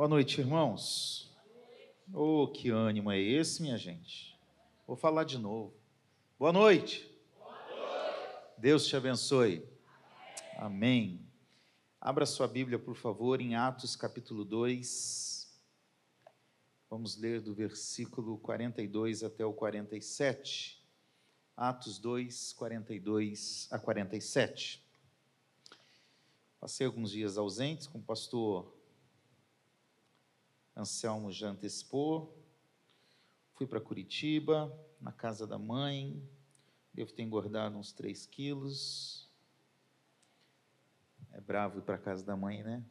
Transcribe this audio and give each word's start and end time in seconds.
Boa 0.00 0.08
noite, 0.08 0.40
irmãos. 0.40 1.30
Oh, 2.10 2.48
que 2.48 2.70
ânimo 2.70 3.12
é 3.12 3.20
esse, 3.20 3.60
minha 3.60 3.76
gente? 3.76 4.34
Vou 4.86 4.96
falar 4.96 5.24
de 5.24 5.36
novo. 5.36 5.74
Boa 6.38 6.54
noite. 6.54 7.06
Boa 7.38 7.52
noite. 7.68 8.34
Deus 8.56 8.86
te 8.86 8.96
abençoe. 8.96 9.62
Amém. 10.56 11.20
Abra 12.00 12.24
sua 12.24 12.48
Bíblia, 12.48 12.78
por 12.78 12.94
favor, 12.94 13.42
em 13.42 13.56
Atos 13.56 13.94
capítulo 13.94 14.42
2. 14.42 15.54
Vamos 16.88 17.18
ler 17.18 17.42
do 17.42 17.52
versículo 17.52 18.38
42 18.38 19.22
até 19.22 19.44
o 19.44 19.52
47. 19.52 20.82
Atos 21.54 21.98
2, 21.98 22.54
42 22.54 23.68
a 23.70 23.78
47. 23.78 24.82
Passei 26.58 26.86
alguns 26.86 27.10
dias 27.10 27.36
ausentes 27.36 27.86
com 27.86 27.98
o 27.98 28.02
pastor 28.02 28.79
Anselmo 30.76 31.32
já 31.32 31.48
antecipou. 31.48 32.36
Fui 33.54 33.66
para 33.66 33.80
Curitiba, 33.80 34.72
na 35.00 35.12
casa 35.12 35.46
da 35.46 35.58
mãe. 35.58 36.22
Devo 36.92 37.12
ter 37.12 37.22
engordado 37.22 37.76
uns 37.76 37.92
3 37.92 38.26
quilos. 38.26 39.28
É 41.32 41.40
bravo 41.40 41.78
ir 41.78 41.82
para 41.82 41.98
casa 41.98 42.24
da 42.24 42.36
mãe, 42.36 42.62
né? 42.62 42.84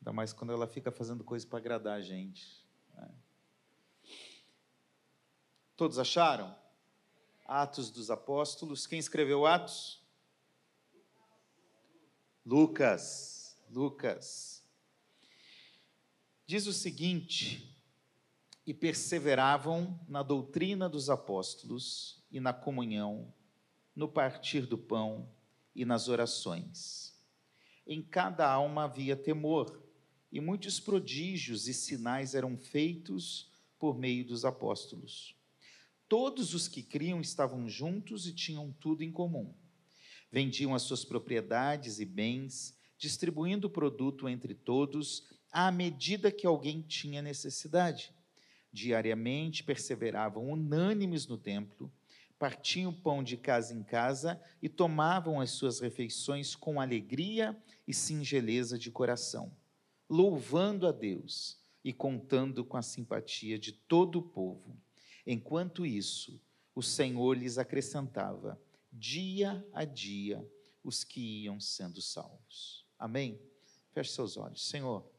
Ainda 0.00 0.12
mais 0.12 0.32
quando 0.32 0.52
ela 0.52 0.66
fica 0.66 0.90
fazendo 0.90 1.22
coisa 1.22 1.46
para 1.46 1.58
agradar 1.58 1.98
a 1.98 2.00
gente. 2.00 2.66
Né? 2.94 3.08
Todos 5.76 5.98
acharam? 5.98 6.56
Atos 7.46 7.90
dos 7.90 8.10
Apóstolos. 8.10 8.86
Quem 8.86 8.98
escreveu 8.98 9.46
Atos? 9.46 10.02
Lucas. 12.44 13.56
Lucas. 13.70 14.51
Diz 16.52 16.66
o 16.66 16.72
seguinte: 16.74 17.74
e 18.66 18.74
perseveravam 18.74 19.98
na 20.06 20.22
doutrina 20.22 20.86
dos 20.86 21.08
apóstolos 21.08 22.22
e 22.30 22.40
na 22.40 22.52
comunhão, 22.52 23.32
no 23.96 24.06
partir 24.06 24.66
do 24.66 24.76
pão 24.76 25.26
e 25.74 25.86
nas 25.86 26.08
orações. 26.08 27.18
Em 27.86 28.02
cada 28.02 28.46
alma 28.46 28.84
havia 28.84 29.16
temor, 29.16 29.82
e 30.30 30.42
muitos 30.42 30.78
prodígios 30.78 31.68
e 31.68 31.72
sinais 31.72 32.34
eram 32.34 32.58
feitos 32.58 33.50
por 33.78 33.96
meio 33.96 34.22
dos 34.22 34.44
apóstolos. 34.44 35.34
Todos 36.06 36.52
os 36.52 36.68
que 36.68 36.82
criam 36.82 37.22
estavam 37.22 37.66
juntos 37.66 38.26
e 38.26 38.34
tinham 38.34 38.70
tudo 38.78 39.02
em 39.02 39.10
comum. 39.10 39.54
Vendiam 40.30 40.74
as 40.74 40.82
suas 40.82 41.02
propriedades 41.02 41.98
e 41.98 42.04
bens, 42.04 42.76
distribuindo 42.98 43.68
o 43.68 43.70
produto 43.70 44.28
entre 44.28 44.54
todos 44.54 45.32
à 45.52 45.70
medida 45.70 46.32
que 46.32 46.46
alguém 46.46 46.80
tinha 46.80 47.20
necessidade. 47.20 48.14
Diariamente 48.72 49.62
perseveravam 49.62 50.50
unânimes 50.50 51.26
no 51.26 51.36
templo, 51.36 51.92
partiam 52.38 52.92
pão 52.92 53.22
de 53.22 53.36
casa 53.36 53.74
em 53.74 53.82
casa 53.82 54.40
e 54.62 54.68
tomavam 54.68 55.38
as 55.38 55.50
suas 55.50 55.78
refeições 55.78 56.56
com 56.56 56.80
alegria 56.80 57.56
e 57.86 57.92
singeleza 57.92 58.78
de 58.78 58.90
coração, 58.90 59.54
louvando 60.08 60.86
a 60.86 60.92
Deus 60.92 61.60
e 61.84 61.92
contando 61.92 62.64
com 62.64 62.76
a 62.76 62.82
simpatia 62.82 63.58
de 63.58 63.72
todo 63.72 64.20
o 64.20 64.22
povo. 64.22 64.76
Enquanto 65.26 65.84
isso, 65.84 66.40
o 66.74 66.82
Senhor 66.82 67.36
lhes 67.36 67.58
acrescentava, 67.58 68.60
dia 68.90 69.64
a 69.72 69.84
dia, 69.84 70.44
os 70.82 71.04
que 71.04 71.44
iam 71.44 71.60
sendo 71.60 72.00
salvos. 72.00 72.86
Amém? 72.98 73.38
Feche 73.92 74.12
seus 74.12 74.36
olhos. 74.36 74.66
Senhor, 74.66 75.11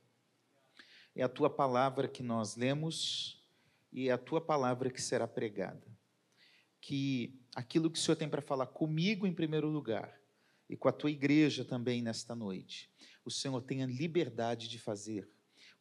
é 1.16 1.24
a 1.24 1.30
tua 1.30 1.50
palavra 1.50 2.08
que 2.08 2.24
nós 2.24 2.56
lemos 2.56 3.42
e 3.92 4.10
é 4.10 4.12
a 4.12 4.18
tua 4.18 4.42
palavra 4.42 4.90
que 4.90 5.02
será 5.02 5.28
pregada. 5.28 5.86
Que 6.82 7.40
aquilo 7.56 7.90
que 7.90 8.00
o 8.00 8.02
Senhor 8.02 8.16
tem 8.16 8.28
para 8.28 8.42
falar 8.42 8.68
comigo 8.68 9.28
em 9.28 9.34
primeiro 9.34 9.70
lugar 9.70 10.20
e 10.70 10.76
com 10.76 10.88
a 10.88 10.92
tua 10.92 11.12
igreja 11.12 11.64
também 11.64 12.02
nesta 12.02 12.36
noite, 12.36 12.90
o 13.24 13.32
Senhor 13.32 13.62
tenha 13.62 13.86
liberdade 13.86 14.68
de 14.68 14.80
fazer, 14.80 15.30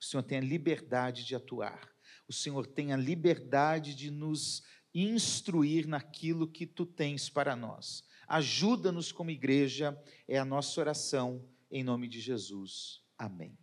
o 0.01 0.05
Senhor 0.05 0.23
tenha 0.23 0.41
liberdade 0.41 1.25
de 1.25 1.35
atuar, 1.35 1.91
o 2.29 2.33
Senhor 2.33 2.67
tenha 2.67 2.97
liberdade 2.97 3.95
de 3.95 4.11
nos 4.11 4.63
instruir 4.95 5.87
naquilo 5.87 6.47
que 6.47 6.67
tu 6.67 6.85
tens 6.85 7.31
para 7.31 7.57
nós. 7.57 8.05
Ajuda-nos 8.29 9.11
como 9.11 9.31
igreja, 9.31 9.99
é 10.29 10.39
a 10.39 10.45
nossa 10.45 10.81
oração, 10.81 11.45
em 11.71 11.83
nome 11.83 12.07
de 12.07 12.21
Jesus. 12.21 13.03
Amém. 13.17 13.57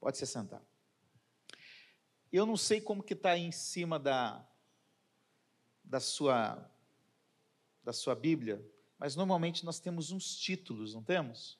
Pode 0.00 0.18
se 0.18 0.26
sentar. 0.26 0.71
Eu 2.32 2.46
não 2.46 2.56
sei 2.56 2.80
como 2.80 3.02
que 3.02 3.12
está 3.12 3.36
em 3.36 3.52
cima 3.52 3.98
da, 3.98 4.42
da, 5.84 6.00
sua, 6.00 6.66
da 7.84 7.92
sua 7.92 8.14
Bíblia, 8.14 8.64
mas 8.98 9.14
normalmente 9.14 9.66
nós 9.66 9.78
temos 9.78 10.10
uns 10.10 10.34
títulos, 10.36 10.94
não 10.94 11.02
temos? 11.02 11.58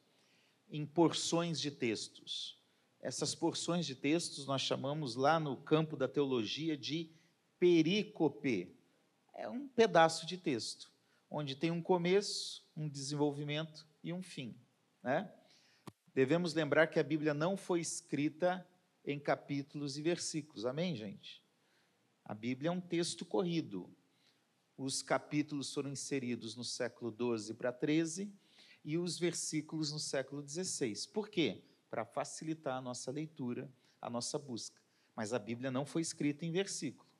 Em 0.70 0.86
porções 0.86 1.60
de 1.60 1.70
textos. 1.70 2.58
Essas 3.02 3.34
porções 3.34 3.84
de 3.84 3.94
textos 3.94 4.46
nós 4.46 4.62
chamamos 4.62 5.14
lá 5.14 5.38
no 5.38 5.58
campo 5.58 5.94
da 5.94 6.08
teologia 6.08 6.74
de 6.74 7.10
perícope. 7.58 8.74
É 9.34 9.46
um 9.50 9.68
pedaço 9.68 10.24
de 10.24 10.38
texto, 10.38 10.90
onde 11.28 11.54
tem 11.54 11.70
um 11.70 11.82
começo, 11.82 12.64
um 12.74 12.88
desenvolvimento 12.88 13.86
e 14.02 14.10
um 14.10 14.22
fim. 14.22 14.56
Né? 15.02 15.30
Devemos 16.14 16.54
lembrar 16.54 16.86
que 16.86 16.98
a 16.98 17.02
Bíblia 17.02 17.34
não 17.34 17.58
foi 17.58 17.80
escrita 17.80 18.66
em 19.04 19.18
capítulos 19.18 19.98
e 19.98 20.02
versículos. 20.02 20.64
Amém, 20.64 20.94
gente? 20.94 21.42
A 22.24 22.34
Bíblia 22.34 22.68
é 22.68 22.72
um 22.72 22.80
texto 22.80 23.24
corrido. 23.24 23.90
Os 24.76 25.02
capítulos 25.02 25.72
foram 25.72 25.90
inseridos 25.90 26.56
no 26.56 26.64
século 26.64 27.10
12 27.10 27.54
para 27.54 27.72
13 27.72 28.32
e 28.84 28.96
os 28.96 29.18
versículos 29.18 29.92
no 29.92 29.98
século 29.98 30.42
16. 30.42 31.06
Por 31.06 31.28
quê? 31.28 31.62
Para 31.90 32.04
facilitar 32.04 32.76
a 32.76 32.80
nossa 32.80 33.10
leitura, 33.10 33.70
a 34.00 34.08
nossa 34.08 34.38
busca. 34.38 34.80
Mas 35.14 35.32
a 35.32 35.38
Bíblia 35.38 35.70
não 35.70 35.84
foi 35.84 36.02
escrita 36.02 36.46
em 36.46 36.52
versículo. 36.52 37.10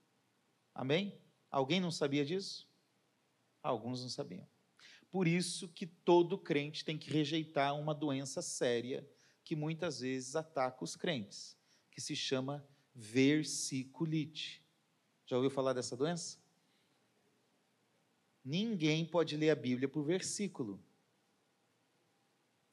Amém? 0.75 1.19
Alguém 1.51 1.81
não 1.81 1.91
sabia 1.91 2.25
disso? 2.25 2.69
Alguns 3.63 4.03
não 4.03 4.09
sabiam. 4.09 4.49
Por 5.11 5.29
isso 5.29 5.69
que 5.69 5.87
todo 5.87 6.39
crente 6.39 6.85
tem 6.85 6.97
que 6.97 7.11
rejeitar 7.11 7.79
uma 7.79 7.95
doença 7.95 8.41
séria 8.41 9.07
que 9.45 9.55
muitas 9.55 10.01
vezes 10.01 10.35
ataca 10.35 10.83
os 10.83 10.97
crentes 10.97 11.61
que 11.93 12.01
se 12.01 12.17
chama 12.17 12.67
versiculite. 12.95 14.65
Já 15.27 15.37
ouviu 15.37 15.51
falar 15.51 15.73
dessa 15.73 15.97
doença? 15.97 16.39
Ninguém 18.45 19.07
pode 19.07 19.37
ler 19.37 19.51
a 19.51 19.55
Bíblia 19.55 19.89
por 19.89 20.03
versículo. 20.03 20.83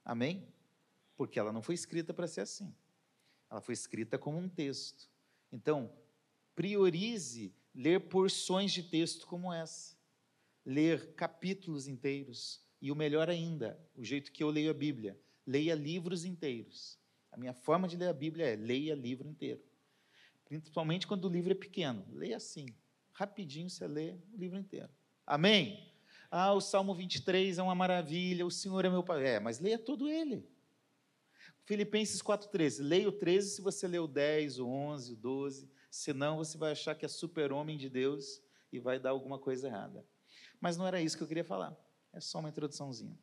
Amém? 0.04 0.48
Porque 1.16 1.38
ela 1.38 1.52
não 1.52 1.62
foi 1.62 1.76
escrita 1.76 2.14
para 2.14 2.28
ser 2.28 2.42
assim. 2.42 2.74
Ela 3.50 3.62
foi 3.62 3.74
escrita 3.74 4.18
como 4.18 4.38
um 4.38 4.50
texto. 4.50 5.10
Então, 5.52 5.94
priorize 6.56 7.54
ler 7.76 8.00
porções 8.10 8.72
de 8.72 8.84
texto 8.84 9.28
como 9.28 9.54
essa. 9.54 9.96
Ler 10.66 11.14
capítulos 11.14 11.88
inteiros. 11.88 12.62
E 12.82 12.92
o 12.92 12.96
melhor 12.96 13.30
ainda, 13.30 13.80
o 13.96 14.04
jeito 14.04 14.32
que 14.32 14.42
eu 14.42 14.50
leio 14.50 14.72
a 14.72 14.74
Bíblia, 14.74 15.20
leia 15.46 15.76
livros 15.76 16.26
inteiros. 16.26 16.99
A 17.32 17.38
minha 17.38 17.54
forma 17.54 17.88
de 17.88 17.96
ler 17.96 18.08
a 18.08 18.14
Bíblia 18.14 18.48
é 18.48 18.56
leia 18.56 18.96
livro 18.96 19.28
inteiro. 19.28 19.62
Principalmente 20.46 21.06
quando 21.06 21.26
o 21.26 21.30
livro 21.30 21.52
é 21.52 21.56
pequeno. 21.56 22.06
Leia 22.12 22.38
assim. 22.38 22.66
Rapidinho 23.14 23.70
você 23.70 23.88
lê 23.88 24.16
o 24.34 24.38
livro 24.38 24.58
inteiro. 24.58 24.90
Amém? 25.26 25.94
Ah, 26.32 26.54
o 26.54 26.62
Salmo 26.62 26.94
23 26.94 27.58
é 27.58 27.64
uma 27.64 27.76
maravilha, 27.76 28.46
o 28.46 28.52
Senhor 28.52 28.86
é 28.86 28.90
meu 28.90 29.04
pai. 29.04 29.26
É, 29.26 29.40
mas 29.40 29.60
leia 29.60 29.78
todo 29.78 30.08
ele. 30.08 30.48
Filipenses 31.66 32.22
4,13. 32.22 32.82
Leia 32.82 33.10
o 33.10 33.12
13 33.12 33.50
se 33.56 33.62
você 33.62 33.88
leu 33.88 34.06
o 34.06 34.08
10, 34.08 34.60
o 34.60 34.68
11, 34.68 35.14
o 35.14 35.16
12. 35.16 35.70
Senão 35.92 36.38
você 36.38 36.58
vai 36.58 36.72
achar 36.72 36.96
que 36.96 37.06
é 37.06 37.08
super-homem 37.08 37.78
de 37.78 37.90
Deus 37.90 38.42
e 38.72 38.80
vai 38.80 39.00
dar 39.00 39.12
alguma 39.12 39.38
coisa 39.38 39.68
errada. 39.68 40.06
Mas 40.60 40.78
não 40.78 40.88
era 40.88 41.02
isso 41.02 41.18
que 41.18 41.24
eu 41.24 41.28
queria 41.28 41.44
falar. 41.44 41.76
É 42.12 42.20
só 42.20 42.40
uma 42.40 42.50
introduçãozinha. 42.50 43.18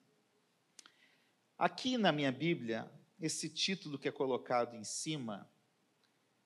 Aqui 1.58 1.96
na 1.96 2.12
minha 2.12 2.30
Bíblia, 2.30 2.90
esse 3.18 3.48
título 3.48 3.98
que 3.98 4.08
é 4.08 4.12
colocado 4.12 4.74
em 4.74 4.84
cima, 4.84 5.50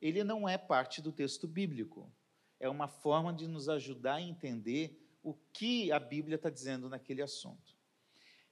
ele 0.01 0.25
não 0.25 0.49
é 0.49 0.57
parte 0.57 1.03
do 1.03 1.13
texto 1.13 1.47
bíblico. 1.47 2.11
É 2.59 2.69
uma 2.69 2.89
forma 2.89 3.33
de 3.33 3.47
nos 3.47 3.69
ajudar 3.69 4.15
a 4.15 4.23
entender 4.23 5.01
o 5.23 5.35
que 5.53 5.93
a 5.93 5.99
Bíblia 5.99 6.37
está 6.37 6.49
dizendo 6.49 6.89
naquele 6.89 7.23
assunto. 7.23 7.77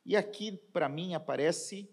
E 0.04 0.16
aqui, 0.16 0.52
para 0.52 0.88
mim, 0.88 1.14
aparece 1.14 1.88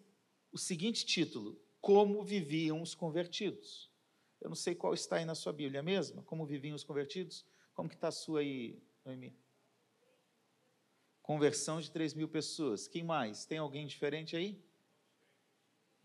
o 0.52 0.58
seguinte 0.58 1.06
título: 1.06 1.60
Como 1.80 2.24
viviam 2.24 2.82
os 2.82 2.96
convertidos. 2.96 3.92
Eu 4.42 4.50
não 4.50 4.56
sei 4.56 4.76
qual 4.76 4.94
está 4.94 5.18
aí 5.18 5.26
na 5.26 5.36
sua 5.36 5.52
Bíblia 5.52 5.82
mesmo. 5.82 6.24
Como 6.24 6.46
viviam 6.46 6.76
os 6.76 6.84
convertidos? 6.84 7.46
Como 7.74 7.90
que 7.90 7.96
está 7.96 8.10
a 8.10 8.12
sua 8.12 8.42
aí, 8.42 8.80
Noemi? 9.04 9.36
Conversão 11.22 11.82
de 11.82 11.90
3 11.90 12.14
mil 12.14 12.28
pessoas. 12.28 12.88
Quem 12.88 13.04
mais? 13.04 13.46
Tem 13.46 13.58
alguém 13.58 13.88
diferente 13.88 14.36
aí? 14.36 14.64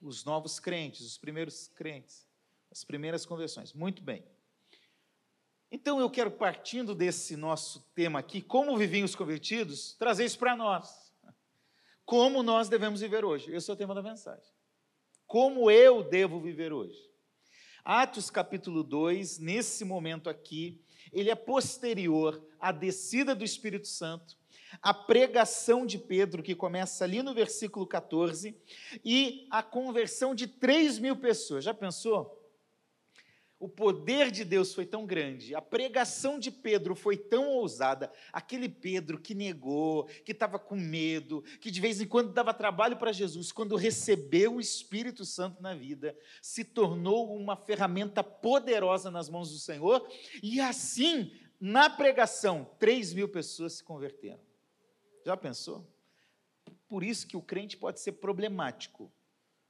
Os 0.01 0.25
novos 0.25 0.59
crentes, 0.59 1.03
os 1.03 1.19
primeiros 1.19 1.69
crentes. 1.69 2.29
As 2.71 2.85
primeiras 2.85 3.27
conversões. 3.27 3.73
Muito 3.73 4.03
bem. 4.03 4.25
Então 5.73 6.01
eu 6.01 6.11
quero, 6.11 6.31
partindo 6.31 6.95
desse 6.95 7.37
nosso 7.37 7.81
tema 7.95 8.19
aqui, 8.19 8.41
como 8.41 8.77
viviam 8.77 9.05
os 9.05 9.15
convertidos, 9.15 9.95
trazer 9.95 10.25
isso 10.25 10.39
para 10.39 10.57
nós. 10.57 11.13
Como 12.05 12.43
nós 12.43 12.69
devemos 12.69 13.01
viver 13.01 13.25
hoje. 13.25 13.55
Esse 13.55 13.71
é 13.71 13.75
o 13.75 13.77
tema 13.77 13.95
da 13.95 14.03
mensagem. 14.03 14.53
Como 15.27 15.71
eu 15.71 16.03
devo 16.03 16.41
viver 16.41 16.73
hoje. 16.73 16.99
Atos 17.85 18.31
capítulo 18.31 18.83
2, 18.83 19.39
nesse 19.39 19.85
momento 19.85 20.29
aqui, 20.29 20.85
ele 21.13 21.31
é 21.31 21.35
posterior 21.35 22.45
à 22.59 22.73
descida 22.73 23.35
do 23.35 23.45
Espírito 23.45 23.87
Santo, 23.87 24.37
à 24.83 24.93
pregação 24.95 25.85
de 25.85 25.99
Pedro, 25.99 26.43
que 26.43 26.55
começa 26.55 27.05
ali 27.05 27.23
no 27.23 27.35
versículo 27.35 27.87
14, 27.87 28.57
e 29.05 29.47
a 29.51 29.63
conversão 29.63 30.35
de 30.35 30.47
3 30.47 30.99
mil 30.99 31.17
pessoas. 31.17 31.65
Já 31.65 31.75
pensou? 31.75 32.41
o 33.61 33.69
poder 33.69 34.31
de 34.31 34.43
Deus 34.43 34.73
foi 34.73 34.87
tão 34.87 35.05
grande, 35.05 35.55
a 35.55 35.61
pregação 35.61 36.39
de 36.39 36.51
Pedro 36.51 36.95
foi 36.95 37.15
tão 37.15 37.47
ousada, 37.51 38.11
aquele 38.33 38.71
Pedro 38.71 39.21
que 39.21 39.35
negou, 39.35 40.05
que 40.25 40.33
estava 40.33 40.59
com 40.59 40.75
medo, 40.75 41.45
que 41.61 41.71
de 41.71 41.79
vez 41.79 42.01
em 42.01 42.07
quando 42.07 42.33
dava 42.33 42.55
trabalho 42.55 42.97
para 42.97 43.13
Jesus, 43.13 43.53
quando 43.53 43.77
recebeu 43.77 44.55
o 44.55 44.61
Espírito 44.61 45.27
Santo 45.27 45.63
na 45.63 45.75
vida, 45.75 46.17
se 46.41 46.65
tornou 46.65 47.37
uma 47.37 47.55
ferramenta 47.55 48.25
poderosa 48.25 49.11
nas 49.11 49.29
mãos 49.29 49.53
do 49.53 49.59
Senhor, 49.59 50.09
e 50.43 50.59
assim, 50.59 51.31
na 51.61 51.91
pregação, 51.91 52.67
3 52.79 53.13
mil 53.13 53.29
pessoas 53.29 53.75
se 53.75 53.85
converteram. 53.85 54.41
Já 55.25 55.37
pensou? 55.37 55.87
Por 56.89 57.03
isso 57.03 57.27
que 57.27 57.37
o 57.37 57.43
crente 57.43 57.77
pode 57.77 58.01
ser 58.01 58.13
problemático 58.13 59.13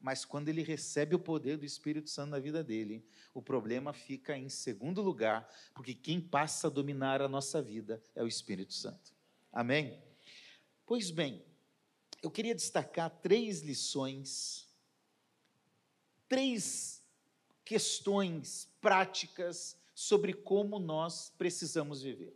mas 0.00 0.24
quando 0.24 0.48
ele 0.48 0.62
recebe 0.62 1.14
o 1.14 1.18
poder 1.18 1.58
do 1.58 1.66
Espírito 1.66 2.08
Santo 2.08 2.30
na 2.30 2.38
vida 2.38 2.64
dele, 2.64 3.04
o 3.34 3.42
problema 3.42 3.92
fica 3.92 4.36
em 4.36 4.48
segundo 4.48 5.02
lugar, 5.02 5.46
porque 5.74 5.94
quem 5.94 6.18
passa 6.20 6.68
a 6.68 6.70
dominar 6.70 7.20
a 7.20 7.28
nossa 7.28 7.60
vida 7.60 8.02
é 8.14 8.22
o 8.22 8.26
Espírito 8.26 8.72
Santo. 8.72 9.12
Amém? 9.52 10.02
Pois 10.86 11.10
bem, 11.10 11.44
eu 12.22 12.30
queria 12.30 12.54
destacar 12.54 13.10
três 13.10 13.60
lições, 13.60 14.66
três 16.26 17.04
questões 17.62 18.68
práticas 18.80 19.76
sobre 19.94 20.32
como 20.32 20.78
nós 20.78 21.30
precisamos 21.36 22.02
viver. 22.02 22.34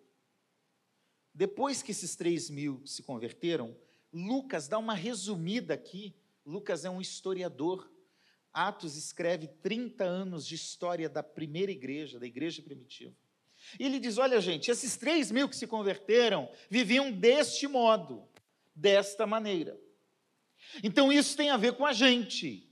Depois 1.34 1.82
que 1.82 1.90
esses 1.90 2.14
três 2.14 2.48
mil 2.48 2.80
se 2.86 3.02
converteram, 3.02 3.76
Lucas 4.12 4.68
dá 4.68 4.78
uma 4.78 4.94
resumida 4.94 5.74
aqui 5.74 6.14
Lucas 6.44 6.84
é 6.84 6.90
um 6.90 7.00
historiador. 7.00 7.90
Atos 8.52 8.96
escreve 8.96 9.48
30 9.48 10.04
anos 10.04 10.46
de 10.46 10.54
história 10.54 11.08
da 11.08 11.22
primeira 11.22 11.72
igreja, 11.72 12.20
da 12.20 12.26
igreja 12.26 12.62
primitiva. 12.62 13.14
E 13.80 13.84
ele 13.84 13.98
diz: 13.98 14.18
olha, 14.18 14.40
gente, 14.40 14.70
esses 14.70 14.96
três 14.96 15.30
mil 15.32 15.48
que 15.48 15.56
se 15.56 15.66
converteram 15.66 16.50
viviam 16.68 17.10
deste 17.10 17.66
modo, 17.66 18.28
desta 18.74 19.26
maneira. 19.26 19.80
Então 20.82 21.12
isso 21.12 21.36
tem 21.36 21.50
a 21.50 21.56
ver 21.56 21.74
com 21.74 21.86
a 21.86 21.92
gente. 21.92 22.70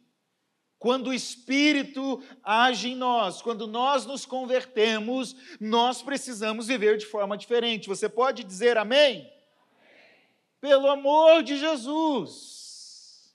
Quando 0.82 1.10
o 1.10 1.14
Espírito 1.14 2.20
age 2.42 2.88
em 2.88 2.96
nós, 2.96 3.40
quando 3.40 3.68
nós 3.68 4.04
nos 4.04 4.26
convertemos, 4.26 5.36
nós 5.60 6.02
precisamos 6.02 6.66
viver 6.66 6.98
de 6.98 7.06
forma 7.06 7.38
diferente. 7.38 7.86
Você 7.86 8.08
pode 8.08 8.42
dizer 8.42 8.76
amém? 8.76 9.32
Pelo 10.60 10.90
amor 10.90 11.44
de 11.44 11.56
Jesus. 11.56 13.32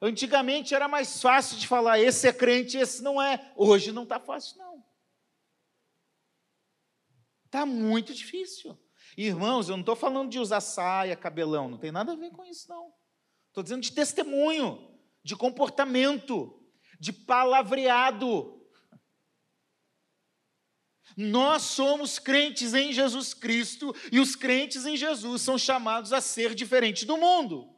Antigamente 0.00 0.72
era 0.72 0.86
mais 0.86 1.20
fácil 1.20 1.58
de 1.58 1.66
falar, 1.66 1.98
esse 1.98 2.28
é 2.28 2.32
crente, 2.32 2.78
esse 2.78 3.02
não 3.02 3.20
é. 3.20 3.52
Hoje 3.56 3.90
não 3.90 4.04
está 4.04 4.20
fácil, 4.20 4.56
não. 4.58 4.84
Está 7.46 7.66
muito 7.66 8.14
difícil. 8.14 8.78
Irmãos, 9.16 9.68
eu 9.68 9.76
não 9.76 9.82
estou 9.82 9.96
falando 9.96 10.30
de 10.30 10.38
usar 10.38 10.60
saia, 10.60 11.16
cabelão, 11.16 11.68
não 11.68 11.78
tem 11.78 11.90
nada 11.90 12.12
a 12.12 12.16
ver 12.16 12.30
com 12.30 12.44
isso, 12.44 12.68
não. 12.68 12.94
Estou 13.48 13.64
dizendo 13.64 13.82
de 13.82 13.90
testemunho, 13.90 14.91
de 15.22 15.36
comportamento, 15.36 16.60
de 16.98 17.12
palavreado. 17.12 18.60
Nós 21.16 21.62
somos 21.62 22.18
crentes 22.18 22.74
em 22.74 22.92
Jesus 22.92 23.34
Cristo 23.34 23.94
e 24.10 24.18
os 24.18 24.34
crentes 24.34 24.86
em 24.86 24.96
Jesus 24.96 25.42
são 25.42 25.58
chamados 25.58 26.12
a 26.12 26.20
ser 26.20 26.54
diferentes 26.54 27.04
do 27.04 27.16
mundo. 27.16 27.72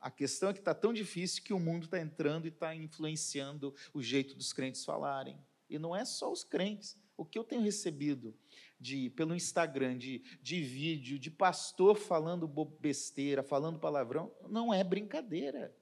A 0.00 0.10
questão 0.10 0.50
é 0.50 0.52
que 0.52 0.60
está 0.60 0.74
tão 0.74 0.92
difícil 0.92 1.42
que 1.42 1.52
o 1.52 1.58
mundo 1.58 1.84
está 1.84 1.98
entrando 1.98 2.44
e 2.44 2.48
está 2.48 2.74
influenciando 2.74 3.74
o 3.92 4.02
jeito 4.02 4.34
dos 4.34 4.52
crentes 4.52 4.84
falarem. 4.84 5.38
E 5.68 5.78
não 5.78 5.94
é 5.94 6.04
só 6.04 6.30
os 6.30 6.44
crentes. 6.44 6.96
O 7.16 7.24
que 7.24 7.38
eu 7.38 7.42
tenho 7.42 7.62
recebido 7.62 8.36
de, 8.78 9.10
pelo 9.10 9.34
Instagram, 9.34 9.98
de, 9.98 10.22
de 10.40 10.62
vídeo, 10.62 11.18
de 11.18 11.30
pastor 11.30 11.96
falando 11.96 12.46
besteira, 12.80 13.42
falando 13.42 13.80
palavrão, 13.80 14.32
não 14.48 14.72
é 14.72 14.84
brincadeira. 14.84 15.74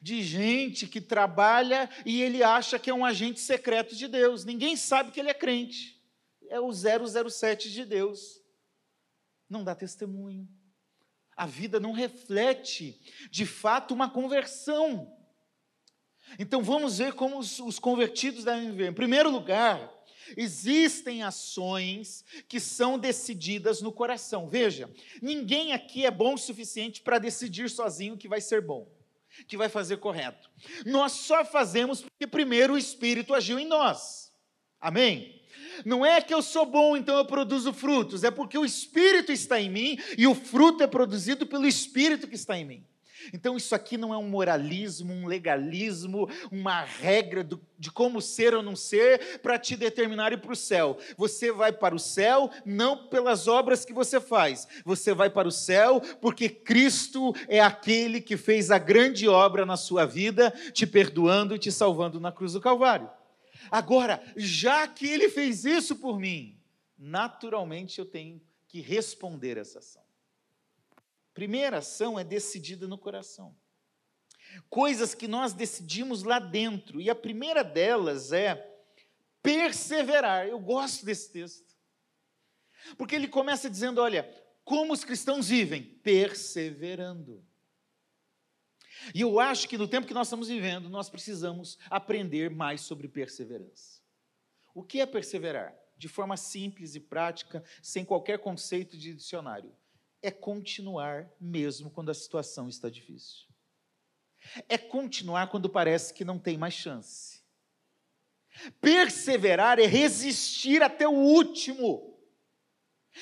De 0.00 0.22
gente 0.22 0.86
que 0.86 1.00
trabalha 1.00 1.90
e 2.06 2.22
ele 2.22 2.42
acha 2.42 2.78
que 2.78 2.90
é 2.90 2.94
um 2.94 3.04
agente 3.04 3.40
secreto 3.40 3.94
de 3.94 4.08
Deus. 4.08 4.44
Ninguém 4.44 4.76
sabe 4.76 5.10
que 5.10 5.20
ele 5.20 5.30
é 5.30 5.34
crente. 5.34 6.00
É 6.48 6.60
o 6.60 6.70
007 6.72 7.70
de 7.70 7.84
Deus. 7.84 8.40
Não 9.48 9.62
dá 9.62 9.74
testemunho 9.74 10.48
a 11.36 11.46
vida 11.46 11.80
não 11.80 11.92
reflete, 11.92 13.00
de 13.30 13.44
fato, 13.44 13.92
uma 13.92 14.10
conversão. 14.10 15.12
Então 16.38 16.62
vamos 16.62 16.98
ver 16.98 17.12
como 17.14 17.38
os, 17.38 17.58
os, 17.58 17.78
convertidos 17.78 18.44
devem 18.44 18.70
viver. 18.70 18.90
Em 18.90 18.94
primeiro 18.94 19.30
lugar, 19.30 19.92
existem 20.36 21.22
ações 21.22 22.24
que 22.48 22.60
são 22.60 22.98
decididas 22.98 23.82
no 23.82 23.92
coração. 23.92 24.48
Veja, 24.48 24.90
ninguém 25.20 25.72
aqui 25.72 26.06
é 26.06 26.10
bom 26.10 26.34
o 26.34 26.38
suficiente 26.38 27.02
para 27.02 27.18
decidir 27.18 27.68
sozinho 27.68 28.16
que 28.16 28.28
vai 28.28 28.40
ser 28.40 28.62
bom, 28.62 28.88
que 29.46 29.56
vai 29.56 29.68
fazer 29.68 29.98
correto. 29.98 30.50
Nós 30.86 31.12
só 31.12 31.44
fazemos 31.44 32.00
porque 32.00 32.26
primeiro 32.26 32.74
o 32.74 32.78
Espírito 32.78 33.34
agiu 33.34 33.58
em 33.58 33.66
nós. 33.66 34.32
Amém? 34.80 35.42
Não 35.84 36.04
é 36.04 36.20
que 36.20 36.32
eu 36.32 36.42
sou 36.42 36.66
bom, 36.66 36.96
então 36.96 37.16
eu 37.16 37.24
produzo 37.24 37.72
frutos, 37.72 38.22
é 38.22 38.30
porque 38.30 38.56
o 38.56 38.64
Espírito 38.64 39.32
está 39.32 39.60
em 39.60 39.70
mim 39.70 39.98
e 40.16 40.26
o 40.26 40.34
fruto 40.34 40.82
é 40.82 40.86
produzido 40.86 41.46
pelo 41.46 41.66
Espírito 41.66 42.28
que 42.28 42.34
está 42.34 42.56
em 42.56 42.64
mim. 42.64 42.86
Então, 43.32 43.56
isso 43.56 43.74
aqui 43.74 43.96
não 43.96 44.12
é 44.12 44.18
um 44.18 44.28
moralismo, 44.28 45.12
um 45.12 45.26
legalismo, 45.26 46.28
uma 46.50 46.82
regra 46.82 47.42
do, 47.42 47.60
de 47.78 47.90
como 47.90 48.20
ser 48.20 48.54
ou 48.54 48.62
não 48.62 48.76
ser 48.76 49.40
para 49.40 49.58
te 49.58 49.76
determinar 49.76 50.32
ir 50.32 50.40
para 50.40 50.52
o 50.52 50.56
céu. 50.56 50.98
Você 51.16 51.52
vai 51.52 51.72
para 51.72 51.94
o 51.94 51.98
céu 51.98 52.50
não 52.64 53.08
pelas 53.08 53.48
obras 53.48 53.84
que 53.84 53.92
você 53.92 54.20
faz, 54.20 54.66
você 54.84 55.12
vai 55.14 55.30
para 55.30 55.48
o 55.48 55.52
céu 55.52 56.00
porque 56.20 56.48
Cristo 56.48 57.34
é 57.48 57.60
aquele 57.60 58.20
que 58.20 58.36
fez 58.36 58.70
a 58.70 58.78
grande 58.78 59.28
obra 59.28 59.66
na 59.66 59.76
sua 59.76 60.04
vida, 60.04 60.50
te 60.72 60.86
perdoando 60.86 61.54
e 61.54 61.58
te 61.58 61.70
salvando 61.72 62.20
na 62.20 62.32
cruz 62.32 62.52
do 62.52 62.60
Calvário. 62.60 63.10
Agora, 63.70 64.22
já 64.36 64.86
que 64.86 65.06
ele 65.06 65.28
fez 65.28 65.64
isso 65.64 65.96
por 65.96 66.18
mim, 66.18 66.58
naturalmente 66.98 67.98
eu 67.98 68.04
tenho 68.04 68.40
que 68.68 68.80
responder 68.80 69.56
essa 69.56 69.78
ação. 69.78 70.03
Primeira 71.34 71.78
ação 71.78 72.18
é 72.18 72.22
decidida 72.22 72.86
no 72.86 72.96
coração. 72.96 73.54
Coisas 74.70 75.14
que 75.14 75.26
nós 75.26 75.52
decidimos 75.52 76.22
lá 76.22 76.38
dentro, 76.38 77.00
e 77.00 77.10
a 77.10 77.14
primeira 77.14 77.64
delas 77.64 78.32
é 78.32 78.72
perseverar. 79.42 80.46
Eu 80.46 80.60
gosto 80.60 81.04
desse 81.04 81.32
texto. 81.32 81.74
Porque 82.96 83.16
ele 83.16 83.26
começa 83.26 83.68
dizendo: 83.68 84.00
olha, 84.00 84.22
como 84.64 84.92
os 84.92 85.04
cristãos 85.04 85.48
vivem? 85.48 85.82
Perseverando. 85.82 87.44
E 89.12 89.22
eu 89.22 89.40
acho 89.40 89.68
que 89.68 89.76
no 89.76 89.88
tempo 89.88 90.06
que 90.06 90.14
nós 90.14 90.28
estamos 90.28 90.48
vivendo, 90.48 90.88
nós 90.88 91.10
precisamos 91.10 91.76
aprender 91.90 92.48
mais 92.48 92.82
sobre 92.82 93.08
perseverança. 93.08 94.00
O 94.72 94.82
que 94.84 95.00
é 95.00 95.06
perseverar? 95.06 95.76
De 95.96 96.08
forma 96.08 96.36
simples 96.36 96.94
e 96.94 97.00
prática, 97.00 97.62
sem 97.82 98.04
qualquer 98.04 98.38
conceito 98.38 98.96
de 98.96 99.14
dicionário. 99.14 99.74
É 100.24 100.30
continuar 100.30 101.30
mesmo 101.38 101.90
quando 101.90 102.08
a 102.08 102.14
situação 102.14 102.66
está 102.66 102.88
difícil. 102.88 103.44
É 104.66 104.78
continuar 104.78 105.48
quando 105.48 105.68
parece 105.68 106.14
que 106.14 106.24
não 106.24 106.38
tem 106.38 106.56
mais 106.56 106.72
chance. 106.72 107.42
Perseverar 108.80 109.78
é 109.78 109.84
resistir 109.84 110.82
até 110.82 111.06
o 111.06 111.12
último. 111.12 112.18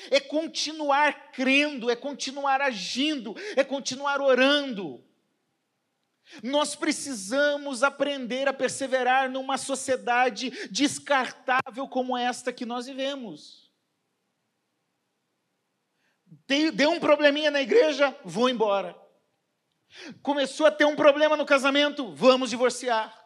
É 0.09 0.21
continuar 0.21 1.33
crendo, 1.33 1.91
é 1.91 1.95
continuar 1.97 2.61
agindo, 2.61 3.35
é 3.57 3.65
continuar 3.65 4.21
orando. 4.21 5.03
Nós 6.41 6.73
precisamos 6.73 7.83
aprender 7.83 8.47
a 8.47 8.53
perseverar 8.53 9.29
numa 9.29 9.57
sociedade 9.57 10.51
descartável 10.71 11.85
como 11.89 12.17
esta 12.17 12.53
que 12.53 12.65
nós 12.65 12.85
vivemos 12.85 13.62
deu 16.73 16.91
um 16.91 16.99
probleminha 16.99 17.51
na 17.51 17.61
igreja, 17.61 18.15
vou 18.23 18.49
embora. 18.49 18.95
Começou 20.21 20.65
a 20.65 20.71
ter 20.71 20.85
um 20.85 20.95
problema 20.95 21.37
no 21.37 21.45
casamento, 21.45 22.13
vamos 22.15 22.49
divorciar. 22.49 23.23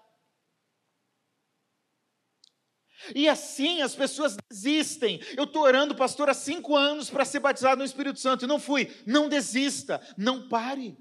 E 3.15 3.29
assim 3.29 3.81
as 3.81 3.95
pessoas 3.95 4.35
desistem. 4.49 5.21
Eu 5.37 5.45
estou 5.45 5.63
orando, 5.63 5.95
pastor, 5.95 6.29
há 6.29 6.33
cinco 6.33 6.75
anos 6.75 7.09
para 7.09 7.25
ser 7.25 7.39
batizado 7.39 7.77
no 7.77 7.85
Espírito 7.85 8.19
Santo 8.19 8.45
e 8.45 8.47
não 8.47 8.59
fui. 8.59 8.91
Não 9.05 9.29
desista, 9.29 10.01
não 10.17 10.49
pare. 10.49 10.97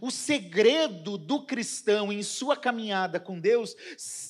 O 0.00 0.10
segredo 0.10 1.16
do 1.16 1.44
cristão 1.44 2.12
em 2.12 2.22
sua 2.22 2.56
caminhada 2.56 3.20
com 3.20 3.38
Deus 3.38 3.76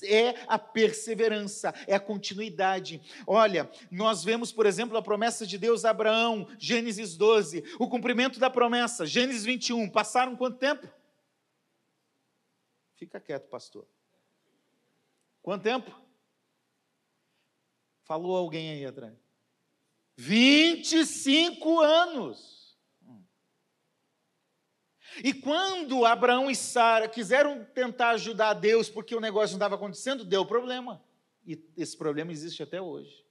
é 0.03 0.35
a 0.47 0.59
perseverança, 0.59 1.73
é 1.87 1.95
a 1.95 2.01
continuidade. 2.01 3.01
Olha, 3.27 3.71
nós 3.91 4.25
vemos, 4.25 4.53
por 4.53 4.67
exemplo, 4.67 4.97
a 4.97 5.03
promessa 5.03 5.47
de 5.47 5.57
Deus 5.57 5.85
a 5.85 5.91
Abraão, 5.91 6.49
Gênesis 6.59 7.17
12, 7.17 7.65
o 7.79 7.89
cumprimento 7.89 8.39
da 8.39 8.51
promessa, 8.51 9.07
Gênesis 9.07 9.45
21. 9.45 9.89
Passaram 9.91 10.37
quanto 10.37 10.59
tempo? 10.59 10.89
Fica 12.97 13.21
quieto, 13.21 13.49
pastor. 13.49 13.87
Quanto 15.43 15.63
tempo? 15.63 15.95
Falou 18.05 18.37
alguém 18.37 18.71
aí 18.71 18.87
atrás. 18.87 19.15
25 20.17 21.81
anos. 21.81 22.64
E 25.23 25.33
quando 25.33 26.05
Abraão 26.05 26.51
e 26.51 26.57
Sara 26.57 27.09
quiseram 27.09 27.65
tentar 27.75 28.11
ajudar 28.11 28.55
Deus 28.55 28.89
porque 28.89 29.15
o 29.15 29.21
negócio 29.21 29.55
não 29.55 29.59
estava 29.59 29.77
acontecendo, 29.77 30.25
deu 30.25 30.45
problema. 30.45 31.03
E 31.47 31.63
esse 31.77 31.97
problema 31.97 32.33
existe 32.33 32.63
até 32.63 32.81
hoje. 32.81 33.24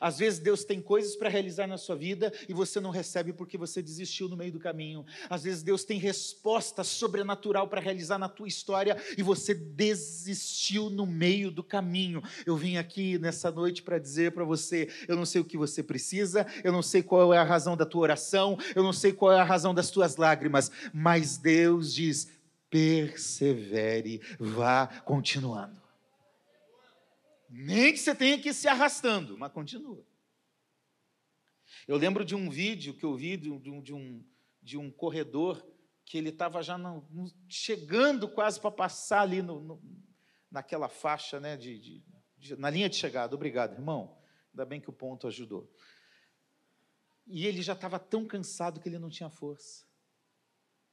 Às 0.00 0.18
vezes 0.18 0.38
Deus 0.38 0.64
tem 0.64 0.80
coisas 0.80 1.16
para 1.16 1.28
realizar 1.28 1.66
na 1.66 1.78
sua 1.78 1.96
vida 1.96 2.32
e 2.48 2.54
você 2.54 2.80
não 2.80 2.90
recebe 2.90 3.32
porque 3.32 3.58
você 3.58 3.82
desistiu 3.82 4.28
no 4.28 4.36
meio 4.36 4.52
do 4.52 4.58
caminho. 4.58 5.04
Às 5.28 5.44
vezes 5.44 5.62
Deus 5.62 5.84
tem 5.84 5.98
resposta 5.98 6.84
sobrenatural 6.84 7.68
para 7.68 7.80
realizar 7.80 8.18
na 8.18 8.28
tua 8.28 8.48
história 8.48 8.96
e 9.16 9.22
você 9.22 9.54
desistiu 9.54 10.90
no 10.90 11.06
meio 11.06 11.50
do 11.50 11.62
caminho. 11.62 12.22
Eu 12.46 12.56
vim 12.56 12.76
aqui 12.76 13.18
nessa 13.18 13.50
noite 13.50 13.82
para 13.82 13.98
dizer 13.98 14.32
para 14.32 14.44
você, 14.44 14.88
eu 15.08 15.16
não 15.16 15.26
sei 15.26 15.40
o 15.40 15.44
que 15.44 15.56
você 15.56 15.82
precisa, 15.82 16.46
eu 16.62 16.72
não 16.72 16.82
sei 16.82 17.02
qual 17.02 17.32
é 17.32 17.38
a 17.38 17.44
razão 17.44 17.76
da 17.76 17.86
tua 17.86 18.02
oração, 18.02 18.58
eu 18.74 18.82
não 18.82 18.92
sei 18.92 19.12
qual 19.12 19.32
é 19.32 19.40
a 19.40 19.44
razão 19.44 19.74
das 19.74 19.90
tuas 19.90 20.16
lágrimas, 20.16 20.70
mas 20.92 21.36
Deus 21.36 21.94
diz: 21.94 22.28
persevere, 22.70 24.20
vá 24.38 24.86
continuando. 25.04 25.83
Nem 27.56 27.92
que 27.92 27.98
você 27.98 28.12
tenha 28.16 28.36
que 28.36 28.48
ir 28.48 28.54
se 28.54 28.66
arrastando, 28.66 29.38
mas 29.38 29.52
continua. 29.52 30.04
Eu 31.86 31.96
lembro 31.96 32.24
de 32.24 32.34
um 32.34 32.50
vídeo 32.50 32.94
que 32.94 33.04
eu 33.04 33.14
vi 33.14 33.36
de 33.36 33.48
um, 33.48 33.80
de 33.80 33.94
um, 33.94 34.24
de 34.60 34.76
um 34.76 34.90
corredor 34.90 35.64
que 36.04 36.18
ele 36.18 36.30
estava 36.30 36.64
já 36.64 36.76
no, 36.76 37.06
no, 37.12 37.32
chegando 37.48 38.28
quase 38.28 38.60
para 38.60 38.72
passar 38.72 39.20
ali 39.20 39.40
no, 39.40 39.80
naquela 40.50 40.88
faixa, 40.88 41.38
né, 41.38 41.56
de, 41.56 41.78
de, 41.78 42.04
de, 42.36 42.56
na 42.56 42.70
linha 42.70 42.90
de 42.90 42.96
chegada. 42.96 43.36
Obrigado, 43.36 43.74
irmão. 43.74 44.20
Ainda 44.50 44.64
bem 44.64 44.80
que 44.80 44.90
o 44.90 44.92
ponto 44.92 45.28
ajudou. 45.28 45.72
E 47.24 47.46
ele 47.46 47.62
já 47.62 47.74
estava 47.74 48.00
tão 48.00 48.26
cansado 48.26 48.80
que 48.80 48.88
ele 48.88 48.98
não 48.98 49.08
tinha 49.08 49.30
força. 49.30 49.86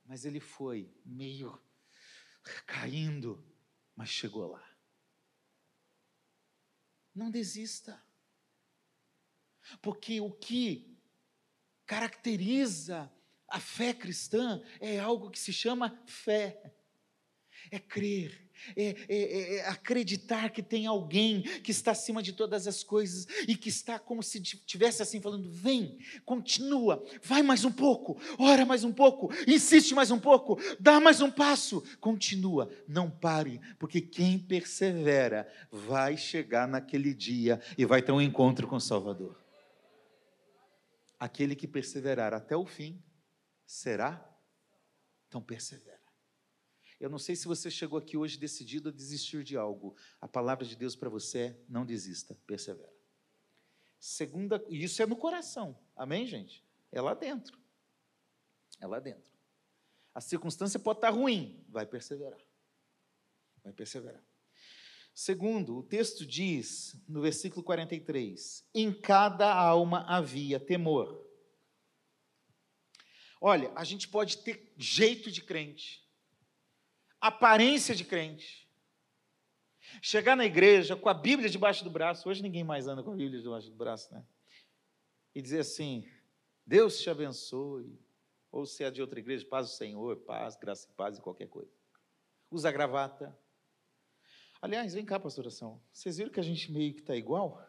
Mas 0.06 0.26
ele 0.26 0.40
foi 0.40 0.94
meio 1.04 1.60
caindo, 2.68 3.44
mas 3.96 4.10
chegou 4.10 4.48
lá. 4.48 4.71
Não 7.14 7.30
desista. 7.30 8.02
Porque 9.82 10.20
o 10.20 10.32
que 10.32 10.98
caracteriza 11.86 13.12
a 13.48 13.60
fé 13.60 13.94
cristã 13.94 14.62
é 14.80 15.00
algo 15.00 15.30
que 15.30 15.40
se 15.40 15.52
chama 15.52 16.02
fé. 16.06 16.74
É 17.70 17.80
crer, 17.80 18.50
é, 18.76 18.84
é, 18.84 18.96
é, 19.10 19.56
é, 19.56 19.68
acreditar 19.68 20.50
que 20.50 20.62
tem 20.62 20.86
alguém 20.86 21.42
que 21.42 21.72
está 21.72 21.92
acima 21.92 22.22
de 22.22 22.34
todas 22.34 22.68
as 22.68 22.84
coisas 22.84 23.28
e 23.48 23.56
que 23.56 23.70
está 23.70 24.00
como 24.00 24.22
se 24.22 24.42
estivesse 24.42 25.02
assim 25.02 25.22
falando: 25.22 25.50
vem, 25.50 26.00
continua, 26.26 27.04
vai 27.24 27.42
mais 27.42 27.66
um 27.66 27.72
pouco, 27.72 28.20
ora 28.38 28.66
mais 28.66 28.84
um 28.84 28.92
pouco, 28.92 29.32
insiste 29.48 29.94
mais 29.94 30.12
um 30.12 30.20
pouco, 30.20 30.60
dá 30.80 31.00
mais 31.00 31.22
um 31.22 31.32
passo, 31.32 31.84
continua, 32.00 32.70
não 32.88 33.10
pare, 33.10 33.60
porque 33.78 34.02
quem 34.02 34.38
persevera 34.40 35.52
vai 35.72 36.18
chegar 36.18 36.68
naquele 36.68 37.14
dia 37.14 37.62
e 37.78 37.86
vai 37.86 38.02
ter 38.02 38.12
um 38.12 38.22
encontro 38.22 38.68
com 38.68 38.76
o 38.76 38.82
Salvador. 38.82 39.40
Aquele 41.20 41.56
que 41.56 41.68
perseverar 41.68 42.34
até 42.34 42.56
o 42.56 42.66
fim 42.66 43.02
será, 43.66 44.28
então 45.28 45.42
persevera. 45.42 46.01
Eu 47.02 47.10
não 47.10 47.18
sei 47.18 47.36
se 47.36 47.48
você 47.48 47.72
chegou 47.72 47.98
aqui 47.98 48.16
hoje 48.16 48.38
decidido 48.38 48.90
a 48.90 48.92
desistir 48.92 49.44
de 49.44 49.58
algo. 49.58 49.96
A 50.22 50.28
palavra 50.28 50.64
de 50.64 50.76
Deus 50.76 50.96
para 50.96 51.10
você 51.10 51.40
é: 51.40 51.60
não 51.68 51.84
desista, 51.84 52.38
persevera. 52.46 52.94
Segunda, 54.00 54.64
e 54.70 54.84
isso 54.84 55.02
é 55.02 55.08
no 55.08 55.16
coração. 55.16 55.76
Amém, 55.96 56.28
gente? 56.28 56.64
É 56.92 57.02
lá 57.02 57.16
dentro. 57.16 57.58
É 58.80 58.86
lá 58.86 59.00
dentro. 59.00 59.32
A 60.14 60.22
circunstância 60.22 60.80
pode 60.80 61.00
estar 61.00 61.10
ruim, 61.10 61.66
vai 61.70 61.88
perseverar. 61.88 62.40
Vai 63.64 63.74
perseverar. 63.74 64.24
Segundo, 65.12 65.78
o 65.78 65.84
texto 65.84 66.24
diz, 66.24 66.96
no 67.08 67.20
versículo 67.22 67.64
43, 67.64 68.64
em 68.76 68.94
cada 68.94 69.52
alma 69.52 70.06
havia 70.08 70.60
temor. 70.60 71.28
Olha, 73.40 73.72
a 73.76 73.84
gente 73.84 74.08
pode 74.08 74.38
ter 74.38 74.72
jeito 74.78 75.32
de 75.32 75.42
crente, 75.42 76.08
aparência 77.22 77.96
de 77.96 78.04
crente. 78.04 78.68
Chegar 80.02 80.36
na 80.36 80.46
igreja 80.46 80.96
com 80.96 81.08
a 81.08 81.14
Bíblia 81.14 81.50
debaixo 81.50 81.84
do 81.84 81.90
braço, 81.90 82.28
hoje 82.28 82.42
ninguém 82.42 82.64
mais 82.64 82.88
anda 82.88 83.04
com 83.04 83.12
a 83.12 83.16
Bíblia 83.16 83.42
debaixo 83.42 83.70
do 83.70 83.76
braço, 83.76 84.12
né? 84.14 84.26
E 85.36 85.42
dizer 85.42 85.60
assim: 85.60 86.10
Deus 86.66 87.00
te 87.00 87.10
abençoe. 87.10 88.00
Ou 88.52 88.66
se 88.66 88.84
é 88.84 88.92
de 88.92 89.02
outra 89.02 89.18
igreja, 89.20 89.46
paz 89.46 89.68
do 89.68 89.74
Senhor, 89.74 90.18
paz, 90.18 90.58
graça 90.58 90.86
e 90.90 90.94
paz 90.94 91.18
e 91.18 91.22
qualquer 91.22 91.48
coisa. 91.48 91.72
Usa 92.50 92.70
gravata. 92.70 93.38
Aliás, 94.62 94.94
vem 94.94 95.06
cá, 95.06 95.18
pastoração. 95.18 95.82
Vocês 95.94 96.18
viram 96.18 96.32
que 96.32 96.40
a 96.40 96.44
gente 96.44 96.70
meio 96.70 96.94
que 96.94 97.00
está 97.00 97.16
igual? 97.16 97.66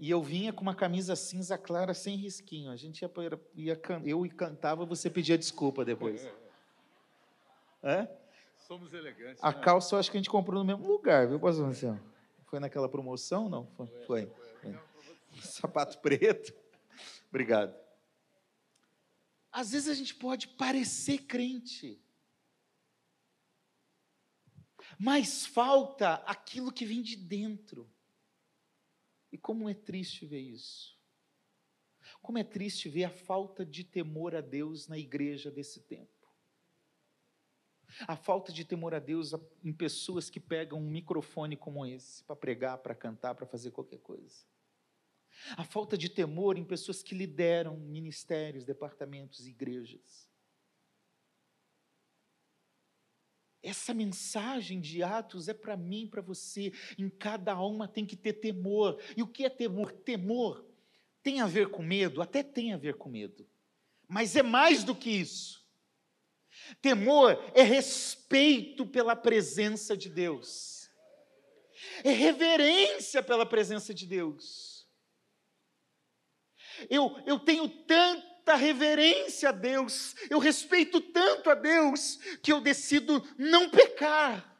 E 0.00 0.10
eu 0.10 0.20
vinha 0.20 0.52
com 0.52 0.62
uma 0.62 0.74
camisa 0.74 1.14
cinza 1.14 1.56
clara, 1.56 1.94
sem 1.94 2.16
risquinho. 2.16 2.72
A 2.72 2.76
gente 2.76 3.02
ia, 3.02 3.10
ia, 3.54 3.80
eu 4.04 4.28
cantava, 4.36 4.84
você 4.84 5.08
pedia 5.08 5.38
desculpa 5.38 5.84
depois. 5.84 6.26
É? 7.82 8.08
Somos 8.66 8.92
elegantes. 8.92 9.42
A 9.42 9.52
né? 9.52 9.60
calça 9.60 9.94
eu 9.94 9.98
acho 9.98 10.10
que 10.10 10.16
a 10.16 10.20
gente 10.20 10.30
comprou 10.30 10.58
no 10.58 10.64
mesmo 10.64 10.86
lugar, 10.86 11.26
viu, 11.26 11.40
pastor 11.40 11.66
Marcelo? 11.66 12.00
Foi 12.44 12.60
naquela 12.60 12.88
promoção, 12.88 13.48
não? 13.48 13.66
Foi. 13.66 13.86
foi. 14.06 14.26
foi. 14.60 14.78
Sapato 15.40 15.98
preto. 15.98 16.54
Obrigado. 17.28 17.74
Às 19.50 19.72
vezes 19.72 19.88
a 19.88 19.94
gente 19.94 20.14
pode 20.14 20.48
parecer 20.48 21.24
crente, 21.26 22.00
mas 24.98 25.44
falta 25.44 26.14
aquilo 26.26 26.72
que 26.72 26.86
vem 26.86 27.02
de 27.02 27.16
dentro. 27.16 27.90
E 29.30 29.36
como 29.36 29.68
é 29.68 29.74
triste 29.74 30.24
ver 30.24 30.40
isso. 30.40 30.96
Como 32.20 32.38
é 32.38 32.44
triste 32.44 32.88
ver 32.88 33.04
a 33.04 33.10
falta 33.10 33.64
de 33.64 33.82
temor 33.84 34.34
a 34.34 34.40
Deus 34.40 34.88
na 34.88 34.98
igreja 34.98 35.50
desse 35.50 35.80
tempo. 35.80 36.21
A 38.00 38.16
falta 38.16 38.52
de 38.52 38.64
temor 38.64 38.94
a 38.94 38.98
Deus 38.98 39.32
em 39.62 39.72
pessoas 39.72 40.30
que 40.30 40.40
pegam 40.40 40.78
um 40.78 40.90
microfone 40.90 41.56
como 41.56 41.84
esse 41.86 42.24
para 42.24 42.36
pregar, 42.36 42.78
para 42.78 42.94
cantar, 42.94 43.34
para 43.34 43.46
fazer 43.46 43.70
qualquer 43.70 43.98
coisa. 43.98 44.44
A 45.56 45.64
falta 45.64 45.96
de 45.96 46.08
temor 46.08 46.56
em 46.56 46.64
pessoas 46.64 47.02
que 47.02 47.14
lideram 47.14 47.76
ministérios, 47.76 48.64
departamentos, 48.64 49.46
igrejas. 49.46 50.30
Essa 53.62 53.94
mensagem 53.94 54.80
de 54.80 55.02
Atos 55.02 55.48
é 55.48 55.54
para 55.54 55.76
mim, 55.76 56.08
para 56.08 56.20
você. 56.20 56.72
Em 56.98 57.08
cada 57.08 57.52
alma 57.52 57.86
tem 57.86 58.04
que 58.04 58.16
ter 58.16 58.34
temor. 58.34 59.00
E 59.16 59.22
o 59.22 59.26
que 59.26 59.44
é 59.44 59.48
temor? 59.48 59.92
Temor 59.92 60.66
tem 61.22 61.40
a 61.40 61.46
ver 61.46 61.70
com 61.70 61.82
medo? 61.82 62.20
Até 62.20 62.42
tem 62.42 62.72
a 62.72 62.76
ver 62.76 62.96
com 62.96 63.08
medo. 63.08 63.48
Mas 64.08 64.34
é 64.34 64.42
mais 64.42 64.82
do 64.82 64.94
que 64.94 65.10
isso. 65.10 65.61
Temor 66.80 67.38
é 67.54 67.62
respeito 67.62 68.86
pela 68.86 69.14
presença 69.14 69.96
de 69.96 70.08
Deus, 70.08 70.90
é 72.04 72.10
reverência 72.10 73.22
pela 73.22 73.46
presença 73.46 73.92
de 73.92 74.06
Deus. 74.06 74.86
Eu, 76.88 77.16
eu 77.26 77.38
tenho 77.38 77.68
tanta 77.68 78.54
reverência 78.56 79.50
a 79.50 79.52
Deus, 79.52 80.14
eu 80.28 80.38
respeito 80.38 81.00
tanto 81.00 81.50
a 81.50 81.54
Deus, 81.54 82.16
que 82.42 82.52
eu 82.52 82.60
decido 82.60 83.22
não 83.38 83.68
pecar 83.70 84.51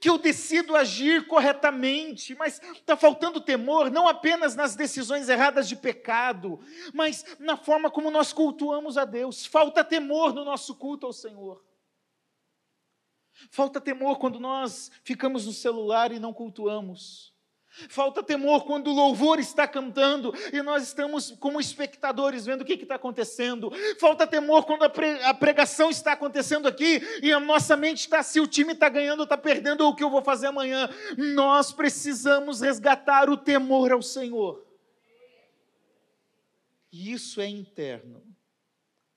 que 0.00 0.08
eu 0.08 0.18
decido 0.18 0.74
agir 0.74 1.26
corretamente, 1.26 2.34
mas 2.34 2.60
está 2.74 2.96
faltando 2.96 3.40
temor, 3.40 3.90
não 3.90 4.08
apenas 4.08 4.54
nas 4.56 4.74
decisões 4.74 5.28
erradas 5.28 5.68
de 5.68 5.76
pecado, 5.76 6.60
mas 6.92 7.24
na 7.38 7.56
forma 7.56 7.90
como 7.90 8.10
nós 8.10 8.32
cultuamos 8.32 8.98
a 8.98 9.04
Deus. 9.04 9.46
Falta 9.46 9.84
temor 9.84 10.34
no 10.34 10.44
nosso 10.44 10.74
culto 10.74 11.06
ao 11.06 11.12
Senhor. 11.12 11.64
Falta 13.50 13.80
temor 13.80 14.18
quando 14.18 14.40
nós 14.40 14.90
ficamos 15.04 15.46
no 15.46 15.52
celular 15.52 16.10
e 16.10 16.18
não 16.18 16.32
cultuamos. 16.32 17.35
Falta 17.88 18.22
temor 18.22 18.64
quando 18.64 18.88
o 18.88 18.94
louvor 18.94 19.38
está 19.38 19.68
cantando 19.68 20.32
e 20.50 20.62
nós 20.62 20.82
estamos 20.82 21.32
como 21.32 21.60
espectadores 21.60 22.46
vendo 22.46 22.62
o 22.62 22.64
que 22.64 22.72
está 22.72 22.94
acontecendo. 22.94 23.70
Falta 24.00 24.26
temor 24.26 24.64
quando 24.64 24.84
a 24.84 25.34
pregação 25.34 25.90
está 25.90 26.12
acontecendo 26.12 26.66
aqui 26.66 27.02
e 27.22 27.30
a 27.30 27.38
nossa 27.38 27.76
mente 27.76 28.00
está 28.00 28.22
se 28.22 28.40
o 28.40 28.46
time 28.46 28.72
está 28.72 28.88
ganhando 28.88 29.24
está 29.24 29.36
perdendo 29.36 29.82
ou 29.82 29.90
o 29.90 29.94
que 29.94 30.02
eu 30.02 30.08
vou 30.08 30.22
fazer 30.22 30.46
amanhã. 30.46 30.88
Nós 31.34 31.70
precisamos 31.70 32.62
resgatar 32.62 33.28
o 33.28 33.36
temor 33.36 33.92
ao 33.92 34.00
Senhor. 34.00 34.66
E 36.90 37.12
isso 37.12 37.42
é 37.42 37.46
interno. 37.46 38.24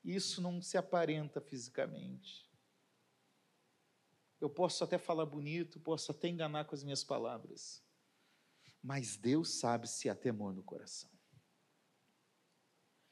Isso 0.04 0.42
não 0.42 0.60
se 0.60 0.76
aparenta 0.76 1.40
fisicamente. 1.40 2.46
Eu 4.38 4.50
posso 4.50 4.84
até 4.84 4.98
falar 4.98 5.24
bonito, 5.24 5.80
posso 5.80 6.10
até 6.10 6.28
enganar 6.28 6.66
com 6.66 6.74
as 6.74 6.84
minhas 6.84 7.02
palavras 7.02 7.82
mas 8.82 9.16
Deus 9.16 9.58
sabe 9.58 9.88
se 9.88 10.08
há 10.08 10.14
temor 10.14 10.54
no 10.54 10.62
coração. 10.62 11.10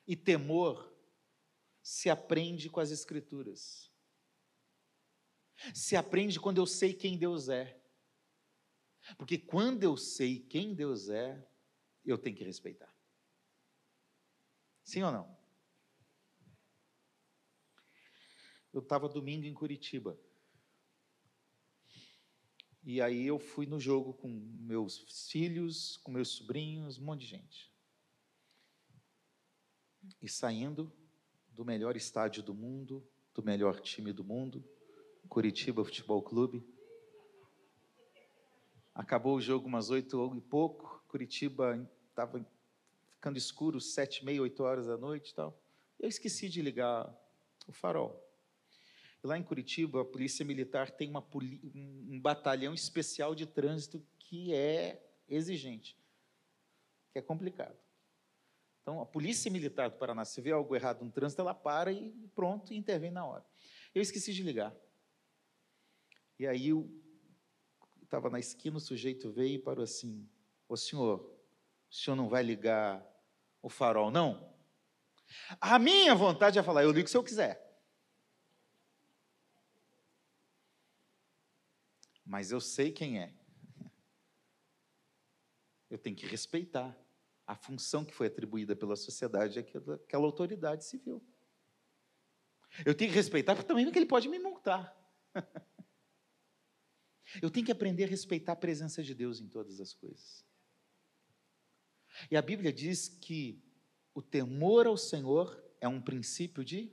E 0.07 0.17
temor 0.17 0.95
se 1.83 2.09
aprende 2.09 2.71
com 2.71 2.81
as 2.81 2.91
Escrituras. 2.91 3.93
Se 5.75 5.97
aprende 5.97 6.41
quando 6.41 6.59
eu 6.59 6.67
sei 6.67 6.95
quem 6.95 7.19
Deus 7.19 7.49
é. 7.49 7.79
Porque 9.17 9.39
quando 9.39 9.83
eu 9.83 9.97
sei 9.97 10.39
quem 10.39 10.75
Deus 10.75 11.09
é, 11.09 11.47
eu 12.05 12.17
tenho 12.17 12.37
que 12.37 12.45
respeitar. 12.45 12.95
Sim 14.85 15.03
ou 15.03 15.13
não? 15.13 15.39
Eu 18.73 18.81
estava 18.81 19.09
domingo 19.09 19.47
em 19.47 19.55
Curitiba. 19.55 20.19
E 22.91 23.03
aí 23.03 23.27
eu 23.27 23.39
fui 23.39 23.67
no 23.67 23.79
jogo 23.79 24.15
com 24.15 24.27
meus 24.29 25.29
filhos, 25.31 25.99
com 25.99 26.11
meus 26.11 26.29
sobrinhos, 26.29 26.99
um 26.99 27.05
monte 27.05 27.21
de 27.21 27.27
gente. 27.27 27.71
E 30.23 30.27
saindo 30.27 30.91
do 31.51 31.67
melhor 31.67 31.97
estádio 31.97 32.43
do 32.43 32.55
mundo, 32.55 33.07
do 33.35 33.43
melhor 33.43 33.79
time 33.79 34.11
do 34.11 34.25
mundo, 34.25 34.65
Curitiba 35.29 35.85
Futebol 35.85 36.23
Clube. 36.23 36.67
Acabou 38.95 39.37
o 39.37 39.41
jogo 39.43 39.69
umas 39.69 39.91
oito 39.91 40.35
e 40.35 40.41
pouco, 40.41 41.05
Curitiba 41.09 41.87
estava 42.09 42.43
ficando 43.13 43.37
escuro, 43.37 43.83
sete, 43.83 44.25
meia, 44.25 44.41
oito 44.41 44.63
horas 44.63 44.87
da 44.87 44.97
noite 44.97 45.33
e 45.33 45.35
tal. 45.35 45.61
Eu 46.01 46.09
esqueci 46.09 46.49
de 46.49 46.63
ligar 46.63 47.15
o 47.67 47.73
farol. 47.73 48.28
Lá 49.29 49.37
em 49.37 49.43
Curitiba, 49.43 50.01
a 50.01 50.05
Polícia 50.07 50.43
Militar 50.43 50.91
tem 50.91 51.11
uma, 51.11 51.23
um 51.75 52.19
batalhão 52.19 52.73
especial 52.73 53.35
de 53.35 53.45
trânsito 53.45 54.03
que 54.19 54.55
é 54.55 55.07
exigente, 55.29 55.99
que 57.13 57.19
é 57.19 57.21
complicado. 57.21 57.77
Então, 58.81 59.03
a 59.03 59.05
Polícia 59.05 59.51
Militar 59.51 59.91
do 59.91 59.99
Paraná, 59.99 60.25
se 60.25 60.41
vê 60.41 60.51
algo 60.51 60.75
errado 60.75 61.05
no 61.05 61.13
trânsito, 61.13 61.43
ela 61.43 61.53
para 61.53 61.93
e 61.93 62.11
pronto, 62.35 62.73
intervém 62.73 63.11
na 63.11 63.27
hora. 63.27 63.45
Eu 63.95 64.01
esqueci 64.01 64.33
de 64.33 64.43
ligar. 64.43 64.75
E 66.39 66.47
aí, 66.47 66.69
eu 66.69 66.91
estava 68.03 68.31
na 68.31 68.41
esquina, 68.41 68.79
o 68.79 68.81
sujeito 68.81 69.31
veio 69.31 69.57
e 69.57 69.59
parou 69.59 69.85
assim: 69.85 70.27
Ô 70.67 70.75
senhor, 70.75 71.21
o 71.91 71.95
senhor 71.95 72.17
não 72.17 72.31
vai 72.31 72.43
ligar 72.43 73.07
o 73.61 73.69
farol, 73.69 74.11
não? 74.11 74.57
A 75.61 75.79
minha 75.79 76.15
vontade 76.15 76.59
é 76.59 76.63
falar: 76.63 76.83
eu 76.83 76.93
ligo 76.93 77.11
se 77.11 77.17
eu 77.19 77.23
quiser. 77.23 77.68
Mas 82.29 82.51
eu 82.51 82.61
sei 82.61 82.93
quem 82.93 83.19
é. 83.19 83.33
Eu 85.89 85.97
tenho 85.97 86.15
que 86.15 86.27
respeitar 86.27 86.95
a 87.47 87.57
função 87.57 88.05
que 88.05 88.15
foi 88.15 88.27
atribuída 88.27 88.77
pela 88.77 88.95
sociedade 88.95 89.59
àquela, 89.59 89.95
àquela 89.95 90.27
autoridade 90.27 90.85
civil. 90.85 91.25
Eu 92.85 92.95
tenho 92.95 93.11
que 93.11 93.17
respeitar 93.17 93.61
também 93.65 93.87
porque 93.87 93.99
ele 93.99 94.05
pode 94.05 94.29
me 94.29 94.39
multar. 94.39 94.95
Eu 97.43 97.51
tenho 97.51 97.67
que 97.67 97.73
aprender 97.73 98.05
a 98.05 98.07
respeitar 98.07 98.53
a 98.53 98.57
presença 98.57 99.03
de 99.03 99.15
Deus 99.15 99.39
em 99.39 99.49
todas 99.49 99.81
as 99.81 99.93
coisas. 99.93 100.43
E 102.31 102.37
a 102.39 102.43
Bíblia 102.43 102.73
diz 102.73 103.07
que 103.07 103.63
o 104.15 104.23
temor 104.23 104.87
ao 104.87 104.97
Senhor 104.97 105.63
é 105.79 105.87
um 105.87 106.01
princípio 106.01 106.65
de. 106.65 106.91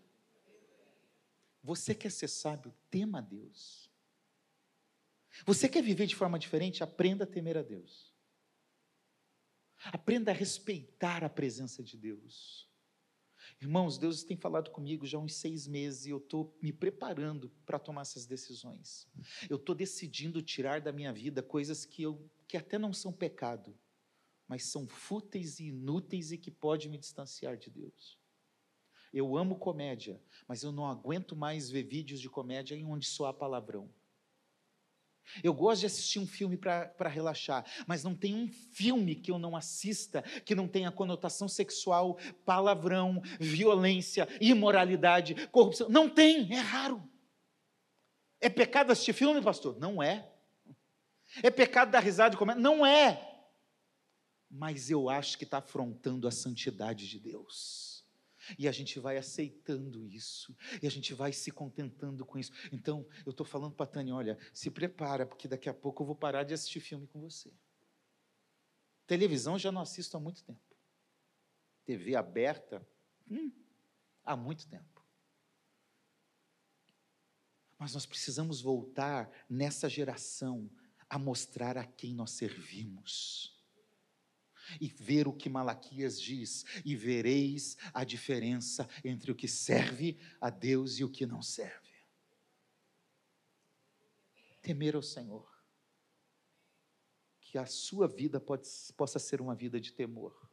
Você 1.63 1.95
quer 1.95 2.11
ser 2.11 2.27
sábio? 2.27 2.73
Tema 2.89 3.19
a 3.19 3.21
Deus. 3.21 3.84
Você 5.43 5.67
quer 5.67 5.81
viver 5.81 6.05
de 6.05 6.15
forma 6.15 6.37
diferente? 6.37 6.83
Aprenda 6.83 7.23
a 7.23 7.27
temer 7.27 7.57
a 7.57 7.63
Deus. 7.63 8.13
Aprenda 9.85 10.31
a 10.31 10.33
respeitar 10.33 11.23
a 11.23 11.29
presença 11.29 11.83
de 11.83 11.97
Deus. 11.97 12.69
Irmãos, 13.61 13.97
Deus 13.97 14.23
tem 14.23 14.35
falado 14.35 14.71
comigo 14.71 15.05
já 15.05 15.17
há 15.17 15.21
uns 15.21 15.35
seis 15.35 15.67
meses 15.67 16.05
e 16.05 16.09
eu 16.09 16.17
estou 16.17 16.57
me 16.61 16.73
preparando 16.73 17.49
para 17.65 17.79
tomar 17.79 18.01
essas 18.01 18.25
decisões. 18.25 19.07
Eu 19.49 19.57
estou 19.57 19.75
decidindo 19.75 20.41
tirar 20.41 20.81
da 20.81 20.91
minha 20.91 21.13
vida 21.13 21.43
coisas 21.43 21.85
que, 21.85 22.01
eu, 22.01 22.29
que 22.47 22.57
até 22.57 22.77
não 22.77 22.91
são 22.91 23.13
pecado, 23.13 23.77
mas 24.47 24.65
são 24.65 24.87
fúteis 24.87 25.59
e 25.59 25.67
inúteis 25.67 26.31
e 26.31 26.37
que 26.37 26.51
podem 26.51 26.89
me 26.89 26.97
distanciar 26.97 27.57
de 27.57 27.69
Deus. 27.69 28.19
Eu 29.13 29.37
amo 29.37 29.57
comédia, 29.57 30.21
mas 30.47 30.63
eu 30.63 30.71
não 30.71 30.87
aguento 30.87 31.35
mais 31.35 31.69
ver 31.69 31.83
vídeos 31.83 32.19
de 32.19 32.29
comédia 32.29 32.75
em 32.75 32.85
onde 32.85 33.05
só 33.05 33.27
há 33.27 33.33
palavrão. 33.33 33.89
Eu 35.43 35.53
gosto 35.53 35.81
de 35.81 35.85
assistir 35.87 36.19
um 36.19 36.27
filme 36.27 36.57
para 36.57 37.09
relaxar, 37.09 37.65
mas 37.87 38.03
não 38.03 38.15
tem 38.15 38.35
um 38.35 38.47
filme 38.47 39.15
que 39.15 39.31
eu 39.31 39.39
não 39.39 39.55
assista 39.55 40.21
que 40.45 40.55
não 40.55 40.67
tenha 40.67 40.91
conotação 40.91 41.47
sexual, 41.47 42.17
palavrão, 42.45 43.21
violência, 43.39 44.27
imoralidade, 44.39 45.47
corrupção. 45.47 45.89
Não 45.89 46.09
tem, 46.09 46.53
é 46.53 46.59
raro. 46.59 47.03
É 48.39 48.49
pecado 48.49 48.91
assistir 48.91 49.13
filme, 49.13 49.41
pastor? 49.41 49.77
Não 49.79 50.01
é. 50.01 50.29
É 51.41 51.49
pecado 51.49 51.91
dar 51.91 51.99
risada 51.99 52.35
e 52.35 52.37
comer? 52.37 52.55
Não 52.55 52.85
é. 52.85 53.35
Mas 54.49 54.89
eu 54.89 55.09
acho 55.09 55.37
que 55.37 55.43
está 55.43 55.57
afrontando 55.57 56.27
a 56.27 56.31
santidade 56.31 57.07
de 57.07 57.19
Deus. 57.19 57.94
E 58.57 58.67
a 58.67 58.71
gente 58.71 58.99
vai 58.99 59.17
aceitando 59.17 60.07
isso, 60.07 60.55
e 60.81 60.87
a 60.87 60.91
gente 60.91 61.13
vai 61.13 61.31
se 61.33 61.51
contentando 61.51 62.25
com 62.25 62.37
isso. 62.37 62.51
Então, 62.71 63.07
eu 63.25 63.31
estou 63.31 63.45
falando 63.45 63.73
para 63.73 63.85
a 63.85 63.89
Tânia: 63.89 64.15
olha, 64.15 64.37
se 64.53 64.69
prepara, 64.69 65.25
porque 65.25 65.47
daqui 65.47 65.69
a 65.69 65.73
pouco 65.73 66.03
eu 66.03 66.07
vou 66.07 66.15
parar 66.15 66.43
de 66.43 66.53
assistir 66.53 66.79
filme 66.79 67.07
com 67.07 67.21
você. 67.21 67.51
Televisão 69.07 69.57
já 69.57 69.71
não 69.71 69.81
assisto 69.81 70.17
há 70.17 70.19
muito 70.19 70.43
tempo. 70.43 70.59
TV 71.85 72.15
aberta, 72.15 72.85
hum, 73.29 73.51
há 74.23 74.35
muito 74.35 74.67
tempo. 74.67 75.05
Mas 77.77 77.93
nós 77.93 78.05
precisamos 78.05 78.61
voltar 78.61 79.29
nessa 79.49 79.87
geração 79.87 80.69
a 81.07 81.19
mostrar 81.19 81.77
a 81.77 81.85
quem 81.85 82.15
nós 82.15 82.31
servimos 82.31 83.54
e 84.79 84.87
ver 84.87 85.27
o 85.27 85.33
que 85.33 85.49
Malaquias 85.49 86.19
diz, 86.19 86.65
e 86.83 86.95
vereis 86.95 87.77
a 87.93 88.03
diferença 88.03 88.87
entre 89.03 89.31
o 89.31 89.35
que 89.35 89.47
serve 89.47 90.17
a 90.39 90.49
Deus 90.49 90.99
e 90.99 91.03
o 91.03 91.09
que 91.09 91.25
não 91.25 91.41
serve. 91.41 91.93
Temer 94.61 94.95
ao 94.95 95.01
Senhor. 95.01 95.47
Que 97.39 97.57
a 97.57 97.65
sua 97.65 98.07
vida 98.07 98.39
pode, 98.39 98.67
possa 98.97 99.19
ser 99.19 99.39
uma 99.39 99.55
vida 99.55 99.79
de 99.79 99.93
temor. 99.93 100.49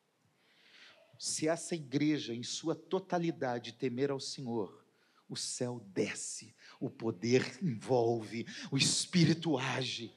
Se 1.18 1.48
essa 1.48 1.74
igreja, 1.74 2.34
em 2.34 2.42
sua 2.42 2.74
totalidade, 2.74 3.72
temer 3.72 4.10
ao 4.10 4.20
Senhor, 4.20 4.84
o 5.28 5.36
céu 5.36 5.80
desce, 5.94 6.54
o 6.78 6.90
poder 6.90 7.58
envolve, 7.62 8.46
o 8.70 8.76
espírito 8.76 9.56
age, 9.56 10.14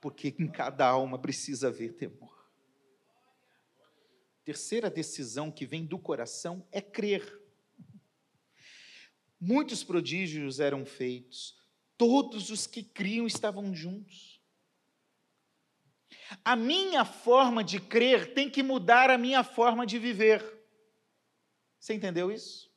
porque 0.00 0.34
em 0.38 0.48
cada 0.48 0.86
alma 0.86 1.18
precisa 1.18 1.68
haver 1.68 1.92
temor. 1.92 2.39
Terceira 4.50 4.90
decisão 4.90 5.48
que 5.48 5.64
vem 5.64 5.86
do 5.86 5.96
coração 5.96 6.66
é 6.72 6.82
crer. 6.82 7.40
Muitos 9.40 9.84
prodígios 9.84 10.58
eram 10.58 10.84
feitos, 10.84 11.56
todos 11.96 12.50
os 12.50 12.66
que 12.66 12.82
criam 12.82 13.28
estavam 13.28 13.72
juntos. 13.72 14.42
A 16.44 16.56
minha 16.56 17.04
forma 17.04 17.62
de 17.62 17.78
crer 17.78 18.34
tem 18.34 18.50
que 18.50 18.60
mudar 18.60 19.08
a 19.08 19.16
minha 19.16 19.44
forma 19.44 19.86
de 19.86 20.00
viver. 20.00 20.44
Você 21.78 21.94
entendeu 21.94 22.32
isso? 22.32 22.74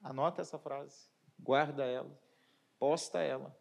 Anota 0.00 0.40
essa 0.40 0.58
frase, 0.58 1.10
guarda 1.38 1.84
ela, 1.84 2.18
posta 2.78 3.20
ela. 3.20 3.54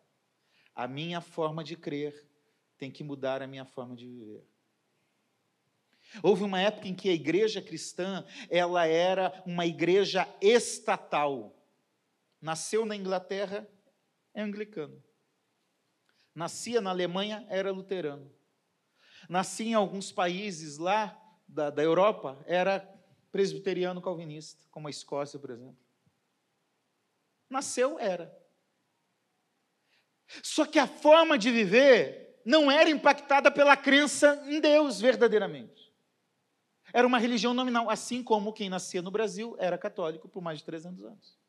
A 0.74 0.88
minha 0.88 1.20
forma 1.20 1.66
de 1.66 1.76
crer 1.76 2.32
tem 2.78 2.90
que 2.90 3.04
mudar 3.04 3.42
a 3.42 3.48
minha 3.48 3.66
forma 3.66 3.94
de 3.94 4.08
viver. 4.08 4.52
Houve 6.22 6.44
uma 6.44 6.60
época 6.60 6.88
em 6.88 6.96
que 6.96 7.10
a 7.10 7.14
igreja 7.14 7.62
cristã, 7.62 8.26
ela 8.50 8.86
era 8.86 9.42
uma 9.46 9.66
igreja 9.66 10.28
estatal. 10.42 11.56
Nasceu 12.42 12.86
na 12.86 12.96
Inglaterra, 12.96 13.68
é 14.34 14.42
anglicano. 14.42 15.02
Nascia 16.34 16.82
na 16.82 16.90
Alemanha, 16.90 17.46
era 17.50 17.72
luterano. 17.72 18.32
Nascia 19.30 19.68
em 19.68 19.74
alguns 19.74 20.12
países 20.12 20.78
lá 20.78 21.18
da, 21.48 21.70
da 21.70 21.84
Europa, 21.84 22.42
era 22.46 22.80
presbiteriano 23.32 24.02
calvinista, 24.02 24.66
como 24.72 24.88
a 24.88 24.92
Escócia, 24.92 25.40
por 25.40 25.52
exemplo. 25.52 25.78
Nasceu, 27.50 28.00
era. 28.00 28.36
Só 30.42 30.66
que 30.66 30.80
a 30.80 30.88
forma 30.88 31.38
de 31.38 31.52
viver 31.52 32.42
não 32.46 32.72
era 32.72 32.90
impactada 32.90 33.52
pela 33.52 33.76
crença 33.78 34.42
em 34.48 34.60
Deus 34.60 35.00
verdadeiramente. 35.00 35.81
Era 36.94 37.08
uma 37.08 37.18
religião 37.18 37.54
nominal, 37.54 37.90
assim 37.90 38.24
como 38.24 38.54
quem 38.54 38.70
nascia 38.70 39.02
no 39.02 39.12
Brasil 39.12 39.56
era 39.60 39.78
católico 39.78 40.28
por 40.28 40.42
mais 40.42 40.60
de 40.60 40.66
300 40.66 41.04
anos. 41.04 41.40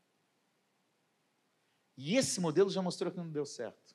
E 1.97 2.17
esse 2.17 2.41
modelo 2.41 2.71
já 2.71 2.81
mostrou 2.81 3.13
que 3.13 3.19
não 3.19 3.31
deu 3.31 3.45
certo. 3.45 3.95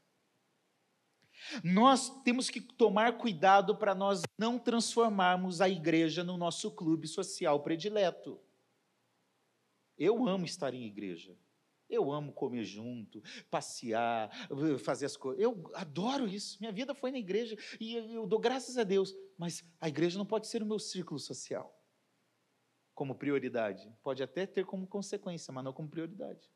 Nós 1.64 2.10
temos 2.24 2.50
que 2.50 2.60
tomar 2.60 3.18
cuidado 3.18 3.76
para 3.76 3.94
nós 3.94 4.22
não 4.38 4.58
transformarmos 4.58 5.62
a 5.62 5.70
igreja 5.70 6.24
no 6.24 6.38
nosso 6.38 6.72
clube 6.72 7.08
social 7.08 7.62
predileto. 7.62 8.40
Eu 9.98 10.28
amo 10.28 10.46
estar 10.46 10.74
em 10.74 10.86
igreja. 10.86 11.38
Eu 11.90 12.12
amo 12.12 12.34
comer 12.34 12.66
junto, 12.66 13.24
passear, 13.50 14.30
fazer 14.80 15.06
as 15.06 15.16
coisas. 15.16 15.42
Eu 15.42 15.72
adoro 15.74 16.28
isso. 16.28 16.58
Minha 16.60 16.72
vida 16.72 16.94
foi 16.94 17.12
na 17.12 17.18
igreja 17.18 17.58
e 17.80 17.96
eu 17.96 18.28
dou 18.28 18.40
graças 18.40 18.78
a 18.78 18.84
Deus. 18.84 19.16
Mas 19.38 19.64
a 19.80 19.88
igreja 19.88 20.18
não 20.18 20.26
pode 20.26 20.48
ser 20.48 20.64
o 20.64 20.66
meu 20.66 20.80
círculo 20.80 21.20
social 21.20 21.74
como 22.96 23.14
prioridade. 23.14 23.94
Pode 24.02 24.24
até 24.24 24.48
ter 24.48 24.66
como 24.66 24.88
consequência, 24.88 25.54
mas 25.54 25.64
não 25.64 25.72
como 25.72 25.88
prioridade. 25.88 26.50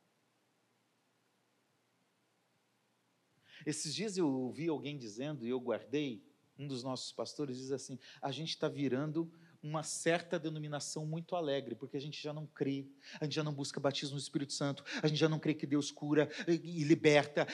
Esses 3.64 3.94
dias 3.94 4.18
eu 4.18 4.28
ouvi 4.28 4.68
alguém 4.68 4.98
dizendo, 4.98 5.46
e 5.46 5.50
eu 5.50 5.60
guardei, 5.60 6.26
um 6.58 6.68
dos 6.68 6.84
nossos 6.84 7.12
pastores 7.12 7.58
diz 7.58 7.72
assim: 7.72 8.00
a 8.20 8.32
gente 8.32 8.50
está 8.50 8.68
virando 8.68 9.32
uma 9.62 9.84
certa 9.84 10.40
denominação 10.40 11.06
muito 11.06 11.36
alegre, 11.36 11.76
porque 11.76 11.98
a 11.98 12.02
gente 12.02 12.22
já 12.22 12.34
não 12.34 12.48
crê, 12.48 12.88
a 13.20 13.26
gente 13.26 13.36
já 13.36 13.44
não 13.44 13.54
busca 13.54 13.80
batismo 13.80 14.16
no 14.16 14.22
Espírito 14.22 14.54
Santo, 14.54 14.84
a 15.04 15.08
gente 15.08 15.20
já 15.20 15.30
não 15.30 15.40
crê 15.40 15.54
que 15.54 15.68
Deus 15.68 15.92
cura 15.92 16.28
e 16.48 16.84
liberta, 16.84 17.46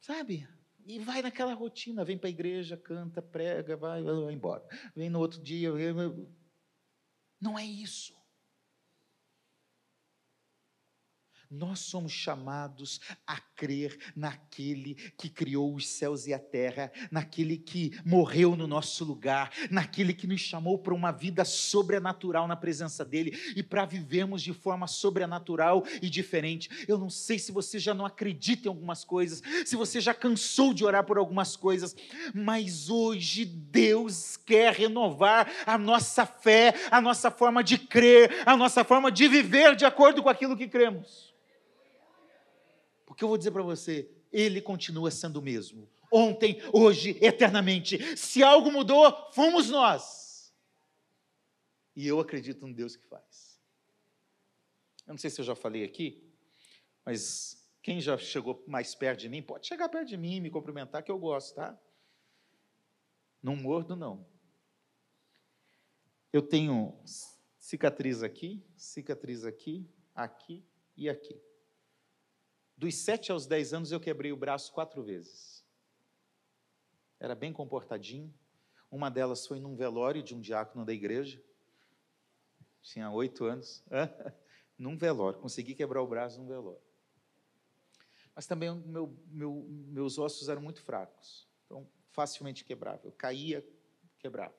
sabe? 0.00 0.48
E 0.86 0.98
vai 0.98 1.22
naquela 1.22 1.54
rotina, 1.54 2.04
vem 2.04 2.18
para 2.18 2.28
a 2.28 2.30
igreja, 2.30 2.76
canta, 2.76 3.22
prega, 3.22 3.76
vai, 3.76 4.02
vai 4.02 4.32
embora. 4.32 4.62
Vem 4.94 5.08
no 5.08 5.18
outro 5.18 5.42
dia. 5.42 5.70
Não 7.40 7.58
é 7.58 7.64
isso. 7.64 8.14
Nós 11.54 11.78
somos 11.78 12.10
chamados 12.10 13.00
a 13.24 13.38
crer 13.38 13.96
naquele 14.16 14.94
que 15.16 15.28
criou 15.28 15.72
os 15.74 15.86
céus 15.86 16.26
e 16.26 16.34
a 16.34 16.38
terra, 16.38 16.90
naquele 17.12 17.56
que 17.56 17.92
morreu 18.04 18.56
no 18.56 18.66
nosso 18.66 19.04
lugar, 19.04 19.52
naquele 19.70 20.12
que 20.12 20.26
nos 20.26 20.40
chamou 20.40 20.80
para 20.80 20.92
uma 20.92 21.12
vida 21.12 21.44
sobrenatural 21.44 22.48
na 22.48 22.56
presença 22.56 23.04
dele 23.04 23.38
e 23.54 23.62
para 23.62 23.84
vivermos 23.84 24.42
de 24.42 24.52
forma 24.52 24.88
sobrenatural 24.88 25.84
e 26.02 26.10
diferente. 26.10 26.68
Eu 26.88 26.98
não 26.98 27.08
sei 27.08 27.38
se 27.38 27.52
você 27.52 27.78
já 27.78 27.94
não 27.94 28.04
acredita 28.04 28.66
em 28.66 28.70
algumas 28.70 29.04
coisas, 29.04 29.40
se 29.64 29.76
você 29.76 30.00
já 30.00 30.12
cansou 30.12 30.74
de 30.74 30.84
orar 30.84 31.04
por 31.04 31.18
algumas 31.18 31.54
coisas, 31.54 31.94
mas 32.34 32.90
hoje 32.90 33.44
Deus 33.44 34.36
quer 34.36 34.72
renovar 34.72 35.48
a 35.64 35.78
nossa 35.78 36.26
fé, 36.26 36.74
a 36.90 37.00
nossa 37.00 37.30
forma 37.30 37.62
de 37.62 37.78
crer, 37.78 38.42
a 38.44 38.56
nossa 38.56 38.82
forma 38.82 39.12
de 39.12 39.28
viver 39.28 39.76
de 39.76 39.84
acordo 39.84 40.20
com 40.20 40.28
aquilo 40.28 40.56
que 40.56 40.66
cremos. 40.66 41.32
Porque 43.14 43.22
eu 43.22 43.28
vou 43.28 43.38
dizer 43.38 43.52
para 43.52 43.62
você, 43.62 44.10
ele 44.32 44.60
continua 44.60 45.08
sendo 45.08 45.36
o 45.36 45.42
mesmo. 45.42 45.88
Ontem, 46.12 46.60
hoje, 46.72 47.16
eternamente. 47.20 48.16
Se 48.16 48.42
algo 48.42 48.72
mudou, 48.72 49.30
fomos 49.30 49.70
nós. 49.70 50.52
E 51.94 52.08
eu 52.08 52.18
acredito 52.18 52.66
no 52.66 52.74
Deus 52.74 52.96
que 52.96 53.06
faz. 53.06 53.60
Eu 55.06 55.12
não 55.12 55.18
sei 55.18 55.30
se 55.30 55.40
eu 55.40 55.44
já 55.44 55.54
falei 55.54 55.84
aqui, 55.84 56.28
mas 57.04 57.64
quem 57.80 58.00
já 58.00 58.18
chegou 58.18 58.64
mais 58.66 58.96
perto 58.96 59.20
de 59.20 59.28
mim, 59.28 59.40
pode 59.40 59.68
chegar 59.68 59.88
perto 59.88 60.08
de 60.08 60.16
mim 60.16 60.34
e 60.36 60.40
me 60.40 60.50
cumprimentar, 60.50 61.04
que 61.04 61.12
eu 61.12 61.18
gosto, 61.18 61.54
tá? 61.54 61.78
Não 63.40 63.54
mordo, 63.54 63.94
não. 63.94 64.26
Eu 66.32 66.42
tenho 66.42 66.98
cicatriz 67.60 68.24
aqui, 68.24 68.60
cicatriz 68.76 69.44
aqui, 69.44 69.88
aqui 70.16 70.64
e 70.96 71.08
aqui. 71.08 71.40
Dos 72.76 72.96
sete 72.96 73.30
aos 73.30 73.46
dez 73.46 73.72
anos 73.72 73.92
eu 73.92 74.00
quebrei 74.00 74.32
o 74.32 74.36
braço 74.36 74.72
quatro 74.72 75.02
vezes. 75.02 75.64
Era 77.20 77.34
bem 77.34 77.52
comportadinho. 77.52 78.32
Uma 78.90 79.10
delas 79.10 79.46
foi 79.46 79.60
num 79.60 79.76
velório 79.76 80.22
de 80.22 80.34
um 80.34 80.40
diácono 80.40 80.84
da 80.84 80.92
igreja. 80.92 81.42
Tinha 82.82 83.10
oito 83.10 83.44
anos. 83.44 83.82
num 84.76 84.96
velório. 84.96 85.38
Consegui 85.38 85.74
quebrar 85.74 86.02
o 86.02 86.06
braço 86.06 86.40
num 86.40 86.48
velório. 86.48 86.82
Mas 88.34 88.46
também 88.46 88.74
meu, 88.74 89.16
meu, 89.28 89.64
meus 89.68 90.18
ossos 90.18 90.48
eram 90.48 90.60
muito 90.60 90.82
fracos. 90.82 91.48
Então, 91.64 91.88
facilmente 92.10 92.64
quebrava. 92.64 93.00
Eu 93.04 93.12
caía, 93.12 93.64
quebrava. 94.18 94.54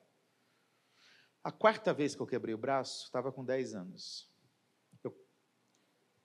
A 1.44 1.52
quarta 1.52 1.92
vez 1.92 2.14
que 2.14 2.22
eu 2.22 2.26
quebrei 2.26 2.54
o 2.54 2.58
braço, 2.58 3.04
estava 3.04 3.30
com 3.30 3.44
dez 3.44 3.74
anos 3.74 4.34